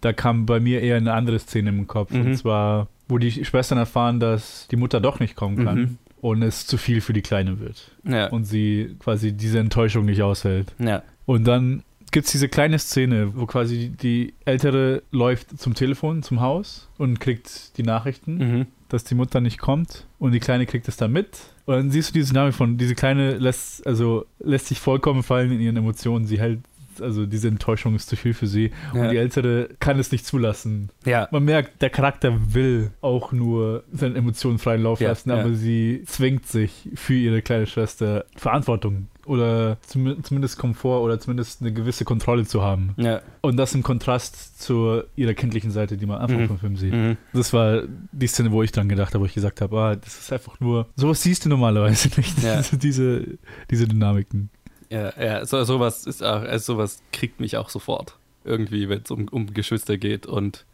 da 0.00 0.12
kam 0.12 0.46
bei 0.46 0.60
mir 0.60 0.80
eher 0.80 0.96
eine 0.96 1.12
andere 1.12 1.38
Szene 1.40 1.70
im 1.70 1.86
Kopf 1.88 2.10
Mhm. 2.12 2.20
und 2.26 2.36
zwar 2.36 2.86
wo 3.08 3.18
die 3.18 3.44
Schwestern 3.44 3.78
erfahren, 3.78 4.20
dass 4.20 4.68
die 4.70 4.76
Mutter 4.76 5.00
doch 5.00 5.18
nicht 5.20 5.34
kommen 5.36 5.64
kann 5.64 5.78
Mhm. 5.78 5.98
und 6.20 6.42
es 6.42 6.66
zu 6.66 6.76
viel 6.76 7.00
für 7.00 7.12
die 7.12 7.22
Kleine 7.22 7.58
wird 7.60 7.90
Ja, 8.04 8.26
und 8.28 8.44
sie 8.44 8.96
quasi 8.98 9.32
diese 9.32 9.58
Enttäuschung 9.58 10.04
nicht 10.04 10.22
aushält. 10.22 10.74
ja, 10.78 11.02
Und 11.26 11.44
dann 11.44 11.82
gibt 12.10 12.26
es 12.26 12.32
diese 12.32 12.48
kleine 12.48 12.78
Szene, 12.78 13.32
wo 13.36 13.44
quasi 13.46 13.90
die 13.90 14.32
Ältere 14.46 15.02
läuft 15.10 15.58
zum 15.60 15.74
Telefon, 15.74 16.22
zum 16.22 16.40
Haus 16.40 16.88
und 16.96 17.20
kriegt 17.20 17.76
die 17.76 17.82
Nachrichten, 17.82 18.36
mhm. 18.38 18.66
dass 18.88 19.04
die 19.04 19.14
Mutter 19.14 19.40
nicht 19.42 19.58
kommt 19.58 20.06
und 20.18 20.32
die 20.32 20.40
Kleine 20.40 20.64
kriegt 20.66 20.88
es 20.88 20.96
dann 20.96 21.12
mit. 21.12 21.38
Und 21.66 21.74
dann 21.74 21.90
siehst 21.90 22.08
du 22.10 22.12
diese 22.14 22.32
Dynamik 22.32 22.54
von, 22.54 22.78
diese 22.78 22.94
Kleine 22.94 23.36
lässt, 23.36 23.86
also 23.86 24.24
lässt 24.38 24.68
sich 24.68 24.80
vollkommen 24.80 25.22
fallen 25.22 25.52
in 25.52 25.60
ihren 25.60 25.76
Emotionen. 25.76 26.24
Sie 26.24 26.38
hält, 26.40 26.60
also 27.02 27.26
diese 27.26 27.48
Enttäuschung 27.48 27.94
ist 27.94 28.08
zu 28.08 28.16
viel 28.16 28.34
für 28.34 28.46
sie. 28.46 28.70
Und 28.92 29.00
Ja. 29.04 29.10
die 29.10 29.16
Ältere 29.16 29.68
kann 29.80 29.98
es 29.98 30.12
nicht 30.12 30.26
zulassen. 30.26 30.90
ja. 31.04 31.28
Man 31.30 31.44
merkt, 31.44 31.82
der 31.82 31.90
Charakter 31.90 32.36
will 32.54 32.90
auch 33.00 33.32
nur 33.32 33.84
seine 33.92 34.16
Emotionen 34.16 34.58
freien 34.58 34.82
Lauf 34.82 35.00
Ja, 35.00 35.08
lassen, 35.10 35.30
aber 35.30 35.52
sie 35.54 36.02
zwingt 36.06 36.46
sich 36.46 36.88
für 36.94 37.14
ihre 37.14 37.42
kleine 37.42 37.66
Schwester 37.66 38.24
Verantwortung 38.36 39.08
oder 39.26 39.76
zum, 39.82 40.24
zumindest 40.24 40.56
Komfort 40.58 41.02
oder 41.02 41.20
zumindest 41.20 41.60
eine 41.60 41.70
gewisse 41.72 42.04
Kontrolle 42.06 42.46
zu 42.46 42.62
haben. 42.62 42.94
ja. 42.96 43.20
Und 43.40 43.56
das 43.56 43.74
im 43.74 43.82
Kontrast 43.82 44.60
zu 44.60 45.02
ihrer 45.16 45.32
kindlichen 45.34 45.70
Seite, 45.70 45.96
die 45.96 46.04
man 46.06 46.16
am 46.16 46.22
Anfang 46.24 46.40
Mhm. 46.42 46.46
vom 46.48 46.58
Film 46.58 46.76
sieht. 46.76 46.92
Mhm. 46.92 47.16
Das 47.32 47.52
war 47.52 47.82
die 48.12 48.26
Szene, 48.26 48.50
wo 48.52 48.62
ich 48.62 48.72
dran 48.72 48.88
gedacht 48.88 49.14
habe, 49.14 49.22
wo 49.22 49.26
ich 49.26 49.34
gesagt 49.34 49.60
habe, 49.60 49.78
ah, 49.78 49.96
das 49.96 50.18
ist 50.18 50.32
einfach 50.32 50.58
nur, 50.60 50.86
sowas 50.96 51.22
siehst 51.22 51.44
du 51.44 51.48
normalerweise 51.48 52.08
nicht. 52.16 52.42
Ja. 52.42 52.62
diese, 52.72 53.38
diese 53.70 53.86
Dynamiken. 53.86 54.50
Ja, 54.90 55.12
ja, 55.22 55.44
so, 55.44 55.62
sowas 55.64 56.06
ist 56.06 56.22
auch, 56.22 56.42
also 56.42 56.74
sowas 56.74 57.02
kriegt 57.12 57.40
mich 57.40 57.56
auch 57.56 57.68
sofort. 57.68 58.16
Irgendwie, 58.44 58.88
wenn 58.88 59.02
es 59.02 59.10
um, 59.10 59.28
um 59.28 59.52
Geschwister 59.52 59.98
geht 59.98 60.26
und 60.26 60.64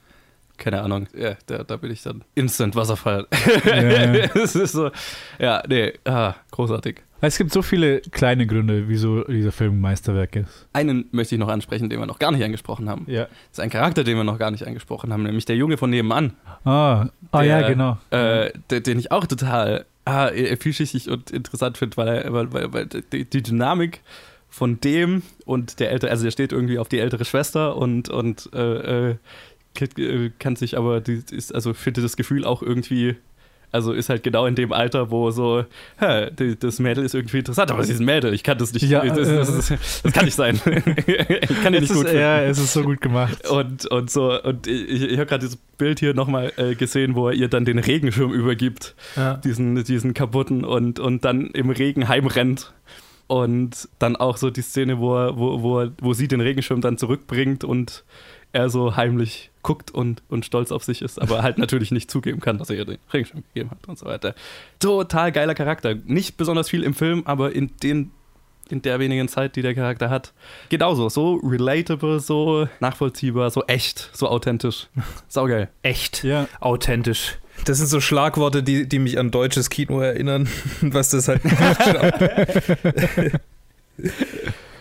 keine 0.56 0.82
Ahnung, 0.82 1.08
ja, 1.16 1.36
da, 1.46 1.64
da 1.64 1.76
bin 1.76 1.90
ich 1.90 2.02
dann 2.02 2.22
instant 2.34 2.76
Wasserfall. 2.76 3.26
Ja. 3.64 3.72
es 4.34 4.54
ist 4.54 4.72
so, 4.72 4.90
ja, 5.38 5.62
nee, 5.68 5.94
ah, 6.04 6.34
großartig. 6.52 7.02
Es 7.20 7.38
gibt 7.38 7.52
so 7.52 7.62
viele 7.62 8.00
kleine 8.00 8.46
Gründe, 8.46 8.86
wieso 8.86 9.24
dieser 9.24 9.50
Film 9.50 9.78
ein 9.78 9.80
Meisterwerk 9.80 10.36
ist. 10.36 10.68
Einen 10.74 11.06
möchte 11.10 11.34
ich 11.34 11.38
noch 11.38 11.48
ansprechen, 11.48 11.88
den 11.88 11.98
wir 11.98 12.06
noch 12.06 12.18
gar 12.18 12.30
nicht 12.30 12.44
angesprochen 12.44 12.88
haben. 12.88 13.04
Ja. 13.08 13.24
Das 13.24 13.32
ist 13.52 13.60
ein 13.60 13.70
Charakter, 13.70 14.04
den 14.04 14.16
wir 14.16 14.24
noch 14.24 14.38
gar 14.38 14.50
nicht 14.50 14.66
angesprochen 14.66 15.12
haben, 15.12 15.22
nämlich 15.22 15.46
der 15.46 15.56
Junge 15.56 15.78
von 15.78 15.90
nebenan, 15.90 16.34
Ah, 16.64 17.06
ah 17.32 17.42
Der, 17.42 17.44
ja, 17.44 17.68
genau. 17.68 17.98
äh, 18.10 18.52
den 18.80 18.98
ich 18.98 19.10
auch 19.10 19.26
total 19.26 19.86
ah, 20.04 20.28
äh, 20.28 20.56
vielschichtig 20.56 21.08
und 21.10 21.30
interessant 21.30 21.78
finde, 21.78 21.96
weil, 21.96 22.32
weil, 22.32 22.52
weil, 22.52 22.72
weil 22.72 22.86
die, 22.86 23.24
die 23.24 23.42
Dynamik 23.42 24.00
von 24.48 24.80
dem 24.80 25.22
und 25.44 25.80
der 25.80 25.90
ältere, 25.90 26.10
also 26.10 26.24
der 26.24 26.30
steht 26.30 26.52
irgendwie 26.52 26.78
auf 26.78 26.88
die 26.88 26.98
ältere 27.00 27.24
Schwester 27.24 27.76
und, 27.76 28.08
und 28.08 28.48
äh, 28.54 29.10
äh, 29.10 29.16
kann- 29.74 29.88
äh, 29.98 30.30
kann 30.38 30.56
sich 30.56 30.76
aber, 30.78 31.00
die 31.00 31.22
ist, 31.30 31.54
also 31.54 31.74
finde 31.74 32.02
das 32.02 32.16
Gefühl 32.16 32.44
auch 32.44 32.62
irgendwie, 32.62 33.16
also 33.74 33.92
ist 33.92 34.08
halt 34.08 34.22
genau 34.22 34.46
in 34.46 34.54
dem 34.54 34.72
Alter, 34.72 35.10
wo 35.10 35.32
so, 35.32 35.64
hä, 35.98 36.30
die, 36.30 36.56
das 36.56 36.78
Mädel 36.78 37.04
ist 37.04 37.14
irgendwie 37.14 37.38
interessant, 37.38 37.72
aber 37.72 37.82
sie 37.82 37.92
ist 37.92 37.98
ein 37.98 38.04
Mädel, 38.04 38.32
ich 38.32 38.44
kann 38.44 38.56
das 38.56 38.72
nicht, 38.72 38.88
Ja, 38.88 39.04
das, 39.04 39.28
äh, 39.28 39.36
das, 39.36 39.68
das, 39.68 40.02
das 40.02 40.12
kann 40.12 40.24
nicht 40.24 40.36
sein. 40.36 40.60
ich 40.64 41.62
kann 41.62 41.74
ja 41.74 41.80
es 41.80 41.88
nicht 41.88 41.94
gut 41.94 42.06
ist, 42.06 42.14
ja, 42.14 42.40
es 42.42 42.58
ist 42.58 42.72
so 42.72 42.84
gut 42.84 43.00
gemacht. 43.00 43.48
Und, 43.48 43.86
und 43.86 44.10
so, 44.10 44.40
und 44.40 44.68
ich, 44.68 45.02
ich 45.02 45.18
habe 45.18 45.26
gerade 45.26 45.40
dieses 45.40 45.56
Bild 45.76 45.98
hier 45.98 46.14
nochmal 46.14 46.52
äh, 46.56 46.76
gesehen, 46.76 47.16
wo 47.16 47.28
er 47.28 47.34
ihr 47.34 47.48
dann 47.48 47.64
den 47.64 47.80
Regenschirm 47.80 48.32
übergibt, 48.32 48.94
ja. 49.16 49.38
diesen, 49.38 49.82
diesen 49.82 50.14
kaputten, 50.14 50.64
und, 50.64 51.00
und 51.00 51.24
dann 51.24 51.48
im 51.48 51.70
Regen 51.70 52.08
heimrennt. 52.08 52.72
Und 53.26 53.88
dann 53.98 54.16
auch 54.16 54.36
so 54.36 54.50
die 54.50 54.60
Szene, 54.60 54.98
wo, 54.98 55.16
er, 55.16 55.38
wo, 55.38 55.62
wo, 55.62 55.88
wo 55.98 56.12
sie 56.12 56.28
den 56.28 56.42
Regenschirm 56.42 56.82
dann 56.82 56.98
zurückbringt 56.98 57.64
und 57.64 58.04
er 58.54 58.70
so 58.70 58.96
heimlich 58.96 59.50
guckt 59.62 59.90
und, 59.90 60.22
und 60.28 60.44
stolz 60.44 60.70
auf 60.70 60.84
sich 60.84 61.02
ist, 61.02 61.20
aber 61.20 61.42
halt 61.42 61.58
natürlich 61.58 61.90
nicht 61.90 62.10
zugeben 62.10 62.40
kann, 62.40 62.58
dass 62.58 62.70
er 62.70 62.76
ihr 62.76 62.84
den 62.84 62.98
Ring 63.12 63.24
schon 63.24 63.42
gegeben 63.42 63.70
hat 63.70 63.88
und 63.88 63.98
so 63.98 64.06
weiter. 64.06 64.34
Total 64.78 65.32
geiler 65.32 65.54
Charakter. 65.54 65.94
Nicht 65.94 66.36
besonders 66.36 66.68
viel 66.68 66.82
im 66.82 66.94
Film, 66.94 67.22
aber 67.24 67.52
in 67.54 67.70
den 67.82 68.10
in 68.70 68.80
der 68.80 68.98
wenigen 68.98 69.28
Zeit, 69.28 69.56
die 69.56 69.62
der 69.62 69.74
Charakter 69.74 70.08
hat. 70.08 70.32
Genauso, 70.70 71.10
so 71.10 71.34
relatable, 71.34 72.18
so 72.18 72.66
nachvollziehbar, 72.80 73.50
so 73.50 73.62
echt, 73.66 74.08
so 74.14 74.26
authentisch. 74.28 74.88
Saugeil. 75.28 75.68
Echt. 75.82 76.24
Ja. 76.24 76.48
Authentisch. 76.60 77.36
Das 77.66 77.76
sind 77.76 77.88
so 77.88 78.00
Schlagworte, 78.00 78.62
die, 78.62 78.88
die 78.88 78.98
mich 78.98 79.18
an 79.18 79.30
deutsches 79.30 79.68
Kino 79.68 80.00
erinnern, 80.00 80.48
was 80.80 81.10
das 81.10 81.28
halt 81.28 81.42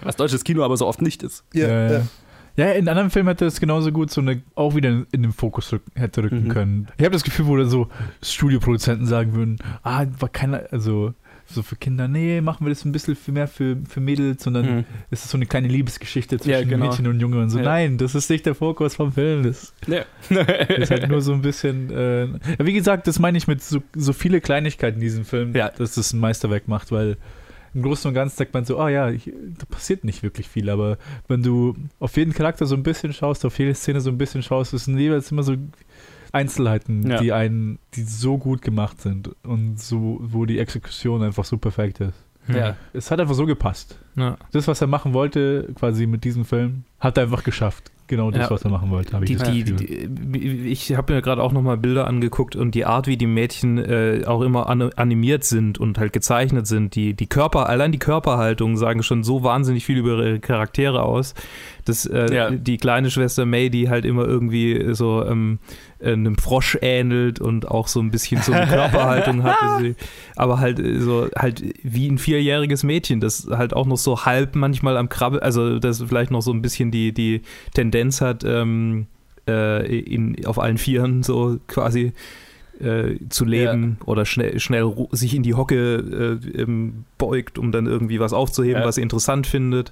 Was 0.01 0.15
deutsches 0.15 0.43
Kino 0.43 0.63
aber 0.63 0.77
so 0.77 0.87
oft 0.87 1.01
nicht 1.01 1.23
ist. 1.23 1.43
Ja, 1.53 1.67
ja, 1.67 1.91
ja. 1.91 2.07
Ja, 2.55 2.71
in 2.71 2.87
anderen 2.87 3.09
Filmen 3.09 3.29
hätte 3.29 3.45
es 3.45 3.59
genauso 3.59 3.91
gut 3.91 4.11
so 4.11 4.21
eine 4.21 4.41
auch 4.55 4.75
wieder 4.75 4.89
in 5.11 5.23
den 5.23 5.31
Fokus 5.33 5.71
rück, 5.73 5.81
hätte 5.95 6.23
rücken 6.23 6.45
Mhm. 6.45 6.49
können. 6.49 6.87
Ich 6.97 7.03
habe 7.03 7.13
das 7.13 7.23
Gefühl, 7.23 7.47
wo 7.47 7.57
dann 7.57 7.69
so 7.69 7.87
Studioproduzenten 8.21 9.05
sagen 9.07 9.33
würden, 9.33 9.57
ah, 9.83 10.05
war 10.19 10.29
keiner, 10.29 10.63
also 10.71 11.13
so 11.45 11.61
für 11.61 11.75
Kinder, 11.75 12.07
nee, 12.07 12.39
machen 12.41 12.65
wir 12.65 12.69
das 12.69 12.85
ein 12.85 12.91
bisschen 12.93 13.15
für 13.17 13.31
mehr 13.33 13.47
für, 13.49 13.77
für 13.87 13.99
Mädels, 13.99 14.43
sondern 14.43 14.77
Mhm. 14.77 14.83
es 15.11 15.25
ist 15.25 15.29
so 15.31 15.37
eine 15.37 15.45
kleine 15.45 15.67
Liebesgeschichte 15.67 16.37
zwischen 16.37 16.49
Ja, 16.51 16.63
genau. 16.63 16.87
Mädchen 16.87 17.05
und 17.05 17.19
Junge 17.19 17.39
und 17.41 17.49
so. 17.49 17.57
Ja. 17.59 17.65
Nein, 17.65 17.97
das 17.97 18.15
ist 18.15 18.29
nicht 18.29 18.45
der 18.45 18.55
Fokus 18.55 18.95
vom 18.95 19.11
Film. 19.11 19.43
Das 19.43 19.73
Ja. 19.85 20.03
ist 20.69 20.89
halt 20.89 21.09
nur 21.09 21.21
so 21.21 21.33
ein 21.33 21.41
bisschen. 21.41 21.89
Äh, 21.91 22.27
wie 22.59 22.73
gesagt, 22.73 23.07
das 23.07 23.19
meine 23.19 23.37
ich 23.37 23.47
mit 23.47 23.61
so, 23.61 23.83
so 23.95 24.13
viele 24.13 24.39
Kleinigkeiten 24.41 24.95
in 24.97 25.01
diesem 25.01 25.25
Film, 25.25 25.53
Ja. 25.53 25.69
dass 25.69 25.95
das 25.95 26.13
ein 26.13 26.19
Meisterwerk 26.21 26.67
macht, 26.69 26.91
weil 26.91 27.17
im 27.73 27.81
Großen 27.81 28.07
und 28.07 28.13
Ganzen 28.13 28.37
sagt 28.37 28.53
man 28.53 28.65
so, 28.65 28.77
ah 28.79 28.89
ja, 28.89 29.09
ich, 29.09 29.31
da 29.57 29.65
passiert 29.65 30.03
nicht 30.03 30.21
wirklich 30.23 30.47
viel, 30.47 30.69
aber 30.69 30.97
wenn 31.27 31.41
du 31.43 31.75
auf 31.99 32.15
jeden 32.17 32.33
Charakter 32.33 32.65
so 32.65 32.75
ein 32.75 32.83
bisschen 32.83 33.13
schaust, 33.13 33.45
auf 33.45 33.57
jede 33.59 33.73
Szene 33.73 34.01
so 34.01 34.09
ein 34.09 34.17
bisschen 34.17 34.43
schaust, 34.43 34.73
es 34.73 34.85
sind 34.85 34.97
jeweils 34.97 35.31
immer 35.31 35.43
so 35.43 35.55
Einzelheiten, 36.31 37.07
Ja. 37.09 37.19
die 37.19 37.31
einen, 37.31 37.79
die 37.93 38.03
so 38.03 38.37
gut 38.37 38.61
gemacht 38.61 38.99
sind 39.01 39.29
und 39.43 39.79
so, 39.79 40.19
wo 40.21 40.45
die 40.45 40.59
Exekution 40.59 41.21
einfach 41.21 41.45
so 41.45 41.57
perfekt 41.57 41.99
ist. 41.99 42.15
Ja. 42.47 42.75
Es 42.91 43.09
hat 43.09 43.19
einfach 43.19 43.35
so 43.35 43.45
gepasst. 43.45 43.97
Ja. 44.15 44.37
Das, 44.51 44.67
was 44.67 44.81
er 44.81 44.87
machen 44.87 45.13
wollte, 45.13 45.69
quasi 45.75 46.07
mit 46.07 46.23
diesem 46.23 46.43
Film, 46.43 46.83
hat 47.03 47.17
er 47.17 47.23
einfach 47.23 47.43
geschafft. 47.43 47.91
Genau 48.07 48.31
das, 48.31 48.43
Ja. 48.43 48.51
was 48.51 48.63
er 48.63 48.69
machen 48.69 48.91
wollte, 48.91 49.13
habe 49.13 49.23
ich 49.25 49.37
Die, 49.37 50.67
ich 50.69 50.95
habe 50.95 51.13
mir 51.13 51.21
gerade 51.21 51.41
auch 51.41 51.53
nochmal 51.53 51.77
Bilder 51.77 52.05
angeguckt 52.05 52.55
und 52.55 52.75
die 52.75 52.85
Art, 52.85 53.07
wie 53.07 53.15
die 53.17 53.25
Mädchen 53.27 53.77
äh, 53.77 54.23
auch 54.25 54.41
immer 54.41 54.67
an, 54.69 54.81
animiert 54.95 55.45
sind 55.45 55.77
und 55.79 55.97
halt 55.97 56.11
gezeichnet 56.13 56.67
sind, 56.67 56.95
die, 56.95 57.13
die 57.13 57.27
Körper, 57.27 57.69
allein 57.69 57.91
die 57.93 57.99
Körperhaltung 57.99 58.75
sagen 58.77 59.03
schon 59.03 59.23
so 59.23 59.43
wahnsinnig 59.43 59.85
viel 59.85 59.97
über 59.97 60.17
ihre 60.17 60.39
Charaktere 60.39 61.01
aus, 61.03 61.33
dass 61.85 62.05
äh, 62.05 62.33
Ja. 62.33 62.51
die 62.51 62.77
kleine 62.77 63.09
Schwester 63.09 63.45
May, 63.45 63.69
die 63.69 63.89
halt 63.89 64.05
immer 64.05 64.25
irgendwie 64.25 64.93
so 64.93 65.25
ähm, 65.25 65.59
äh, 65.99 66.11
einem 66.13 66.37
Frosch 66.37 66.77
ähnelt 66.81 67.39
und 67.39 67.69
auch 67.69 67.87
so 67.87 67.99
ein 68.01 68.11
bisschen 68.11 68.41
so 68.41 68.51
eine 68.51 68.67
Körperhaltung 68.73 69.43
hat, 69.43 69.55
sie, 69.79 69.95
aber 70.35 70.59
halt 70.59 70.79
äh, 70.79 70.99
so 70.99 71.27
halt 71.37 71.63
wie 71.83 72.07
ein 72.09 72.17
vierjähriges 72.17 72.83
Mädchen, 72.83 73.21
das 73.21 73.47
halt 73.49 73.73
auch 73.73 73.85
noch 73.85 73.97
so 73.97 74.25
halb 74.25 74.55
manchmal 74.55 74.97
am 74.97 75.07
Krabbel, 75.09 75.39
also 75.39 75.79
das 75.79 76.01
vielleicht 76.01 76.31
noch 76.31 76.41
so 76.41 76.51
ein 76.51 76.61
bisschen 76.61 76.91
die, 76.93 77.11
die 77.11 77.41
Tendenz 77.73 78.21
hat, 78.21 78.43
ähm, 78.45 79.07
äh, 79.47 79.99
in, 79.99 80.45
auf 80.45 80.59
allen 80.59 80.77
Vieren 80.77 81.23
so 81.23 81.59
quasi 81.67 82.13
äh, 82.79 83.15
zu 83.29 83.45
leben 83.45 83.97
oder 84.05 84.25
schnell, 84.25 84.59
schnell 84.59 84.93
sich 85.11 85.35
in 85.35 85.43
die 85.43 85.53
Hocke 85.53 86.39
äh, 86.55 86.61
ähm, 86.61 87.03
beugt, 87.17 87.57
um 87.59 87.71
dann 87.71 87.85
irgendwie 87.85 88.19
was 88.19 88.33
aufzuheben, 88.33 88.81
Ja. 88.81 88.87
was 88.87 88.95
sie 88.95 89.01
interessant 89.01 89.47
findet. 89.47 89.91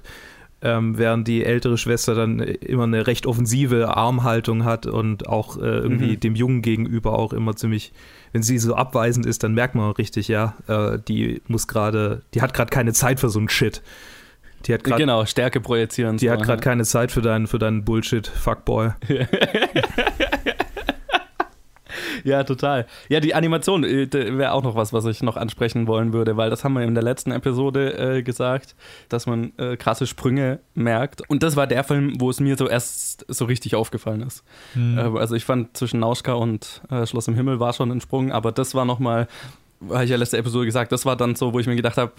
Ähm, 0.64 0.96
während 0.96 1.26
die 1.26 1.44
ältere 1.44 1.76
Schwester 1.76 2.14
dann 2.14 2.38
äh, 2.38 2.52
immer 2.52 2.84
eine 2.84 3.06
recht 3.08 3.26
offensive 3.26 3.96
Armhaltung 3.96 4.62
hat 4.64 4.86
und 4.86 5.26
auch 5.28 5.56
äh, 5.56 5.60
irgendwie 5.60 6.12
Mhm. 6.12 6.20
dem 6.20 6.34
Jungen 6.36 6.62
gegenüber 6.62 7.18
auch 7.18 7.32
immer 7.32 7.56
ziemlich, 7.56 7.92
wenn 8.32 8.44
sie 8.44 8.58
so 8.58 8.74
abweisend 8.76 9.26
ist, 9.26 9.42
dann 9.42 9.54
merkt 9.54 9.74
man 9.74 9.90
richtig, 9.90 10.28
ja, 10.28 10.54
äh, 10.68 10.98
die 11.08 11.42
muss 11.48 11.66
gerade, 11.66 12.22
die 12.34 12.42
hat 12.42 12.54
gerade 12.54 12.70
keine 12.70 12.92
Zeit 12.92 13.18
für 13.18 13.28
so 13.28 13.40
einen 13.40 13.48
Shit. 13.48 13.82
Die 14.66 14.74
hat 14.74 14.84
gerade 14.84 15.00
Genau, 15.00 15.24
Stärke 15.24 15.60
projizieren. 15.60 16.16
die 16.16 16.26
so, 16.26 16.32
hat 16.32 16.42
gerade 16.42 16.60
ja. 16.60 16.64
keine 16.64 16.84
Zeit 16.84 17.12
für 17.12 17.22
deinen, 17.22 17.46
für 17.46 17.58
deinen 17.58 17.84
Bullshit, 17.84 18.26
Fuckboy. 18.26 18.90
Ja, 22.24 22.44
total. 22.44 22.86
Ja, 23.08 23.20
die 23.20 23.34
Animation 23.34 23.82
wäre 23.82 24.52
auch 24.52 24.62
noch 24.62 24.74
was, 24.74 24.92
was 24.92 25.04
ich 25.06 25.22
noch 25.22 25.36
ansprechen 25.36 25.86
wollen 25.86 26.12
würde, 26.12 26.36
weil 26.36 26.50
das 26.50 26.64
haben 26.64 26.74
wir 26.74 26.82
in 26.82 26.94
der 26.94 27.02
letzten 27.02 27.32
Episode 27.32 28.16
äh, 28.18 28.22
gesagt, 28.22 28.74
dass 29.08 29.26
man 29.26 29.52
äh, 29.58 29.76
krasse 29.76 30.06
Sprünge 30.06 30.60
merkt. 30.74 31.28
Und 31.28 31.42
das 31.42 31.56
war 31.56 31.66
der 31.66 31.84
Film, 31.84 32.14
wo 32.18 32.30
es 32.30 32.40
mir 32.40 32.56
so 32.56 32.68
erst 32.68 33.24
so 33.28 33.44
richtig 33.44 33.74
aufgefallen 33.74 34.22
ist. 34.22 34.44
Hm. 34.74 34.98
Äh, 34.98 35.18
also 35.18 35.34
ich 35.34 35.44
fand 35.44 35.76
zwischen 35.76 36.00
Nauschka 36.00 36.34
und 36.34 36.82
äh, 36.90 37.06
Schloss 37.06 37.28
im 37.28 37.34
Himmel 37.34 37.60
war 37.60 37.72
schon 37.72 37.90
ein 37.90 38.00
Sprung, 38.00 38.32
aber 38.32 38.52
das 38.52 38.74
war 38.74 38.84
nochmal, 38.84 39.28
habe 39.88 40.04
ich 40.04 40.10
ja 40.10 40.16
letzte 40.16 40.38
Episode 40.38 40.66
gesagt, 40.66 40.92
das 40.92 41.04
war 41.04 41.16
dann 41.16 41.34
so, 41.34 41.52
wo 41.52 41.58
ich 41.58 41.66
mir 41.66 41.76
gedacht 41.76 41.96
habe, 41.96 42.12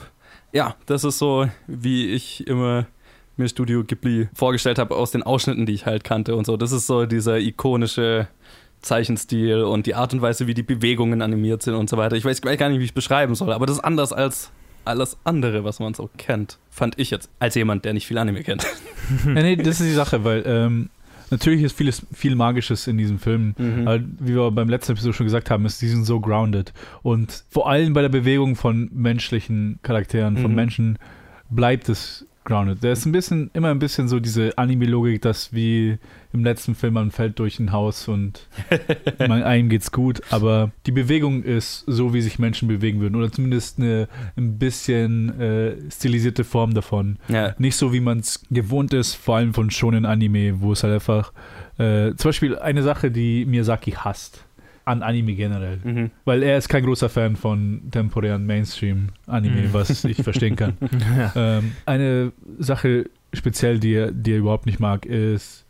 ja, 0.54 0.76
das 0.86 1.04
ist 1.04 1.18
so, 1.18 1.50
wie 1.68 2.12
ich 2.12 2.48
immer 2.48 2.86
mir 3.36 3.50
Studio 3.50 3.84
Ghibli 3.84 4.30
vorgestellt 4.34 4.78
habe 4.78 4.96
aus 4.96 5.12
den 5.12 5.24
Ausschnitten, 5.24 5.66
die 5.66 5.74
ich 5.74 5.86
halt 5.86 6.04
kannte 6.04 6.36
und 6.36 6.46
so. 6.46 6.56
Das 6.56 6.72
ist 6.72 6.86
so 6.86 7.06
dieser 7.06 7.40
ikonische 7.40 8.28
Zeichenstil 8.82 9.64
und 9.64 9.88
die 9.88 9.96
Art 9.96 10.14
und 10.14 10.22
Weise, 10.22 10.46
wie 10.46 10.54
die 10.54 10.64
Bewegungen 10.64 11.22
animiert 11.22 11.64
sind 11.64 11.74
und 11.74 11.90
so 11.90 11.98
weiter. 11.98 12.16
Ich 12.16 12.26
weiß 12.26 12.42
gar 12.42 12.70
nicht, 12.70 12.80
wie 12.80 12.84
ich 12.84 12.92
es 12.92 12.96
beschreiben 12.96 13.34
soll, 13.34 13.52
aber 13.52 13.66
das 13.66 13.78
ist 13.78 13.84
anders 13.84 14.14
als 14.14 14.52
alles 14.86 15.18
andere, 15.24 15.64
was 15.64 15.80
man 15.80 15.94
so 15.94 16.10
kennt, 16.18 16.60
fand 16.70 17.00
ich 17.00 17.10
jetzt, 17.10 17.30
als 17.40 17.56
jemand, 17.56 17.86
der 17.86 17.94
nicht 17.94 18.06
viel 18.06 18.18
Anime 18.18 18.44
kennt. 18.44 18.66
ja, 19.26 19.32
nee, 19.32 19.56
das 19.56 19.80
ist 19.80 19.88
die 19.88 19.94
Sache, 19.94 20.24
weil 20.24 20.44
ähm, 20.46 20.90
natürlich 21.34 21.64
ist 21.64 21.78
vieles, 21.78 22.06
viel 22.14 22.36
Magisches 22.36 22.88
in 22.88 22.98
diesem 22.98 23.20
Film. 23.20 23.54
Mhm. 23.58 23.88
Aber 23.88 24.00
wie 24.20 24.36
wir 24.36 24.52
beim 24.52 24.70
letzten 24.70 24.94
Episode 24.94 25.14
schon 25.14 25.26
gesagt 25.26 25.50
haben, 25.50 25.66
ist 25.66 25.82
die 25.82 25.88
sind 25.88 26.06
so 26.06 26.20
grounded. 26.20 26.74
Und 27.02 27.44
vor 27.50 27.70
allem 27.70 27.94
bei 27.94 28.02
der 28.02 28.10
Bewegung 28.10 28.56
von 28.56 28.90
menschlichen 28.94 29.80
Charakteren, 29.84 30.38
von 30.38 30.52
Mhm. 30.52 30.56
Menschen, 30.56 31.00
bleibt 31.50 31.90
es 31.90 32.26
grounded. 32.44 32.84
Der 32.84 32.94
ist 32.94 33.06
ein 33.06 33.12
bisschen, 33.12 33.50
immer 33.54 33.70
ein 33.70 33.80
bisschen 33.80 34.08
so 34.08 34.20
diese 34.20 34.58
Anime-Logik, 34.58 35.22
dass 35.22 35.54
wie 35.54 35.98
im 36.34 36.44
letzten 36.44 36.76
Film 36.76 36.96
man 36.96 37.12
fällt 37.12 37.40
durch 37.40 37.60
ein 37.60 37.72
Haus 37.72 38.08
und 38.08 38.48
man, 39.20 39.44
einem 39.44 39.70
geht's 39.70 39.92
gut, 39.92 40.22
aber 40.32 40.72
die 40.86 40.92
Bewegung 40.92 41.44
ist 41.44 41.84
so, 41.88 42.14
wie 42.14 42.22
sich 42.22 42.40
Menschen 42.40 42.68
bewegen 42.68 43.00
würden. 43.00 43.16
Oder 43.16 43.32
zumindest 43.32 43.80
eine 43.80 44.08
ein 44.36 44.58
bisschen 44.58 45.40
äh, 45.40 45.76
stilisierte 45.92 46.44
Form 46.44 46.74
davon. 46.74 47.18
Ja. 47.28 47.56
Nicht 47.58 47.76
so, 47.76 47.94
wie 47.94 48.00
man 48.00 48.20
es 48.20 48.44
gewohnt 48.50 48.94
ist, 48.94 49.16
vor 49.16 49.38
allem 49.38 49.54
von 49.54 49.70
shonen 49.70 50.06
Anime, 50.06 50.62
wo 50.62 50.74
es 50.74 50.84
halt 50.84 50.94
einfach 50.94 51.34
äh, 51.78 52.14
zum 52.16 52.30
Beispiel 52.30 52.58
eine 52.58 52.84
Sache, 52.84 53.12
die 53.12 53.46
Miyazaki 53.46 53.92
hasst 53.92 54.46
an 54.86 55.02
Anime 55.04 55.34
generell. 55.36 55.80
Mhm. 55.84 56.12
Weil 56.26 56.44
er 56.44 56.58
ist 56.58 56.68
kein 56.70 56.84
großer 56.84 57.10
Fan 57.10 57.36
von 57.36 57.82
temporären 57.92 58.46
Mainstream-Anime, 58.46 59.62
Mhm. 59.68 59.74
was 59.74 60.04
ich 60.04 60.22
verstehen 60.24 60.56
kann. 60.56 60.78
ähm, 61.36 61.72
eine 61.86 62.32
Sache 62.60 63.10
speziell, 63.34 63.80
die 63.80 63.94
er, 63.94 64.12
die 64.12 64.34
er 64.34 64.38
überhaupt 64.40 64.66
nicht 64.66 64.80
mag, 64.80 65.06
ist, 65.06 65.66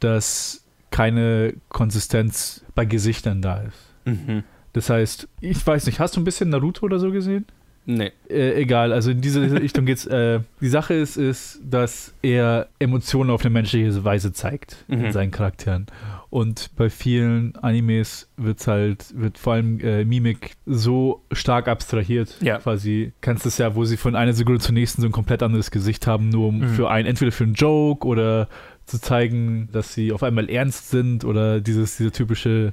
dass 0.00 0.64
keine 0.90 1.54
Konsistenz 1.68 2.64
bei 2.74 2.84
Gesichtern 2.84 3.42
da 3.42 3.58
ist. 3.62 3.78
Mhm. 4.04 4.42
Das 4.72 4.88
heißt, 4.90 5.28
ich 5.40 5.66
weiß 5.66 5.86
nicht, 5.86 6.00
hast 6.00 6.16
du 6.16 6.20
ein 6.20 6.24
bisschen 6.24 6.48
Naruto 6.50 6.86
oder 6.86 6.98
so 6.98 7.10
gesehen? 7.10 7.46
Nee. 7.84 8.12
Äh, 8.30 8.60
egal, 8.62 8.92
also 8.92 9.10
in 9.10 9.20
diese 9.20 9.40
Richtung 9.60 9.84
geht's. 9.86 10.06
Äh, 10.06 10.40
die 10.60 10.68
Sache 10.68 10.94
ist, 10.94 11.16
ist, 11.16 11.60
dass 11.68 12.14
er 12.22 12.68
Emotionen 12.78 13.30
auf 13.30 13.42
eine 13.42 13.50
menschliche 13.50 14.04
Weise 14.04 14.32
zeigt 14.32 14.84
Mhm. 14.88 15.06
in 15.06 15.12
seinen 15.12 15.30
Charakteren. 15.32 15.86
Und 16.32 16.70
bei 16.76 16.88
vielen 16.88 17.56
Animes 17.56 18.26
wird's 18.38 18.66
halt, 18.66 19.04
wird 19.14 19.36
vor 19.36 19.52
allem 19.52 19.78
äh, 19.80 20.02
Mimik 20.06 20.52
so 20.64 21.22
stark 21.30 21.68
abstrahiert. 21.68 22.38
Ja. 22.40 22.56
Quasi, 22.56 23.12
kannst 23.20 23.44
es 23.44 23.58
ja, 23.58 23.74
wo 23.74 23.84
sie 23.84 23.98
von 23.98 24.16
einer 24.16 24.32
Sekunde 24.32 24.58
zur 24.58 24.72
nächsten 24.72 25.02
so 25.02 25.08
ein 25.08 25.12
komplett 25.12 25.42
anderes 25.42 25.70
Gesicht 25.70 26.06
haben, 26.06 26.30
nur 26.30 26.48
um 26.48 26.60
Mhm. 26.60 26.68
für 26.70 26.88
ein, 26.90 27.04
entweder 27.04 27.32
für 27.32 27.44
einen 27.44 27.52
Joke 27.52 28.06
oder 28.08 28.48
zu 28.86 28.98
zeigen, 28.98 29.68
dass 29.72 29.92
sie 29.92 30.10
auf 30.10 30.22
einmal 30.22 30.48
ernst 30.48 30.88
sind 30.88 31.26
oder 31.26 31.60
dieses, 31.60 31.98
diese 31.98 32.12
typische 32.12 32.72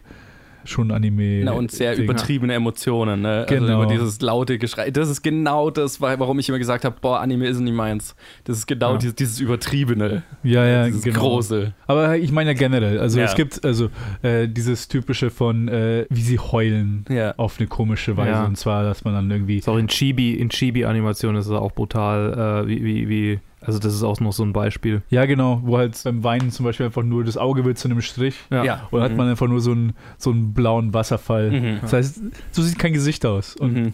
schon 0.69 0.91
Anime. 0.91 1.43
Na, 1.43 1.51
und 1.53 1.71
sehr 1.71 1.95
Ding. 1.95 2.05
übertriebene 2.05 2.53
Emotionen, 2.53 3.21
ne? 3.21 3.45
Genau. 3.49 3.63
Also 3.63 3.73
über 3.73 3.86
dieses 3.88 4.21
laute 4.21 4.58
Geschrei. 4.58 4.91
Das 4.91 5.10
ist 5.10 5.21
genau 5.21 5.69
das, 5.69 5.99
wa- 6.01 6.17
warum 6.19 6.39
ich 6.39 6.47
immer 6.49 6.58
gesagt 6.60 6.86
habe, 6.86 6.95
boah, 7.01 7.19
Anime 7.19 7.47
ist 7.47 7.60
nicht 7.60 7.73
meins. 7.75 8.15
Das 8.45 8.58
ist 8.58 8.67
genau 8.67 8.93
Ja. 8.93 8.97
dieses, 8.97 9.15
dieses 9.15 9.39
Übertriebene, 9.39 10.23
Ja, 10.43 10.65
ja, 10.65 10.86
dieses 10.86 11.01
genau. 11.03 11.19
Große. 11.19 11.73
Aber 11.88 12.17
ich 12.17 12.32
meine 12.32 12.51
ja 12.51 12.58
generell, 12.58 12.99
also 12.99 13.19
Ja. 13.19 13.25
es 13.25 13.36
gibt 13.36 13.63
also 13.65 13.89
äh, 14.21 14.47
dieses 14.47 14.88
typische 14.88 15.29
von, 15.29 15.67
äh, 15.67 16.05
wie 16.10 16.21
sie 16.21 16.39
heulen 16.39 17.05
Ja. 17.10 17.34
auf 17.38 17.60
eine 17.60 17.67
komische 17.67 18.15
Weise. 18.17 18.29
Ja. 18.32 18.45
Und 18.45 18.58
zwar, 18.58 18.84
dass 18.84 19.03
man 19.03 19.13
dann 19.13 19.29
irgendwie. 19.32 19.58
Ist 19.58 19.69
auch 19.69 19.77
in 19.77 19.88
Chibi, 19.88 20.34
in 20.34 20.49
Chibi-Animation 20.49 21.36
ist 21.36 21.45
es 21.47 21.51
auch 21.51 21.71
brutal, 21.71 22.63
äh, 22.65 22.67
wie, 22.67 22.84
wie, 22.84 23.10
wie, 23.10 23.39
also 23.69 23.79
das 23.79 23.93
ist 23.93 24.03
auch 24.03 24.19
noch 24.19 24.34
so 24.34 24.43
ein 24.43 24.51
Beispiel. 24.51 25.03
Ja, 25.10 25.25
genau, 25.25 25.62
wo 25.63 25.77
halt 25.77 25.99
beim 26.03 26.23
Weinen 26.23 26.49
zum 26.51 26.65
Beispiel 26.65 26.88
einfach 26.88 27.03
nur 27.03 27.23
das 27.23 27.38
Auge 27.38 27.65
wird 27.65 27.77
zu 27.77 27.88
einem 27.88 28.01
Strich. 28.01 28.36
Ja. 28.49 28.88
Oder 28.91 29.03
hat 29.03 29.12
Mhm. 29.12 29.17
man 29.17 29.29
einfach 29.29 29.47
nur 29.47 29.62
so 29.62 29.71
einen, 29.71 29.93
so 30.17 30.32
einen 30.32 30.53
blauen 30.53 30.93
Wasserfall. 30.93 31.51
Mhm. 31.51 31.77
Das 31.82 31.93
heißt, 31.93 32.21
so 32.51 32.62
sieht 32.63 32.79
kein 32.79 32.93
Gesicht 32.93 33.25
aus. 33.25 33.55
Und 33.55 33.73
Mhm. 33.73 33.93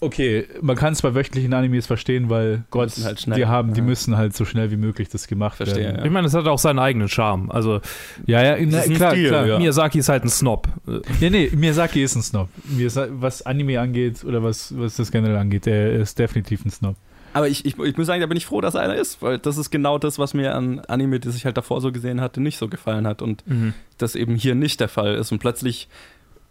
okay, 0.00 0.46
man 0.62 0.76
kann 0.76 0.92
es 0.92 1.02
bei 1.02 1.14
wöchentlichen 1.14 1.52
Animes 1.54 1.86
verstehen, 1.86 2.28
weil 2.30 2.64
Gott, 2.70 2.86
müssen 2.86 3.04
halt 3.04 3.20
schnell. 3.20 3.38
die 3.38 3.46
haben, 3.46 3.72
die 3.74 3.80
Ja. 3.80 3.86
müssen 3.86 4.16
halt 4.16 4.34
so 4.36 4.44
schnell 4.44 4.70
wie 4.70 4.76
möglich 4.76 5.08
das 5.08 5.26
gemacht 5.26 5.56
Verstehe, 5.56 5.84
werden. 5.84 5.98
ja. 6.00 6.04
Ich 6.04 6.10
meine, 6.10 6.26
es 6.26 6.34
hat 6.34 6.46
auch 6.46 6.58
seinen 6.58 6.78
eigenen 6.78 7.08
Charme. 7.08 7.50
Also 7.50 7.80
Ja, 8.26 8.42
ja, 8.42 8.56
na, 8.66 8.80
klar, 8.82 9.12
Stil, 9.12 9.28
klar. 9.28 9.46
ja. 9.46 9.58
Miyazaki 9.58 9.98
ist 9.98 10.08
halt 10.08 10.24
ein 10.24 10.28
Snob. 10.28 10.68
Ja, 11.20 11.30
nee, 11.30 11.50
Miyazaki 11.54 12.02
ist 12.02 12.14
ein 12.16 12.22
Snob. 12.22 12.48
Was 13.20 13.42
Anime 13.46 13.80
angeht 13.80 14.24
oder 14.24 14.42
was, 14.42 14.74
was 14.76 14.96
das 14.96 15.10
generell 15.10 15.36
angeht, 15.36 15.66
er 15.66 15.92
ist 15.94 16.18
definitiv 16.18 16.64
ein 16.64 16.70
Snob. 16.70 16.96
Aber 17.34 17.48
ich, 17.48 17.66
ich, 17.66 17.78
ich 17.78 17.96
muss 17.96 18.06
sagen, 18.06 18.20
da 18.20 18.26
bin 18.26 18.36
ich 18.36 18.46
froh, 18.46 18.60
dass 18.60 18.74
er 18.74 18.82
einer 18.82 18.94
ist, 18.94 19.20
weil 19.20 19.38
das 19.38 19.58
ist 19.58 19.70
genau 19.70 19.98
das, 19.98 20.18
was 20.18 20.34
mir 20.34 20.54
an 20.54 20.80
Anime, 20.80 21.20
das 21.20 21.36
ich 21.36 21.44
halt 21.44 21.56
davor 21.56 21.80
so 21.80 21.92
gesehen 21.92 22.20
hatte, 22.20 22.40
nicht 22.40 22.58
so 22.58 22.68
gefallen 22.68 23.06
hat 23.06 23.22
und 23.22 23.44
das 23.98 24.14
eben 24.14 24.36
hier 24.36 24.54
nicht 24.54 24.80
der 24.80 24.88
Fall 24.88 25.14
ist 25.14 25.32
und 25.32 25.38
plötzlich 25.38 25.88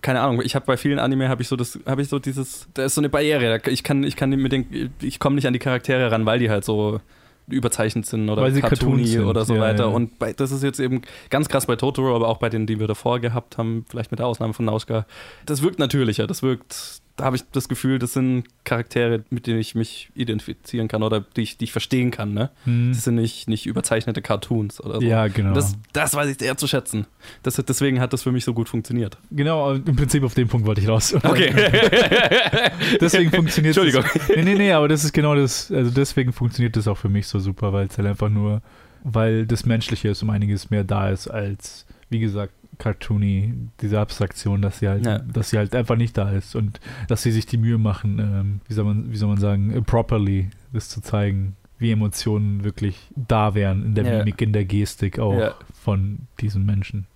keine 0.01 0.19
Ahnung, 0.19 0.41
ich 0.43 0.53
habe 0.53 0.65
bei 0.65 0.75
vielen 0.75 0.99
Anime 0.99 1.29
habe 1.29 1.41
ich 1.41 1.47
so 1.47 1.55
das 1.55 1.79
habe 1.85 2.01
ich 2.01 2.09
so 2.09 2.19
dieses 2.19 2.67
da 2.73 2.83
ist 2.83 2.95
so 2.95 3.01
eine 3.01 3.09
Barriere, 3.09 3.61
ich 3.67 3.83
kann 3.83 4.03
ich 4.03 4.17
kann 4.17 4.29
mit 4.31 4.51
den 4.51 4.91
ich 5.01 5.17
komme 5.19 5.35
nicht 5.35 5.47
an 5.47 5.53
die 5.53 5.59
Charaktere 5.59 6.11
ran, 6.11 6.25
weil 6.25 6.39
die 6.39 6.49
halt 6.49 6.65
so 6.65 6.99
überzeichnet 7.47 8.05
sind 8.05 8.29
oder 8.29 8.41
Weil 8.41 8.53
sie 8.53 8.61
cartoony 8.61 9.05
sind, 9.05 9.25
oder 9.25 9.45
so 9.45 9.55
ja, 9.55 9.61
weiter 9.61 9.85
ja. 9.85 9.89
und 9.89 10.19
bei, 10.19 10.33
das 10.33 10.51
ist 10.51 10.63
jetzt 10.63 10.79
eben 10.79 11.01
ganz 11.29 11.49
krass 11.49 11.65
bei 11.65 11.75
Totoro, 11.75 12.15
aber 12.15 12.27
auch 12.27 12.37
bei 12.37 12.49
denen, 12.49 12.67
die 12.67 12.79
wir 12.79 12.87
davor 12.87 13.19
gehabt 13.19 13.57
haben, 13.57 13.85
vielleicht 13.89 14.11
mit 14.11 14.19
der 14.19 14.27
Ausnahme 14.27 14.53
von 14.53 14.65
Nausicaä. 14.65 15.05
Das 15.45 15.61
wirkt 15.61 15.79
natürlicher, 15.79 16.25
das 16.25 16.41
wirkt 16.41 17.01
da 17.15 17.25
habe 17.25 17.35
ich 17.35 17.43
das 17.51 17.69
Gefühl, 17.69 17.99
das 17.99 18.13
sind 18.13 18.45
Charaktere, 18.63 19.23
mit 19.29 19.45
denen 19.45 19.59
ich 19.59 19.75
mich 19.75 20.09
identifizieren 20.15 20.87
kann 20.87 21.03
oder 21.03 21.21
die 21.21 21.41
ich, 21.41 21.57
die 21.57 21.65
ich 21.65 21.71
verstehen 21.71 22.09
kann. 22.09 22.33
Ne? 22.33 22.49
Hm. 22.63 22.91
Das 22.91 23.03
sind 23.03 23.15
nicht, 23.15 23.47
nicht 23.47 23.67
überzeichnete 23.67 24.23
Cartoons 24.23 24.81
oder 24.81 24.95
so. 24.95 25.05
Ja, 25.05 25.27
genau. 25.27 25.53
Das, 25.53 25.75
das 25.91 26.15
weiß 26.15 26.29
ich 26.29 26.39
sehr 26.39 26.57
zu 26.57 26.67
schätzen. 26.67 27.05
Das, 27.43 27.55
deswegen 27.55 27.99
hat 27.99 28.13
das 28.13 28.23
für 28.23 28.31
mich 28.31 28.43
so 28.43 28.53
gut 28.55 28.67
funktioniert. 28.67 29.17
genau, 29.29 29.73
im 29.73 29.95
Prinzip 29.95 30.23
auf 30.23 30.33
den 30.33 30.47
Punkt 30.47 30.65
wollte 30.65 30.81
ich 30.81 30.87
raus. 30.87 31.15
Okay. 31.23 31.51
deswegen 33.01 33.31
funktioniert 33.31 33.75
Entschuldigung. 33.75 34.03
Das, 34.13 34.29
nee, 34.29 34.43
nee, 34.43 34.55
nee, 34.55 34.71
aber 34.71 34.87
das 34.87 35.03
ist 35.03 35.13
genau 35.13 35.35
das, 35.35 35.71
also 35.71 35.89
deswegen 35.89 36.31
funktioniert 36.31 36.75
das 36.75 36.87
auch 36.87 36.97
für 36.97 37.09
mich 37.09 37.27
so 37.27 37.39
super, 37.39 37.73
weil 37.73 37.87
es 37.87 37.97
halt 37.97 38.07
einfach 38.07 38.29
nur, 38.29 38.61
weil 39.03 39.47
das 39.47 39.65
Menschliche 39.65 40.09
ist 40.09 40.21
um 40.21 40.29
einiges 40.29 40.69
mehr 40.69 40.83
da 40.83 41.09
ist 41.09 41.27
als, 41.27 41.85
wie 42.09 42.19
gesagt, 42.19 42.53
cartoony, 42.77 43.53
diese 43.81 43.99
Abstraktion, 43.99 44.61
dass 44.61 44.79
sie 44.79 44.87
halt, 44.89 45.05
Ja. 45.05 45.19
dass 45.19 45.49
sie 45.49 45.57
halt 45.57 45.75
einfach 45.75 45.95
nicht 45.95 46.17
da 46.17 46.29
ist 46.31 46.55
und 46.55 46.79
dass 47.07 47.23
sie 47.23 47.31
sich 47.31 47.45
die 47.45 47.57
Mühe 47.57 47.77
machen, 47.77 48.19
ähm, 48.19 48.59
wie 48.67 48.73
soll 48.73 48.85
man, 48.85 49.11
wie 49.11 49.17
soll 49.17 49.29
man 49.29 49.37
sagen, 49.37 49.71
äh, 49.73 49.81
properly 49.81 50.49
das 50.71 50.89
zu 50.89 51.01
zeigen, 51.01 51.55
wie 51.79 51.91
Emotionen 51.91 52.63
wirklich 52.63 52.97
da 53.15 53.55
wären 53.55 53.85
in 53.85 53.95
der 53.95 54.05
Ja. 54.05 54.17
Mimik, 54.19 54.41
in 54.41 54.53
der 54.53 54.65
Gestik 54.65 55.19
auch 55.19 55.37
Ja. 55.37 55.53
von 55.73 56.19
diesen 56.39 56.65
Menschen 56.65 57.07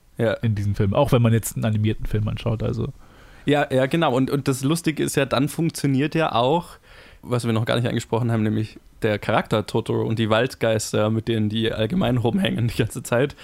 in 0.42 0.56
diesem 0.56 0.74
Film. 0.74 0.96
Auch 0.96 1.12
wenn 1.12 1.22
man 1.22 1.32
jetzt 1.32 1.56
einen 1.56 1.66
animierten 1.66 2.08
Film 2.08 2.28
anschaut, 2.28 2.64
also. 2.64 2.92
ja, 3.46 3.68
ja, 3.72 3.86
genau. 3.86 4.16
Und, 4.16 4.32
und 4.32 4.48
das 4.48 4.64
Lustige 4.64 5.04
ist 5.04 5.16
ja, 5.16 5.26
dann 5.28 5.48
funktioniert 5.48 6.16
ja 6.16 6.32
auch, 6.34 6.70
was 7.22 7.46
wir 7.46 7.54
noch 7.54 7.66
gar 7.66 7.76
nicht 7.76 7.88
angesprochen 7.88 8.32
haben, 8.32 8.42
nämlich 8.42 8.80
der 9.04 9.20
Charakter 9.20 9.68
Totoro 9.68 10.08
und 10.08 10.18
die 10.18 10.32
Waldgeister, 10.32 11.12
mit 11.12 11.28
denen 11.28 11.50
die 11.50 11.72
allgemein 11.72 12.18
rumhängen 12.18 12.68
die 12.68 12.78
ganze 12.78 13.04
Zeit. 13.04 13.36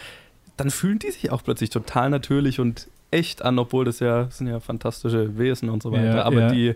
Dann 0.57 0.69
fühlen 0.69 0.99
die 0.99 1.11
sich 1.11 1.31
auch 1.31 1.43
plötzlich 1.43 1.69
total 1.69 2.09
natürlich 2.09 2.59
und 2.59 2.87
echt 3.11 3.43
an, 3.43 3.59
obwohl 3.59 3.85
das 3.85 3.99
ja 3.99 4.25
das 4.25 4.37
sind 4.37 4.47
ja 4.47 4.59
fantastische 4.59 5.37
Wesen 5.37 5.69
und 5.69 5.83
so 5.83 5.91
weiter. 5.91 6.15
Ja, 6.17 6.23
Aber 6.23 6.39
ja. 6.39 6.51
die, 6.51 6.75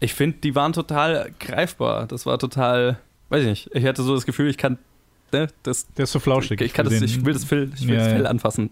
ich 0.00 0.14
finde, 0.14 0.38
die 0.38 0.54
waren 0.54 0.72
total 0.72 1.30
greifbar. 1.40 2.06
Das 2.06 2.26
war 2.26 2.38
total, 2.38 2.98
weiß 3.30 3.42
ich 3.42 3.48
nicht. 3.48 3.70
Ich 3.74 3.86
hatte 3.86 4.02
so 4.02 4.14
das 4.14 4.26
Gefühl, 4.26 4.48
ich 4.48 4.58
kann, 4.58 4.78
ne, 5.32 5.48
das, 5.62 5.86
Der 5.94 6.04
ist 6.04 6.12
so 6.12 6.18
flauschig. 6.20 6.60
ich, 6.60 6.72
kann 6.72 6.84
das, 6.84 7.00
ich 7.00 7.24
will 7.24 7.32
das 7.32 7.44
Fell, 7.44 7.70
ich 7.74 7.86
will 7.86 7.94
Ja, 7.94 8.00
das 8.00 8.12
Fell 8.12 8.22
ja. 8.22 8.28
anfassen. 8.30 8.70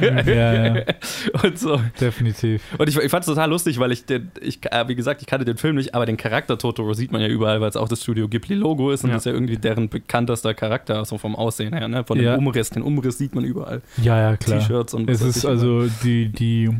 ja, 0.00 0.74
ja, 0.76 0.84
und 1.42 1.58
so. 1.58 1.80
definitiv. 2.00 2.62
Und 2.78 2.88
ich, 2.88 2.96
ich 2.96 3.10
fand 3.10 3.22
es 3.22 3.26
total 3.26 3.50
lustig, 3.50 3.78
weil 3.78 3.92
ich, 3.92 4.04
den, 4.04 4.30
ich, 4.40 4.60
äh, 4.70 4.86
wie 4.88 4.94
gesagt, 4.94 5.20
ich 5.22 5.26
kannte 5.26 5.44
den 5.44 5.56
Film 5.56 5.76
nicht, 5.76 5.94
aber 5.94 6.06
den 6.06 6.16
Charakter 6.16 6.58
Totoro 6.58 6.94
sieht 6.94 7.12
man 7.12 7.20
ja 7.20 7.28
überall, 7.28 7.60
weil 7.60 7.68
es 7.68 7.76
auch 7.76 7.88
das 7.88 8.02
Studio 8.02 8.28
Ghibli-Logo 8.28 8.90
ist 8.90 9.04
und 9.04 9.10
das 9.10 9.22
ist 9.22 9.26
ja 9.26 9.32
irgendwie 9.32 9.56
deren 9.56 9.88
bekanntester 9.88 10.54
Charakter, 10.54 11.04
so 11.04 11.18
vom 11.18 11.34
Aussehen 11.36 11.72
her, 11.74 11.88
ne? 11.88 12.04
Von 12.04 12.18
dem. 12.18 12.38
Umriss. 12.38 12.70
Den 12.70 12.82
Umriss 12.82 13.18
sieht 13.18 13.34
man 13.34 13.44
überall. 13.44 13.82
Ja, 14.02 14.18
ja, 14.30 14.36
klar. 14.36 14.58
T-Shirts 14.60 14.94
und 14.94 15.08
Es 15.10 15.20
ist 15.22 15.44
also 15.44 15.86
die, 16.02 16.28
die, 16.28 16.70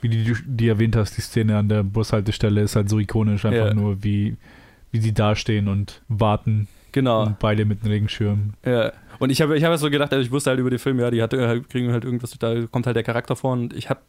wie 0.00 0.08
die, 0.08 0.34
die 0.46 0.68
erwähnt 0.68 0.96
hast, 0.96 1.16
die 1.16 1.20
Szene 1.20 1.56
an 1.58 1.68
der 1.68 1.82
Bushaltestelle 1.82 2.60
ist 2.62 2.76
halt 2.76 2.88
so 2.88 2.98
ikonisch, 2.98 3.44
einfach 3.44 3.66
Ja. 3.68 3.74
nur 3.74 4.02
wie, 4.02 4.36
wie 4.90 4.98
die 4.98 5.12
dastehen 5.14 5.68
und 5.68 6.02
warten 6.08 6.68
Genau. 6.92 7.24
und 7.26 7.38
beide 7.38 7.64
mit 7.64 7.82
einem 7.82 7.90
Regenschirm. 7.92 8.52
Ja. 8.64 8.92
Und 9.18 9.30
ich 9.30 9.40
habe 9.40 9.56
ich 9.56 9.64
hab 9.64 9.76
so 9.78 9.88
gedacht, 9.90 10.12
also 10.12 10.24
ich 10.24 10.30
wusste 10.30 10.50
halt 10.50 10.60
über 10.60 10.70
den 10.70 10.78
Film, 10.78 10.98
ja, 11.00 11.10
die 11.10 11.22
hatte, 11.22 11.62
kriegen 11.68 11.92
halt 11.92 12.04
irgendwas, 12.04 12.30
da 12.38 12.66
kommt 12.70 12.86
halt 12.86 12.96
der 12.96 13.02
Charakter 13.02 13.36
vor 13.36 13.52
und 13.52 13.74
ich 13.74 13.88
habe 13.90 14.00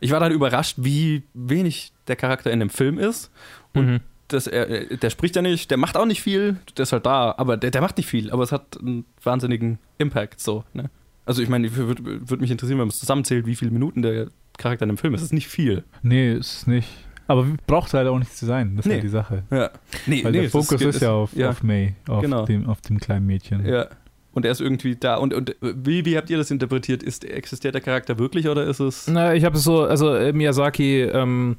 ich 0.00 0.10
war 0.10 0.18
dann 0.20 0.32
überrascht, 0.32 0.76
wie 0.80 1.22
wenig 1.32 1.92
der 2.08 2.16
Charakter 2.16 2.50
in 2.50 2.58
dem 2.60 2.70
Film 2.70 2.98
ist. 2.98 3.30
Und 3.72 3.86
Mhm. 3.86 4.00
das, 4.28 4.46
er, 4.48 4.96
der 4.96 5.10
spricht 5.10 5.36
ja 5.36 5.42
nicht, 5.42 5.70
der 5.70 5.78
macht 5.78 5.96
auch 5.96 6.06
nicht 6.06 6.22
viel, 6.22 6.56
der 6.76 6.82
ist 6.82 6.92
halt 6.92 7.06
da, 7.06 7.34
aber 7.38 7.56
der, 7.56 7.70
der 7.70 7.80
macht 7.80 7.96
nicht 7.98 8.08
viel, 8.08 8.30
aber 8.32 8.42
es 8.42 8.50
hat 8.50 8.78
einen 8.80 9.04
wahnsinnigen 9.22 9.78
Impact, 9.98 10.40
so, 10.40 10.64
ne? 10.72 10.90
Also 11.24 11.40
ich 11.40 11.48
meine, 11.48 11.74
würde 11.76 12.02
würd 12.28 12.40
mich 12.40 12.50
interessieren, 12.50 12.78
wenn 12.78 12.86
man 12.86 12.92
es 12.92 12.98
zusammenzählt, 12.98 13.46
wie 13.46 13.54
viele 13.54 13.70
Minuten 13.70 14.02
der 14.02 14.26
Charakter 14.58 14.82
in 14.82 14.88
dem 14.88 14.98
Film 14.98 15.14
ist. 15.14 15.20
Das 15.20 15.26
ist 15.26 15.32
nicht 15.32 15.46
viel. 15.46 15.84
Nee, 16.02 16.32
ist 16.32 16.52
es 16.52 16.66
nicht. 16.66 16.88
Aber 17.26 17.46
braucht 17.66 17.94
halt 17.94 18.08
auch 18.08 18.18
nicht 18.18 18.36
zu 18.36 18.46
sein, 18.46 18.76
das 18.76 18.84
ist 18.84 18.88
Nee. 18.88 18.94
halt 18.96 19.04
die 19.04 19.08
Sache. 19.08 19.42
Ja. 19.50 19.70
Nee, 20.06 20.24
Weil 20.24 20.32
nee, 20.32 20.40
der 20.42 20.50
Fokus 20.50 20.80
ist, 20.80 20.96
es- 20.96 21.00
ja 21.00 21.12
auf, 21.12 21.34
ja. 21.34 21.50
auf 21.50 21.62
May, 21.62 21.94
auf, 22.08 22.22
Genau. 22.22 22.44
dem, 22.44 22.66
auf 22.68 22.80
dem 22.80 22.98
kleinen 22.98 23.26
Mädchen. 23.26 23.64
Ja. 23.66 23.86
Und 24.32 24.46
er 24.46 24.52
ist 24.52 24.60
irgendwie 24.62 24.96
da. 24.96 25.16
Und, 25.16 25.34
und 25.34 25.54
wie, 25.60 26.04
wie 26.06 26.16
habt 26.16 26.30
ihr 26.30 26.38
das 26.38 26.50
interpretiert? 26.50 27.02
Ist, 27.02 27.24
existiert 27.24 27.74
der 27.74 27.82
Charakter 27.82 28.18
wirklich 28.18 28.48
oder 28.48 28.64
ist 28.64 28.80
es. 28.80 29.06
Na, 29.06 29.34
ich 29.34 29.44
habe 29.44 29.56
es 29.58 29.64
so, 29.64 29.82
also 29.82 30.14
äh, 30.14 30.32
Miyazaki 30.32 31.02
ähm, 31.02 31.56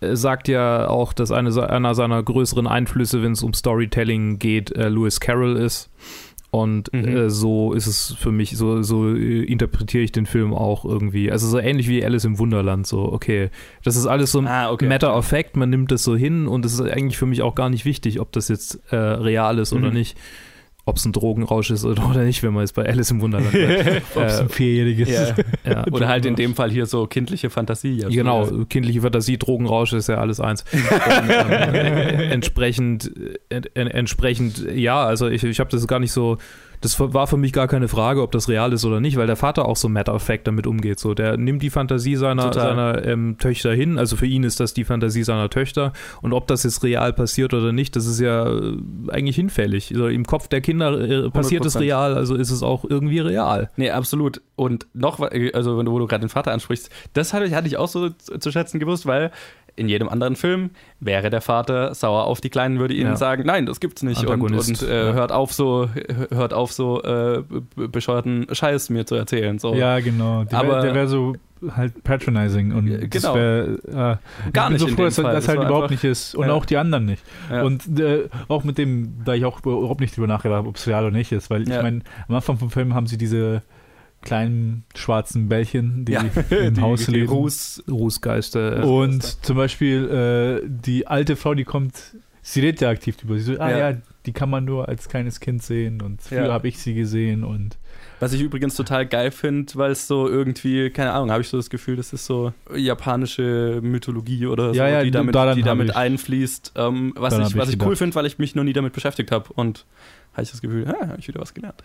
äh, 0.00 0.16
sagt 0.16 0.48
ja 0.48 0.88
auch, 0.88 1.12
dass 1.12 1.30
eine, 1.32 1.68
einer 1.68 1.94
seiner 1.94 2.22
größeren 2.22 2.66
Einflüsse, 2.66 3.22
wenn 3.22 3.32
es 3.32 3.42
um 3.42 3.52
Storytelling 3.52 4.38
geht, 4.38 4.74
äh, 4.74 4.88
Lewis 4.88 5.20
Carroll 5.20 5.56
ist. 5.58 5.90
Und 6.50 6.90
Mhm. 6.94 7.04
äh, 7.06 7.30
so 7.30 7.74
ist 7.74 7.86
es 7.86 8.14
für 8.18 8.32
mich, 8.32 8.56
so, 8.56 8.80
so 8.82 9.14
äh, 9.14 9.42
interpretiere 9.44 10.02
ich 10.02 10.12
den 10.12 10.24
Film 10.24 10.54
auch 10.54 10.86
irgendwie. 10.86 11.30
Also 11.30 11.46
so 11.46 11.58
ähnlich 11.58 11.88
wie 11.88 12.02
Alice 12.02 12.24
im 12.24 12.38
Wunderland. 12.38 12.86
So, 12.86 13.00
okay, 13.12 13.50
das 13.84 13.96
ist 13.96 14.06
alles 14.06 14.32
so 14.32 14.38
ein 14.38 14.46
Ah, 14.46 14.70
okay. 14.70 14.88
Matter 14.88 15.14
of 15.14 15.26
Fact, 15.26 15.56
man 15.58 15.68
nimmt 15.68 15.90
das 15.92 16.02
so 16.04 16.16
hin 16.16 16.48
und 16.48 16.64
es 16.64 16.72
ist 16.72 16.80
eigentlich 16.80 17.18
für 17.18 17.26
mich 17.26 17.42
auch 17.42 17.54
gar 17.54 17.68
nicht 17.68 17.84
wichtig, 17.84 18.18
ob 18.18 18.32
das 18.32 18.48
jetzt 18.48 18.80
äh, 18.90 18.96
real 18.96 19.58
ist 19.58 19.74
oder 19.74 19.88
Mhm. 19.88 19.94
nicht. 19.94 20.16
Ob 20.88 20.96
es 20.96 21.04
ein 21.04 21.12
Drogenrausch 21.12 21.70
ist 21.70 21.84
oder 21.84 22.08
oder 22.08 22.24
nicht, 22.24 22.42
wenn 22.42 22.54
man 22.54 22.62
jetzt 22.62 22.72
bei 22.74 22.86
Alice 22.88 23.10
im 23.10 23.20
Wunderland 23.20 23.52
bleibt. 23.52 24.02
Ob 24.16 24.22
es 24.24 24.40
ein 24.40 24.46
äh, 24.46 24.48
Vierjähriges 24.48 25.08
Ja. 25.10 25.22
ist. 25.24 25.34
ja. 25.66 25.86
Oder 25.92 26.08
halt 26.08 26.24
in 26.24 26.34
dem 26.34 26.54
Fall 26.54 26.70
hier 26.70 26.86
so 26.86 27.06
kindliche 27.06 27.50
Fantasie. 27.50 28.04
Also, 28.04 28.16
Genau, 28.16 28.46
äh, 28.46 28.64
kindliche 28.64 29.02
Fantasie, 29.02 29.36
Drogenrausch 29.36 29.92
ist 29.92 30.08
ja 30.08 30.16
alles 30.16 30.40
eins. 30.40 30.64
Und, 30.72 30.80
ähm, 31.30 31.74
äh, 31.74 32.30
entsprechend, 32.30 33.12
äh, 33.50 33.60
en, 33.74 33.86
entsprechend, 33.88 34.64
ja, 34.74 35.04
also 35.04 35.28
ich, 35.28 35.44
ich 35.44 35.60
habe 35.60 35.68
das 35.70 35.86
gar 35.86 35.98
nicht 36.00 36.12
so, 36.12 36.38
das 36.80 36.98
war 37.00 37.26
für 37.26 37.36
mich 37.36 37.52
gar 37.52 37.66
keine 37.68 37.88
Frage, 37.88 38.22
ob 38.22 38.32
das 38.32 38.48
real 38.48 38.72
ist 38.72 38.84
oder 38.84 39.00
nicht, 39.00 39.16
weil 39.16 39.26
der 39.26 39.36
Vater 39.36 39.66
auch 39.66 39.76
so 39.76 39.88
Matter 39.88 40.14
of 40.14 40.22
Fact 40.22 40.46
damit 40.46 40.66
umgeht. 40.66 40.98
So, 40.98 41.14
der 41.14 41.36
nimmt 41.36 41.62
die 41.62 41.70
Fantasie 41.70 42.16
seiner, 42.16 42.50
Total. 42.50 42.68
seiner 42.76 43.04
ähm, 43.06 43.36
Töchter 43.38 43.72
hin, 43.72 43.98
also 43.98 44.16
für 44.16 44.26
ihn 44.26 44.44
ist 44.44 44.60
das 44.60 44.74
die 44.74 44.84
Fantasie 44.84 45.22
seiner 45.24 45.50
Töchter 45.50 45.92
und 46.22 46.32
ob 46.32 46.46
das 46.46 46.62
jetzt 46.64 46.82
real 46.84 47.12
passiert 47.12 47.54
oder 47.54 47.72
nicht, 47.72 47.96
das 47.96 48.06
ist 48.06 48.20
ja 48.20 48.46
äh, 48.48 48.76
eigentlich 49.08 49.36
hinfällig. 49.36 49.90
Also 49.92 50.08
Im 50.08 50.24
Kopf 50.26 50.48
der 50.48 50.60
Kinder 50.60 50.98
äh, 51.00 51.30
passiert 51.30 51.64
es 51.64 51.76
100%. 51.76 51.80
real, 51.80 52.14
also 52.14 52.34
ist 52.34 52.50
es 52.50 52.62
auch 52.62 52.84
irgendwie 52.84 53.20
real. 53.20 53.70
Nee, 53.76 53.90
absolut. 53.90 54.40
Und 54.56 54.86
noch, 54.94 55.20
wa- 55.20 55.30
also 55.54 55.78
wenn 55.78 55.86
du, 55.86 55.92
wo 55.92 55.98
du 55.98 56.06
gerade 56.06 56.24
den 56.24 56.28
Vater 56.30 56.52
ansprichst, 56.52 56.90
das 57.12 57.32
hatte 57.32 57.44
ich, 57.46 57.54
hatte 57.54 57.66
ich 57.68 57.76
auch 57.76 57.88
so 57.88 58.10
zu 58.10 58.50
schätzen 58.52 58.78
gewusst, 58.78 59.06
weil 59.06 59.30
in 59.78 59.88
jedem 59.88 60.08
anderen 60.08 60.36
Film 60.36 60.70
wäre 61.00 61.30
der 61.30 61.40
Vater 61.40 61.94
sauer 61.94 62.24
auf 62.24 62.40
die 62.40 62.50
Kleinen, 62.50 62.78
würde 62.78 62.94
ihnen 62.94 63.10
Ja. 63.10 63.16
sagen, 63.16 63.44
nein, 63.46 63.66
das 63.66 63.80
gibt's 63.80 64.02
nicht 64.02 64.18
und, 64.22 64.30
Antagonist, 64.30 64.82
und 64.82 64.88
äh, 64.88 65.06
ja. 65.08 65.12
hört 65.14 65.32
auf 65.32 65.52
so, 65.52 65.88
hört 66.30 66.52
auf 66.52 66.72
so 66.72 67.02
äh, 67.02 67.42
bescheuerten 67.76 68.46
Scheiß 68.50 68.90
mir 68.90 69.06
zu 69.06 69.14
erzählen. 69.14 69.58
So. 69.58 69.74
Ja, 69.74 70.00
genau. 70.00 70.44
Die 70.44 70.54
Aber- 70.54 70.68
wär, 70.76 70.82
der 70.82 70.94
wäre 70.94 71.08
so 71.08 71.34
halt 71.74 72.04
patronizing 72.04 72.72
und 72.72 72.88
das 72.88 73.10
genau. 73.22 73.34
wär, 73.34 73.64
äh, 73.66 73.92
Gar 73.92 74.16
ich 74.46 74.52
bin 74.52 74.72
nicht 74.74 74.80
so 74.80 74.88
froh, 74.88 75.02
dass 75.04 75.16
Fall. 75.16 75.24
das 75.24 75.34
Das 75.44 75.48
halt 75.48 75.58
war 75.58 75.66
überhaupt 75.66 75.90
nicht 75.90 76.04
ist 76.04 76.34
und 76.36 76.46
Ja. 76.46 76.52
auch 76.52 76.64
die 76.64 76.76
anderen 76.76 77.04
nicht. 77.06 77.22
Ja. 77.50 77.62
Und 77.62 77.98
äh, 77.98 78.28
auch 78.46 78.62
mit 78.64 78.78
dem, 78.78 79.24
da 79.24 79.34
ich 79.34 79.44
auch 79.44 79.58
überhaupt 79.64 80.00
nicht 80.00 80.16
drüber 80.16 80.28
nachgedacht 80.28 80.58
habe, 80.58 80.68
ob 80.68 80.76
es 80.76 80.86
real 80.86 81.04
oder 81.04 81.16
nicht 81.16 81.32
ist, 81.32 81.50
weil 81.50 81.68
Ja. 81.68 81.76
ich 81.78 81.82
meine, 81.82 82.00
am 82.28 82.34
Anfang 82.36 82.58
vom 82.58 82.70
Film 82.70 82.94
haben 82.94 83.06
sie 83.08 83.18
diese 83.18 83.62
kleinen 84.22 84.84
schwarzen 84.96 85.48
Bällchen, 85.48 86.04
die 86.04 86.12
ja, 86.12 86.24
im 86.50 86.74
die, 86.74 86.80
Haus 86.80 87.06
leben. 87.08 87.28
Ruß. 87.28 87.84
Rußgeister. 87.88 88.84
Und 88.86 89.44
zum 89.44 89.56
Beispiel 89.56 90.60
äh, 90.64 90.68
die 90.68 91.06
alte 91.06 91.36
Frau, 91.36 91.54
die 91.54 91.64
kommt, 91.64 91.94
sie 92.42 92.60
redet 92.60 92.80
ja 92.80 92.90
aktiv 92.90 93.16
drüber. 93.16 93.36
Sie 93.38 93.54
so, 93.54 93.60
ah 93.60 93.70
Ja. 93.70 93.90
ja, 93.90 93.96
die 94.26 94.32
kann 94.32 94.50
man 94.50 94.64
nur 94.64 94.88
als 94.88 95.08
kleines 95.08 95.40
Kind 95.40 95.62
sehen 95.62 96.02
und 96.02 96.20
früher 96.20 96.46
Ja. 96.46 96.52
habe 96.52 96.68
ich 96.68 96.78
sie 96.78 96.94
gesehen 96.94 97.44
und 97.44 97.78
Was 98.20 98.32
ich 98.32 98.42
übrigens 98.42 98.74
total 98.74 99.06
geil 99.06 99.30
finde, 99.30 99.72
weil 99.76 99.92
es 99.92 100.06
so 100.08 100.28
irgendwie, 100.28 100.90
keine 100.90 101.12
Ahnung, 101.12 101.30
habe 101.30 101.40
ich 101.40 101.48
so 101.48 101.56
das 101.56 101.70
Gefühl, 101.70 101.96
das 101.96 102.12
ist 102.12 102.26
so 102.26 102.52
japanische 102.74 103.78
Mythologie 103.82 104.46
oder 104.46 104.74
so, 104.74 104.78
Ja, 104.78 104.88
ja, 104.88 105.02
die 105.04 105.10
damit, 105.10 105.34
daran 105.34 105.56
die 105.56 105.62
damit 105.62 105.94
einfließt, 105.94 106.72
ähm, 106.76 107.12
was 107.16 107.34
ich, 107.34 107.56
was 107.56 107.68
ich 107.68 107.76
ich 107.76 107.82
cool 107.86 107.96
finde, 107.96 108.14
weil 108.16 108.26
ich 108.26 108.38
mich 108.38 108.54
noch 108.54 108.64
nie 108.64 108.72
damit 108.72 108.92
beschäftigt 108.92 109.30
habe 109.30 109.50
und 109.54 109.86
habe 110.38 110.44
ich 110.44 110.50
das 110.50 110.60
Gefühl, 110.62 110.86
ah, 110.88 111.08
habe 111.08 111.18
ich 111.20 111.28
wieder 111.28 111.40
was 111.40 111.52
gelernt. 111.54 111.82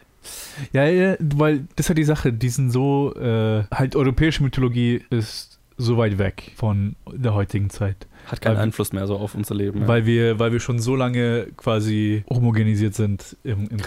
Ja, 0.71 0.85
ja, 0.85 1.15
weil 1.19 1.65
das 1.75 1.85
ist 1.85 1.89
halt 1.89 1.97
die 1.97 2.03
Sache, 2.03 2.31
die 2.31 2.49
sind 2.49 2.71
so, 2.71 3.13
äh, 3.15 3.63
halt 3.73 3.95
europäische 3.95 4.41
Mythologie 4.43 5.01
ist 5.09 5.59
so 5.77 5.97
weit 5.97 6.17
weg 6.19 6.51
von 6.55 6.95
der 7.11 7.33
heutigen 7.33 7.69
Zeit. 7.69 8.07
Hat 8.27 8.39
keinen 8.41 8.55
Weil- 8.57 8.63
Einfluss 8.63 8.93
mehr 8.93 9.07
so 9.07 9.17
auf 9.17 9.35
unser 9.35 9.55
Leben. 9.55 9.81
ja. 9.81 9.87
Weil 9.87 10.05
wir, 10.05 10.39
weil 10.39 10.51
wir 10.53 10.59
schon 10.59 10.79
so 10.79 10.95
lange 10.95 11.47
quasi 11.57 12.23
homogenisiert 12.29 12.93
sind 12.93 13.35
im, 13.43 13.67
im 13.69 13.77
Christentum. 13.77 13.83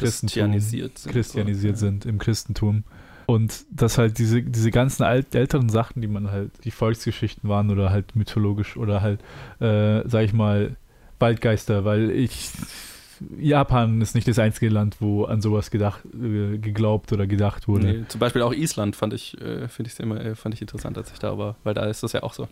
Christianisiert 0.50 0.98
sind. 0.98 1.12
Christianisiert 1.12 1.78
So, 1.78 1.86
ja. 1.86 1.90
sind 1.92 2.04
im 2.06 2.18
Christentum. 2.18 2.84
Und 3.26 3.64
dass 3.70 3.98
halt 3.98 4.18
diese, 4.18 4.42
diese 4.42 4.70
ganzen 4.70 5.02
alt, 5.04 5.34
älteren 5.34 5.68
Sachen, 5.68 6.00
die 6.02 6.06
man 6.08 6.30
halt, 6.30 6.50
die 6.64 6.70
Volksgeschichten 6.70 7.48
waren 7.48 7.70
oder 7.70 7.90
halt 7.90 8.14
mythologisch 8.14 8.76
oder 8.76 9.00
halt, 9.00 9.20
äh, 9.60 10.06
sag 10.08 10.24
ich 10.24 10.32
mal, 10.32 10.76
Waldgeister, 11.18 11.84
weil 11.84 12.10
ich, 12.10 12.50
Japan 13.38 14.00
ist 14.00 14.14
nicht 14.14 14.28
das 14.28 14.38
einzige 14.38 14.68
Land, 14.68 14.96
wo 15.00 15.24
an 15.24 15.40
sowas 15.40 15.70
gedacht, 15.70 16.00
äh, 16.14 16.58
geglaubt 16.58 17.12
oder 17.12 17.26
gedacht 17.26 17.68
wurde. 17.68 17.86
Nee, 17.86 18.04
zum 18.08 18.20
Beispiel 18.20 18.42
auch 18.42 18.52
Island 18.52 18.96
fand 18.96 19.14
ich, 19.14 19.40
äh, 19.40 19.68
finde 19.68 19.90
ich 19.90 20.00
immer, 20.00 20.20
äh, 20.20 20.34
fand 20.34 20.54
ich 20.54 20.60
interessant, 20.60 20.96
als 20.98 21.12
ich 21.12 21.18
da 21.18 21.36
war, 21.38 21.56
weil 21.64 21.74
da 21.74 21.84
ist 21.86 22.02
das 22.02 22.12
ja 22.12 22.22
auch 22.22 22.32
so. 22.32 22.48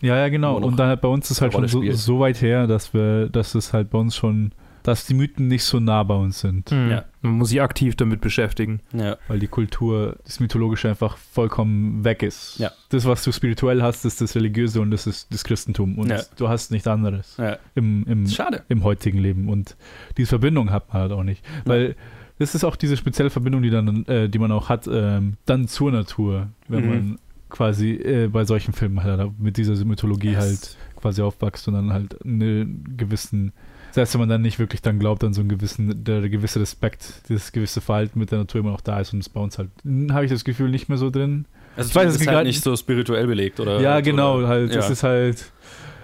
Ja, 0.00 0.16
ja, 0.16 0.28
genau. 0.28 0.56
Und 0.56 0.78
dann 0.78 0.88
halt 0.88 1.00
bei 1.00 1.08
uns 1.08 1.30
ist 1.30 1.42
halt 1.42 1.52
schon 1.52 1.68
so, 1.68 1.82
so 1.92 2.20
weit 2.20 2.40
her, 2.40 2.66
dass 2.66 2.94
wir, 2.94 3.28
dass 3.28 3.54
es 3.54 3.72
halt 3.72 3.90
bei 3.90 3.98
uns 3.98 4.16
schon, 4.16 4.52
dass 4.82 5.06
die 5.06 5.14
Mythen 5.14 5.48
nicht 5.48 5.64
so 5.64 5.78
nah 5.80 6.02
bei 6.02 6.14
uns 6.14 6.40
sind. 6.40 6.70
Hm. 6.70 6.90
Ja. 6.90 7.04
Man 7.22 7.32
muss 7.32 7.50
sich 7.50 7.60
aktiv 7.60 7.96
damit 7.96 8.20
beschäftigen. 8.20 8.80
Ja. 8.92 9.16
weil 9.28 9.38
die 9.38 9.46
Kultur, 9.48 10.16
das 10.24 10.40
Mythologische 10.40 10.88
einfach 10.88 11.16
vollkommen 11.16 12.02
weg 12.04 12.22
ist. 12.22 12.58
Ja. 12.58 12.70
Das, 12.88 13.04
was 13.04 13.22
du 13.24 13.32
spirituell 13.32 13.82
hast, 13.82 14.04
ist 14.04 14.20
das 14.20 14.34
Religiöse 14.34 14.80
und 14.80 14.90
das 14.90 15.06
ist 15.06 15.32
das 15.32 15.44
Christentum. 15.44 15.98
Und 15.98 16.08
Ja. 16.10 16.20
du 16.36 16.48
hast 16.48 16.70
nichts 16.70 16.88
anderes 16.88 17.36
ja. 17.38 17.58
im, 17.74 18.04
im, 18.06 18.26
Schade. 18.26 18.62
im 18.68 18.82
heutigen 18.84 19.18
Leben. 19.18 19.48
Und 19.48 19.76
diese 20.16 20.28
Verbindung 20.30 20.70
hat 20.70 20.88
man 20.92 21.02
halt 21.02 21.12
auch 21.12 21.24
nicht. 21.24 21.44
Weil 21.64 21.94
das 22.38 22.54
ist 22.54 22.64
auch 22.64 22.76
diese 22.76 22.96
spezielle 22.96 23.28
Verbindung, 23.28 23.60
die, 23.62 23.68
dann, 23.70 24.06
äh, 24.06 24.28
die 24.30 24.38
man 24.38 24.50
auch 24.50 24.70
hat, 24.70 24.88
ähm, 24.90 25.34
dann 25.44 25.68
zur 25.68 25.92
Natur, 25.92 26.48
wenn 26.68 26.84
Mhm. 26.84 26.88
man 26.88 27.18
quasi 27.50 27.90
äh, 27.92 28.28
bei 28.28 28.44
solchen 28.44 28.72
Filmen 28.72 29.02
halt 29.02 29.38
mit 29.38 29.56
dieser 29.56 29.84
Mythologie 29.84 30.36
halt 30.36 30.76
quasi 30.96 31.20
aufwächst 31.20 31.66
und 31.68 31.74
dann 31.74 31.92
halt 31.92 32.24
einen 32.24 32.94
gewissen, 32.96 33.52
selbst 33.92 34.14
wenn 34.14 34.20
man 34.20 34.28
dann 34.28 34.42
nicht 34.42 34.58
wirklich 34.58 34.82
dann 34.82 34.98
glaubt, 34.98 35.22
dann 35.22 35.32
so 35.32 35.40
einen 35.40 35.48
gewissen, 35.48 36.04
der, 36.04 36.20
der 36.20 36.30
gewisse 36.30 36.60
Respekt, 36.60 37.22
dieses 37.28 37.52
gewisse 37.52 37.80
Verhalten 37.80 38.18
mit 38.18 38.30
der 38.30 38.38
Natur 38.38 38.60
immer 38.60 38.70
noch 38.70 38.80
da 38.80 39.00
ist 39.00 39.12
und 39.12 39.20
das 39.20 39.28
bei 39.28 39.40
uns 39.40 39.58
halt, 39.58 39.70
habe 40.10 40.24
ich 40.24 40.30
das 40.30 40.44
Gefühl, 40.44 40.70
nicht 40.70 40.88
mehr 40.88 40.98
so 40.98 41.10
drin. 41.10 41.46
Also 41.76 41.90
Ich 41.90 41.94
weiß, 41.94 42.06
das 42.06 42.14
es 42.16 42.20
ist 42.22 42.28
halt 42.28 42.46
nicht 42.46 42.62
so 42.62 42.76
spirituell 42.76 43.26
belegt, 43.26 43.60
oder? 43.60 43.80
ja, 43.80 44.00
genau, 44.00 44.38
oder, 44.38 44.48
halt, 44.48 44.74
das 44.74 44.86
ja. 44.86 44.92
ist 44.92 45.02
halt, 45.02 45.44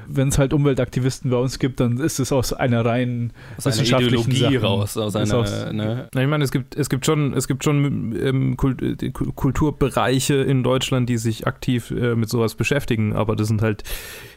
wenn 0.09 0.29
es 0.29 0.39
halt 0.39 0.53
Umweltaktivisten 0.53 1.31
bei 1.31 1.37
uns 1.37 1.59
gibt, 1.59 1.81
dann 1.81 1.99
ist 1.99 2.19
es 2.19 2.33
aus 2.33 2.53
einer 2.53 2.85
reinen 2.85 3.33
aus 3.57 3.67
einer 3.67 3.75
wissenschaftlichen 3.75 4.31
Ideologie 4.31 4.55
Sachen. 4.57 4.67
raus, 4.67 4.97
aus 4.97 5.17
einer, 5.17 5.35
aus- 5.37 5.73
ne? 5.73 6.09
Na, 6.15 6.23
Ich 6.23 6.29
meine, 6.29 6.45
es 6.45 6.53
gibt, 6.53 6.77
es 6.77 6.89
gibt 6.89 7.07
schon, 7.07 7.35
es 7.35 7.49
gibt 7.49 7.65
schon 7.65 8.15
ähm, 8.21 8.57
Kult, 8.57 8.83
äh, 8.83 9.11
Kulturbereiche 9.11 10.35
in 10.35 10.63
Deutschland, 10.63 11.09
die 11.09 11.19
sich 11.19 11.47
aktiv 11.47 11.91
äh, 11.91 12.15
mit 12.15 12.29
sowas 12.29 12.55
beschäftigen, 12.55 13.15
aber 13.15 13.37
das 13.37 13.49
sind 13.49 13.63
halt 13.63 13.83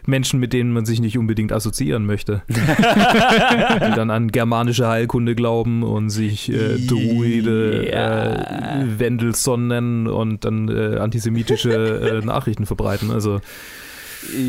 Menschen, 0.05 0.39
mit 0.39 0.53
denen 0.53 0.71
man 0.73 0.85
sich 0.85 1.01
nicht 1.01 1.17
unbedingt 1.17 1.51
assoziieren 1.51 2.05
möchte. 2.05 2.41
die 2.49 3.95
dann 3.95 4.09
an 4.09 4.29
germanische 4.31 4.87
Heilkunde 4.87 5.35
glauben 5.35 5.83
und 5.83 6.09
sich 6.09 6.51
äh, 6.51 6.77
Druide 6.87 7.89
Ja. 7.91 8.81
äh, 8.81 8.99
Wendelson 8.99 9.67
nennen 9.67 10.07
und 10.07 10.45
dann 10.45 10.67
äh, 10.69 10.97
antisemitische 10.97 12.21
äh, 12.21 12.25
Nachrichten 12.25 12.65
verbreiten. 12.65 13.11
Also 13.11 13.39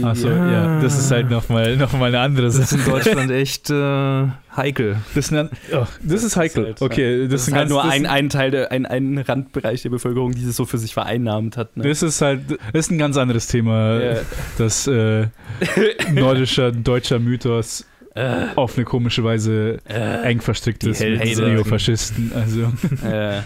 Achso, 0.02 0.28
ja, 0.28 0.80
das 0.80 0.98
ist 0.98 1.10
halt 1.10 1.30
nochmal 1.30 1.76
noch 1.76 1.92
mal 1.92 2.06
eine 2.06 2.20
andere 2.20 2.46
das 2.46 2.56
ist 2.58 2.70
Sache. 2.70 2.80
in 2.82 2.90
Deutschland 2.90 3.30
echt 3.30 3.70
äh, 3.70 4.26
heikel. 4.56 4.96
Das 5.14 5.26
ist, 5.26 5.32
ein, 5.32 5.48
oh, 5.72 5.86
das 6.02 6.24
ist 6.24 6.36
heikel. 6.36 6.64
halt, 6.66 6.82
okay, 6.82 7.22
Das, 7.28 7.30
das, 7.32 7.48
ist 7.48 7.54
halt 7.54 7.60
ganz- 7.62 7.70
nur 7.70 7.82
das 7.82 7.92
ein, 7.92 8.06
ein 8.06 8.28
Teil, 8.28 8.50
der, 8.50 8.72
ein, 8.72 8.86
ein 8.86 9.18
Randbereich 9.18 9.82
der 9.82 9.90
Bevölkerung, 9.90 10.32
die 10.32 10.44
es 10.44 10.56
so 10.56 10.64
für 10.66 10.78
sich 10.78 10.92
vereinnahmt 10.94 11.56
hat. 11.56 11.76
Ne? 11.76 11.84
Das 11.88 12.02
ist 12.02 12.20
halt, 12.20 12.40
das 12.72 12.86
ist 12.86 12.90
ein 12.90 12.98
ganz 12.98 13.16
anderes 13.16 13.46
Thema, 13.46 14.00
Ja. 14.00 14.16
das 14.58 14.86
äh, 14.86 15.26
nordischer, 16.12 16.72
deutscher 16.72 17.18
Mythos 17.18 17.86
Äh, 18.14 18.46
auf 18.56 18.76
eine 18.76 18.84
komische 18.84 19.22
Weise 19.22 19.78
äh, 19.88 20.22
eng 20.28 20.40
verstrickt 20.40 20.82
ist 20.82 21.00
mit. 21.00 21.38
Neofaschisten. 21.38 22.32
Also, 22.34 22.62
äh, 23.06 23.40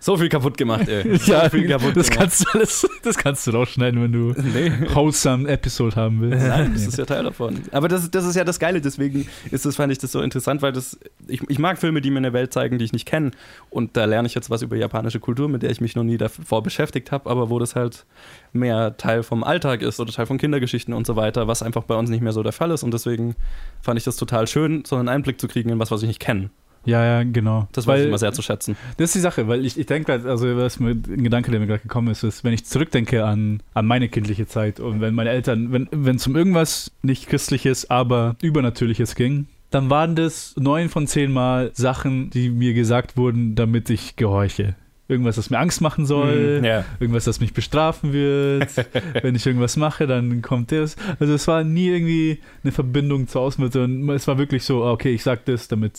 so 0.00 0.16
viel 0.16 0.28
kaputt 0.28 0.56
gemacht, 0.56 0.88
ey. 0.88 1.16
So 1.18 1.32
ja, 1.32 1.48
viel 1.50 1.66
kaputt 1.68 1.96
das 1.96 2.08
gemacht. 2.08 2.20
kannst, 2.30 2.40
du 2.44 2.50
alles, 2.58 2.88
das 3.02 3.16
kannst 3.16 3.46
du 3.46 3.50
rausschneiden, 3.50 4.00
wenn 4.02 4.12
du 4.12 4.32
Nee. 4.40 4.70
wholesome 4.94 5.48
Episode 5.48 5.96
haben 5.96 6.20
willst. 6.20 6.46
Nein, 6.46 6.72
das 6.74 6.86
ist 6.86 6.98
ja 6.98 7.04
Teil 7.04 7.24
davon. 7.24 7.58
Aber 7.72 7.88
das, 7.88 8.10
das 8.10 8.24
ist 8.24 8.36
ja 8.36 8.44
das 8.44 8.58
Geile, 8.58 8.80
deswegen 8.80 9.26
ist 9.50 9.66
das, 9.66 9.76
fand 9.76 9.90
ich 9.92 9.98
das 9.98 10.12
so 10.12 10.20
interessant, 10.22 10.62
weil 10.62 10.72
das, 10.72 10.98
ich, 11.26 11.42
ich 11.48 11.58
mag 11.58 11.78
Filme, 11.78 12.00
die 12.00 12.10
mir 12.10 12.18
eine 12.18 12.32
Welt 12.32 12.52
zeigen, 12.52 12.78
die 12.78 12.84
ich 12.84 12.92
nicht 12.92 13.06
kenne. 13.06 13.32
Und 13.70 13.96
da 13.96 14.04
lerne 14.04 14.26
ich 14.28 14.34
jetzt 14.34 14.50
was 14.50 14.62
über 14.62 14.76
japanische 14.76 15.18
Kultur, 15.20 15.48
mit 15.48 15.62
der 15.62 15.70
ich 15.70 15.80
mich 15.80 15.96
noch 15.96 16.04
nie 16.04 16.16
davor 16.16 16.62
beschäftigt 16.62 17.10
habe, 17.12 17.28
aber 17.28 17.50
wo 17.50 17.58
das 17.58 17.74
halt 17.74 18.06
mehr 18.52 18.96
Teil 18.96 19.22
vom 19.22 19.42
Alltag 19.42 19.82
ist 19.82 19.98
oder 20.00 20.12
Teil 20.12 20.26
von 20.26 20.38
Kindergeschichten 20.38 20.94
und 20.94 21.06
so 21.06 21.16
weiter, 21.16 21.48
was 21.48 21.62
einfach 21.62 21.82
bei 21.84 21.96
uns 21.96 22.08
nicht 22.08 22.22
mehr 22.22 22.32
so 22.32 22.42
der 22.42 22.52
Fall 22.52 22.70
ist. 22.70 22.82
Und 22.84 22.94
deswegen 22.94 23.34
fand 23.82 23.98
ich 23.98 24.04
das 24.04 24.16
total 24.16 24.46
schön, 24.46 24.84
so 24.86 24.96
einen 24.96 25.08
Einblick 25.08 25.40
zu 25.40 25.48
kriegen 25.48 25.70
in 25.70 25.78
was, 25.78 25.90
was 25.90 26.02
ich 26.02 26.08
nicht 26.08 26.20
kenne. 26.20 26.50
Ja, 26.88 27.04
ja, 27.04 27.22
genau. 27.22 27.68
Das 27.72 27.86
weiß 27.86 27.92
Weil- 27.94 28.00
ich 28.02 28.06
immer 28.08 28.18
sehr 28.18 28.32
zu 28.32 28.40
schätzen. 28.42 28.76
Das 28.96 29.10
ist 29.10 29.14
die 29.14 29.20
Sache, 29.20 29.46
weil 29.46 29.64
ich, 29.66 29.78
ich 29.78 29.86
denke, 29.86 30.12
also 30.12 30.56
was 30.56 30.80
mir, 30.80 30.90
ein 30.92 31.22
Gedanke, 31.22 31.50
der 31.50 31.60
mir 31.60 31.66
gerade 31.66 31.82
gekommen 31.82 32.08
ist, 32.08 32.22
ist, 32.22 32.44
wenn 32.44 32.52
ich 32.54 32.64
zurückdenke 32.64 33.24
an, 33.26 33.60
an 33.74 33.86
meine 33.86 34.08
kindliche 34.08 34.46
Zeit 34.46 34.80
und 34.80 35.00
wenn 35.02 35.14
meine 35.14 35.30
Eltern, 35.30 35.70
wenn 35.72 35.88
wenn 35.92 36.16
es 36.16 36.26
um 36.26 36.34
irgendwas 36.34 36.90
nicht 37.02 37.28
Christliches, 37.28 37.90
aber 37.90 38.36
Übernatürliches 38.42 39.14
ging, 39.16 39.46
dann 39.70 39.90
waren 39.90 40.16
das 40.16 40.54
neun 40.58 40.88
von 40.88 41.06
zehn 41.06 41.30
Mal 41.30 41.72
Sachen, 41.74 42.30
die 42.30 42.48
mir 42.48 42.72
gesagt 42.72 43.18
wurden, 43.18 43.54
damit 43.54 43.90
ich 43.90 44.16
gehorche. 44.16 44.74
Irgendwas, 45.10 45.36
das 45.36 45.48
mir 45.50 45.58
Angst 45.58 45.80
machen 45.80 46.04
soll, 46.06 46.58
Mhm, 46.60 46.64
Ja. 46.64 46.84
irgendwas, 47.00 47.24
das 47.24 47.40
mich 47.40 47.54
bestrafen 47.54 48.12
wird. 48.14 48.68
Wenn 49.22 49.34
ich 49.34 49.46
irgendwas 49.46 49.76
mache, 49.76 50.06
dann 50.06 50.42
kommt 50.42 50.70
das. 50.72 50.96
Also 51.18 51.32
es 51.34 51.46
war 51.48 51.64
nie 51.64 51.88
irgendwie 51.88 52.38
eine 52.62 52.72
Verbindung 52.72 53.26
zur 53.28 53.42
Außenwelt, 53.42 53.72
sondern 53.74 54.14
es 54.16 54.26
war 54.26 54.38
wirklich 54.38 54.64
so, 54.64 54.84
ah, 54.84 54.92
okay, 54.92 55.12
ich 55.14 55.22
sag 55.22 55.44
das, 55.46 55.68
damit 55.68 55.94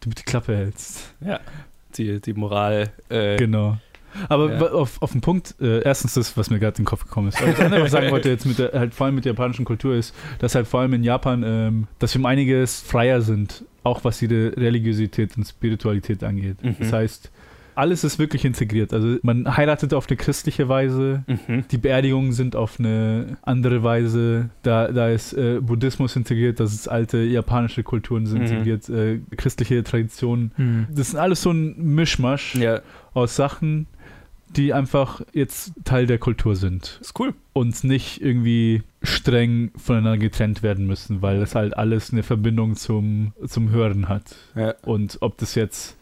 du 0.00 0.10
die 0.10 0.22
Klappe 0.22 0.56
hältst. 0.56 1.14
ja. 1.24 1.40
Die, 1.96 2.20
die 2.20 2.34
Moral. 2.34 2.90
Äh, 3.08 3.36
Genau. 3.36 3.76
Aber 4.28 4.52
Ja. 4.52 4.60
auf, 4.72 5.00
auf 5.02 5.12
den 5.12 5.20
Punkt, 5.20 5.54
äh, 5.60 5.82
erstens 5.82 6.14
das, 6.14 6.36
was 6.36 6.50
mir 6.50 6.58
gerade 6.60 6.78
in 6.78 6.82
den 6.82 6.86
Kopf 6.86 7.04
gekommen 7.04 7.28
ist. 7.28 7.40
Aber 7.42 7.50
das 7.52 7.60
andere, 7.60 7.80
was 7.82 7.86
ich 7.88 7.92
sagen 7.92 8.10
wollte 8.10 8.28
jetzt 8.28 8.44
mit 8.46 8.58
der, 8.58 8.72
halt 8.72 8.94
vor 8.94 9.06
allem 9.06 9.14
mit 9.16 9.24
der 9.24 9.32
japanischen 9.32 9.64
Kultur 9.64 9.94
ist, 9.94 10.14
dass 10.38 10.54
halt 10.54 10.66
vor 10.68 10.80
allem 10.80 10.92
in 10.94 11.02
Japan, 11.04 11.42
ähm, 11.44 11.86
dass 11.98 12.14
wir 12.14 12.20
um 12.20 12.26
einiges 12.26 12.80
freier 12.80 13.22
sind, 13.22 13.64
auch 13.82 14.04
was 14.04 14.18
die 14.18 14.26
Religiosität 14.26 15.36
und 15.36 15.44
Spiritualität 15.46 16.22
angeht. 16.24 16.62
Mhm. 16.62 16.76
Das 16.78 16.92
heißt, 16.92 17.30
alles 17.74 18.04
ist 18.04 18.18
wirklich 18.18 18.44
integriert. 18.44 18.92
Also 18.92 19.16
man 19.22 19.56
heiratet 19.56 19.94
auf 19.94 20.08
eine 20.08 20.16
christliche 20.16 20.68
Weise, 20.68 21.24
Mhm. 21.26 21.64
die 21.70 21.78
Beerdigungen 21.78 22.32
sind 22.32 22.56
auf 22.56 22.78
eine 22.78 23.36
andere 23.42 23.82
Weise. 23.82 24.50
Da, 24.62 24.88
da 24.92 25.08
ist 25.08 25.32
äh, 25.32 25.60
Buddhismus 25.60 26.16
integriert, 26.16 26.60
das 26.60 26.72
ist 26.72 26.88
alte 26.88 27.18
japanische 27.18 27.82
Kulturen 27.82 28.26
sind 28.26 28.40
Mhm. 28.42 28.46
integriert, 28.46 28.88
äh, 28.88 29.20
christliche 29.36 29.82
Traditionen. 29.84 30.86
Das 30.94 31.08
ist 31.08 31.14
alles 31.16 31.42
so 31.42 31.50
ein 31.52 31.76
Mischmasch 31.94 32.54
Ja, 32.56 32.80
aus 33.14 33.36
Sachen, 33.36 33.86
die 34.56 34.72
einfach 34.72 35.20
jetzt 35.32 35.72
Teil 35.84 36.06
der 36.06 36.18
Kultur 36.18 36.56
sind 36.56 36.98
ist 37.00 37.18
cool. 37.20 37.34
und 37.52 37.84
nicht 37.84 38.20
irgendwie 38.20 38.82
streng 39.00 39.70
voneinander 39.76 40.18
getrennt 40.18 40.62
werden 40.64 40.86
müssen, 40.88 41.22
weil 41.22 41.38
das 41.38 41.54
halt 41.54 41.76
alles 41.76 42.12
eine 42.12 42.24
Verbindung 42.24 42.74
zum, 42.74 43.32
zum 43.46 43.70
Hören 43.70 44.08
hat. 44.08 44.34
Ja. 44.56 44.74
Und 44.82 45.18
ob 45.20 45.38
das 45.38 45.54
jetzt 45.54 45.96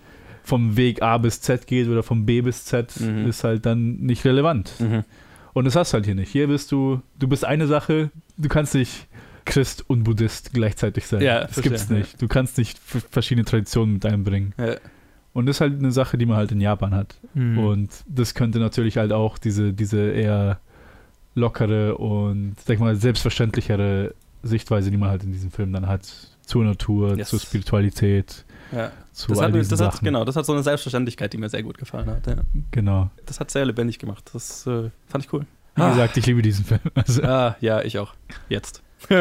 vom 0.48 0.76
Weg 0.76 1.02
A 1.02 1.18
bis 1.18 1.40
Z 1.40 1.66
geht 1.66 1.88
oder 1.88 2.02
vom 2.02 2.24
B 2.26 2.40
bis 2.40 2.64
Z, 2.64 2.98
Mhm. 3.00 3.26
ist 3.28 3.44
halt 3.44 3.66
dann 3.66 3.96
nicht 3.98 4.24
relevant. 4.24 4.72
Mhm. 4.78 5.04
Und 5.52 5.64
das 5.64 5.76
hast 5.76 5.92
du 5.92 5.94
halt 5.96 6.06
hier 6.06 6.14
nicht. 6.14 6.30
Hier 6.32 6.46
bist 6.48 6.72
du, 6.72 7.02
du 7.18 7.28
bist 7.28 7.44
eine 7.44 7.66
Sache, 7.66 8.10
du 8.36 8.48
kannst 8.48 8.74
nicht 8.74 9.06
Christ 9.44 9.84
und 9.88 10.04
Buddhist 10.04 10.52
gleichzeitig 10.52 11.06
sein. 11.06 11.20
Ja, 11.22 11.40
das 11.42 11.52
verstehe, 11.54 11.70
gibt's 11.72 11.90
nicht. 11.90 12.22
Du 12.22 12.28
kannst 12.28 12.58
nicht 12.58 12.78
verschiedene 12.78 13.44
Traditionen 13.44 13.94
mit 13.94 14.06
einbringen. 14.06 14.54
Ja. 14.58 14.76
Und 15.32 15.46
das 15.46 15.56
ist 15.56 15.60
halt 15.60 15.78
eine 15.78 15.92
Sache, 15.92 16.16
die 16.18 16.26
man 16.26 16.36
halt 16.36 16.52
in 16.52 16.60
Japan 16.60 16.94
hat. 16.94 17.16
Mhm. 17.34 17.58
Und 17.58 17.90
das 18.06 18.34
könnte 18.34 18.58
natürlich 18.58 18.96
halt 18.96 19.12
auch 19.12 19.38
diese, 19.38 19.72
diese 19.72 20.10
eher 20.10 20.60
lockere 21.34 21.96
und, 21.98 22.56
sag 22.64 22.74
ich 22.74 22.80
mal, 22.80 22.96
selbstverständlichere 22.96 24.14
Sichtweise, 24.42 24.90
die 24.90 24.96
man 24.96 25.10
halt 25.10 25.24
in 25.24 25.32
diesem 25.32 25.50
Film 25.50 25.72
dann 25.72 25.86
hat, 25.86 26.02
zur 26.42 26.64
Natur, 26.64 27.16
Yes. 27.16 27.28
zur 27.28 27.40
Spiritualität, 27.40 28.44
Ja. 28.72 28.90
zu 29.12 29.28
Das 29.28 29.38
all 29.38 29.46
hat, 29.48 29.54
diesen 29.54 29.70
das 29.70 29.80
hat, 29.80 29.92
Sachen. 29.94 30.04
genau, 30.04 30.24
das 30.24 30.36
hat 30.36 30.44
so 30.46 30.52
eine 30.52 30.62
Selbstverständlichkeit, 30.62 31.32
die 31.32 31.38
mir 31.38 31.48
sehr 31.48 31.62
gut 31.62 31.78
gefallen 31.78 32.08
hat. 32.08 32.26
Ja. 32.26 32.36
Genau. 32.70 33.10
Das 33.26 33.40
hat 33.40 33.50
sehr 33.50 33.64
lebendig 33.64 33.98
gemacht. 33.98 34.30
Das 34.32 34.66
äh, 34.66 34.90
fand 35.08 35.24
ich 35.24 35.32
cool. 35.32 35.46
Wie 35.76 35.82
gesagt, 35.88 36.16
ich 36.16 36.26
liebe 36.26 36.42
diesen 36.42 36.64
Film. 36.64 36.80
Also, 36.94 37.22
Ah, 37.22 37.56
ja, 37.60 37.82
ich 37.82 37.98
auch. 37.98 38.14
Jetzt. 38.48 38.82
Jetzt 39.08 39.12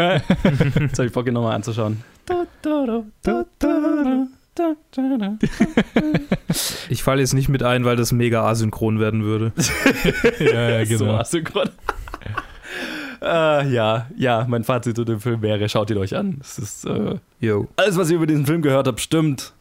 habe 0.97 1.05
ich 1.05 1.11
Bock, 1.13 1.27
ihn 1.27 1.33
nochmal 1.35 1.53
anzuschauen. 1.55 2.03
Ich 6.89 7.03
falle 7.03 7.21
jetzt 7.21 7.33
nicht 7.33 7.49
mit 7.49 7.63
ein, 7.63 7.85
weil 7.85 7.95
das 7.95 8.11
mega 8.11 8.43
asynchron 8.43 8.99
werden 8.99 9.23
würde. 9.23 9.51
ja, 10.39 10.69
ja, 10.79 10.85
So 10.85 11.05
genau. 11.05 11.17
asynchron. 11.17 11.69
Ah, 13.21 13.63
ja, 13.63 14.07
ja, 14.17 14.45
mein 14.47 14.63
Fazit 14.63 14.95
zu 14.95 15.03
dem 15.03 15.19
Film 15.19 15.41
wäre, 15.41 15.67
schaut 15.69 15.89
ihn 15.89 15.97
euch 15.97 16.15
an. 16.15 16.37
Es 16.41 16.57
ist 16.59 16.85
äh, 16.85 17.15
Yo. 17.39 17.67
alles, 17.75 17.97
was 17.97 18.09
ich 18.09 18.15
über 18.15 18.27
diesen 18.27 18.45
Film 18.45 18.61
gehört 18.61 18.87
habe, 18.87 18.99
stimmt. 18.99 19.53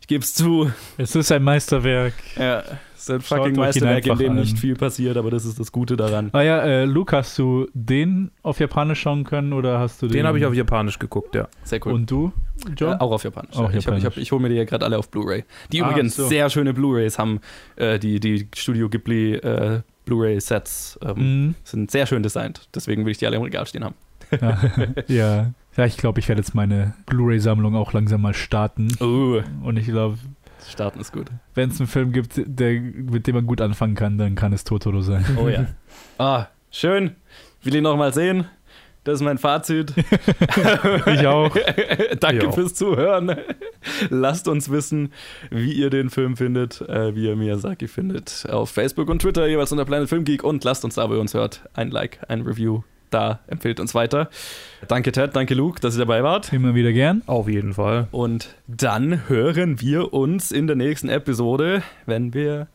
Ich 0.00 0.06
gebe 0.06 0.24
es 0.24 0.34
zu. 0.34 0.70
Es 0.96 1.14
ist 1.14 1.30
ein 1.30 1.42
Meisterwerk. 1.44 2.14
Ja, 2.36 2.62
Es 2.96 3.02
ist 3.02 3.10
ein 3.10 3.20
Schaut 3.20 3.38
fucking 3.38 3.56
Meisterwerk, 3.56 4.06
in 4.06 4.18
dem 4.18 4.30
an. 4.32 4.38
nicht 4.38 4.58
viel 4.58 4.74
passiert, 4.74 5.16
aber 5.16 5.30
das 5.30 5.44
ist 5.44 5.60
das 5.60 5.70
Gute 5.72 5.96
daran. 5.96 6.30
Ah 6.32 6.42
ja, 6.42 6.58
äh, 6.62 6.84
Luke, 6.84 7.16
hast 7.16 7.38
du 7.38 7.68
den 7.74 8.30
auf 8.42 8.58
Japanisch 8.60 9.00
schauen 9.02 9.24
können 9.24 9.52
oder 9.52 9.78
hast 9.78 10.02
du 10.02 10.06
den? 10.06 10.14
Den 10.18 10.26
habe 10.26 10.38
ich 10.38 10.46
auf 10.46 10.54
Japanisch 10.54 10.98
geguckt, 10.98 11.34
ja. 11.34 11.48
Sehr 11.62 11.80
cool. 11.86 11.92
Und 11.92 12.10
du, 12.10 12.32
John? 12.76 12.92
Äh, 12.94 12.96
auch 13.00 13.12
auf 13.12 13.22
Japanisch. 13.24 13.54
Auch 13.56 13.70
ja. 13.70 13.78
Ich, 13.78 13.86
hab, 13.86 13.94
ich, 13.96 14.04
hab, 14.04 14.12
Japanisch. 14.12 14.16
ich 14.18 14.32
hole 14.32 14.42
mir 14.42 14.48
die 14.48 14.56
ja 14.56 14.64
gerade 14.64 14.84
alle 14.84 14.98
auf 14.98 15.08
Blu-ray. 15.10 15.44
Die 15.70 15.82
Ah, 15.82 15.90
übrigens 15.90 16.16
so. 16.16 16.26
sehr 16.26 16.50
schöne 16.50 16.74
Blu-rays 16.74 17.18
haben, 17.18 17.40
äh, 17.76 17.98
die, 17.98 18.18
die 18.20 18.48
Studio 18.56 18.88
Ghibli 18.88 19.34
äh, 19.34 19.80
Blu-ray-Sets 20.10 20.98
ähm, 21.04 21.14
Mhm. 21.46 21.54
sind 21.64 21.90
sehr 21.90 22.06
schön 22.06 22.22
designt. 22.22 22.68
Deswegen 22.74 23.04
will 23.04 23.12
ich 23.12 23.18
die 23.18 23.26
alle 23.26 23.36
im 23.36 23.42
Regal 23.42 23.64
stehen 23.66 23.84
haben. 23.84 23.94
Ja. 24.40 24.58
ja. 25.08 25.50
Ja, 25.76 25.84
ich 25.86 25.96
glaube, 25.96 26.18
ich 26.18 26.28
werde 26.28 26.40
jetzt 26.40 26.54
meine 26.54 26.94
Blu-ray-Sammlung 27.06 27.76
auch 27.76 27.92
langsam 27.92 28.22
mal 28.22 28.34
starten. 28.34 28.88
Oh, 29.00 29.40
Und 29.62 29.76
ich 29.76 29.86
glaube, 29.86 30.18
starten 30.68 30.98
ist 31.00 31.12
gut. 31.12 31.28
wenn 31.54 31.70
es 31.70 31.78
einen 31.80 31.86
Film 31.86 32.12
gibt, 32.12 32.32
der, 32.44 32.80
mit 32.80 33.26
dem 33.28 33.36
man 33.36 33.46
gut 33.46 33.60
anfangen 33.60 33.94
kann, 33.94 34.18
dann 34.18 34.34
kann 34.34 34.52
es 34.52 34.64
Totoro 34.64 35.00
sein. 35.00 35.24
Oh 35.36 35.48
ja. 35.48 35.66
ah, 36.18 36.46
schön. 36.72 37.14
Will 37.62 37.76
ihn 37.76 37.84
noch 37.84 37.96
mal 37.96 38.12
sehen. 38.12 38.46
Das 39.04 39.14
ist 39.14 39.22
mein 39.22 39.38
Fazit. 39.38 39.94
Ich 41.06 41.26
auch. 41.26 41.56
Danke 42.20 42.42
Ich 42.42 42.46
auch. 42.48 42.54
fürs 42.54 42.74
Zuhören. 42.74 43.34
Lasst 44.10 44.46
uns 44.48 44.70
wissen, 44.70 45.12
wie 45.50 45.72
ihr 45.72 45.90
den 45.90 46.10
Film 46.10 46.36
findet, 46.36 46.80
äh, 46.82 47.14
wie 47.14 47.26
ihr 47.26 47.36
Miyazaki 47.36 47.88
findet. 47.88 48.46
Auf 48.50 48.70
Facebook 48.70 49.08
und 49.08 49.22
Twitter 49.22 49.46
jeweils 49.46 49.72
unter 49.72 49.84
Planet 49.84 50.08
Film 50.08 50.24
Geek 50.24 50.44
und 50.44 50.62
lasst 50.64 50.84
uns 50.84 50.94
da, 50.96 51.08
wo 51.08 51.14
ihr 51.14 51.20
uns 51.20 51.34
hört, 51.34 51.62
ein 51.74 51.90
Like, 51.90 52.18
ein 52.28 52.42
Review 52.42 52.82
da. 53.10 53.40
Empfehlt 53.46 53.80
uns 53.80 53.94
weiter. 53.94 54.28
Danke 54.86 55.12
Ted, 55.12 55.34
danke 55.34 55.54
Luke, 55.54 55.80
dass 55.80 55.96
ihr 55.96 56.00
dabei 56.00 56.22
wart. 56.22 56.52
Immer 56.52 56.74
wieder 56.74 56.92
gern. 56.92 57.22
Auf 57.26 57.48
jeden 57.48 57.74
Fall. 57.74 58.06
Und 58.12 58.54
dann 58.66 59.28
hören 59.28 59.80
wir 59.80 60.12
uns 60.12 60.52
in 60.52 60.66
der 60.66 60.76
nächsten 60.76 61.08
Episode, 61.08 61.82
wenn 62.06 62.34
wir 62.34 62.68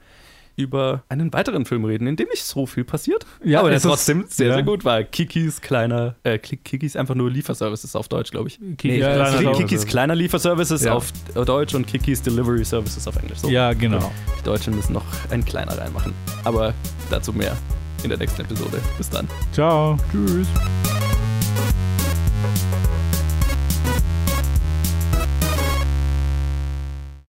über 0.55 1.03
einen 1.09 1.31
weiteren 1.33 1.65
Film 1.65 1.85
reden, 1.85 2.07
in 2.07 2.15
dem 2.15 2.27
nicht 2.29 2.43
so 2.43 2.65
viel 2.65 2.83
passiert. 2.83 3.25
Ja, 3.43 3.59
aber 3.59 3.69
der 3.69 3.79
trotzdem 3.79 4.25
sehr, 4.27 4.47
ja. 4.47 4.53
sehr 4.55 4.63
gut 4.63 4.85
war. 4.85 5.03
Kikis 5.03 5.61
kleiner, 5.61 6.15
äh, 6.23 6.37
Ki- 6.37 6.57
Kikis 6.57 6.95
einfach 6.95 7.15
nur 7.15 7.29
Lieferservices 7.29 7.95
auf 7.95 8.07
Deutsch, 8.07 8.31
glaube 8.31 8.47
ich. 8.49 8.59
Kikis 8.77 8.99
Ja, 8.99 9.13
kleiner 9.29 9.51
Kikis 9.53 9.85
kleiner 9.85 10.15
Lieferservices 10.15 10.83
Ja. 10.83 10.93
auf 10.93 11.11
Deutsch 11.45 11.73
und 11.75 11.87
Kikis 11.87 12.21
Delivery 12.21 12.63
Services 12.65 13.07
auf 13.07 13.15
Englisch. 13.17 13.39
So. 13.39 13.49
Ja, 13.49 13.73
genau. 13.73 14.11
Die 14.39 14.43
Deutschen 14.43 14.75
müssen 14.75 14.93
noch 14.93 15.05
ein 15.29 15.43
kleiner 15.43 15.77
reinmachen. 15.77 16.13
Aber 16.43 16.73
dazu 17.09 17.33
mehr 17.33 17.55
in 18.03 18.09
der 18.09 18.17
nächsten 18.17 18.41
Episode. 18.41 18.79
Bis 18.97 19.09
dann. 19.09 19.27
Ciao. 19.51 19.97
Tschüss. 20.11 21.04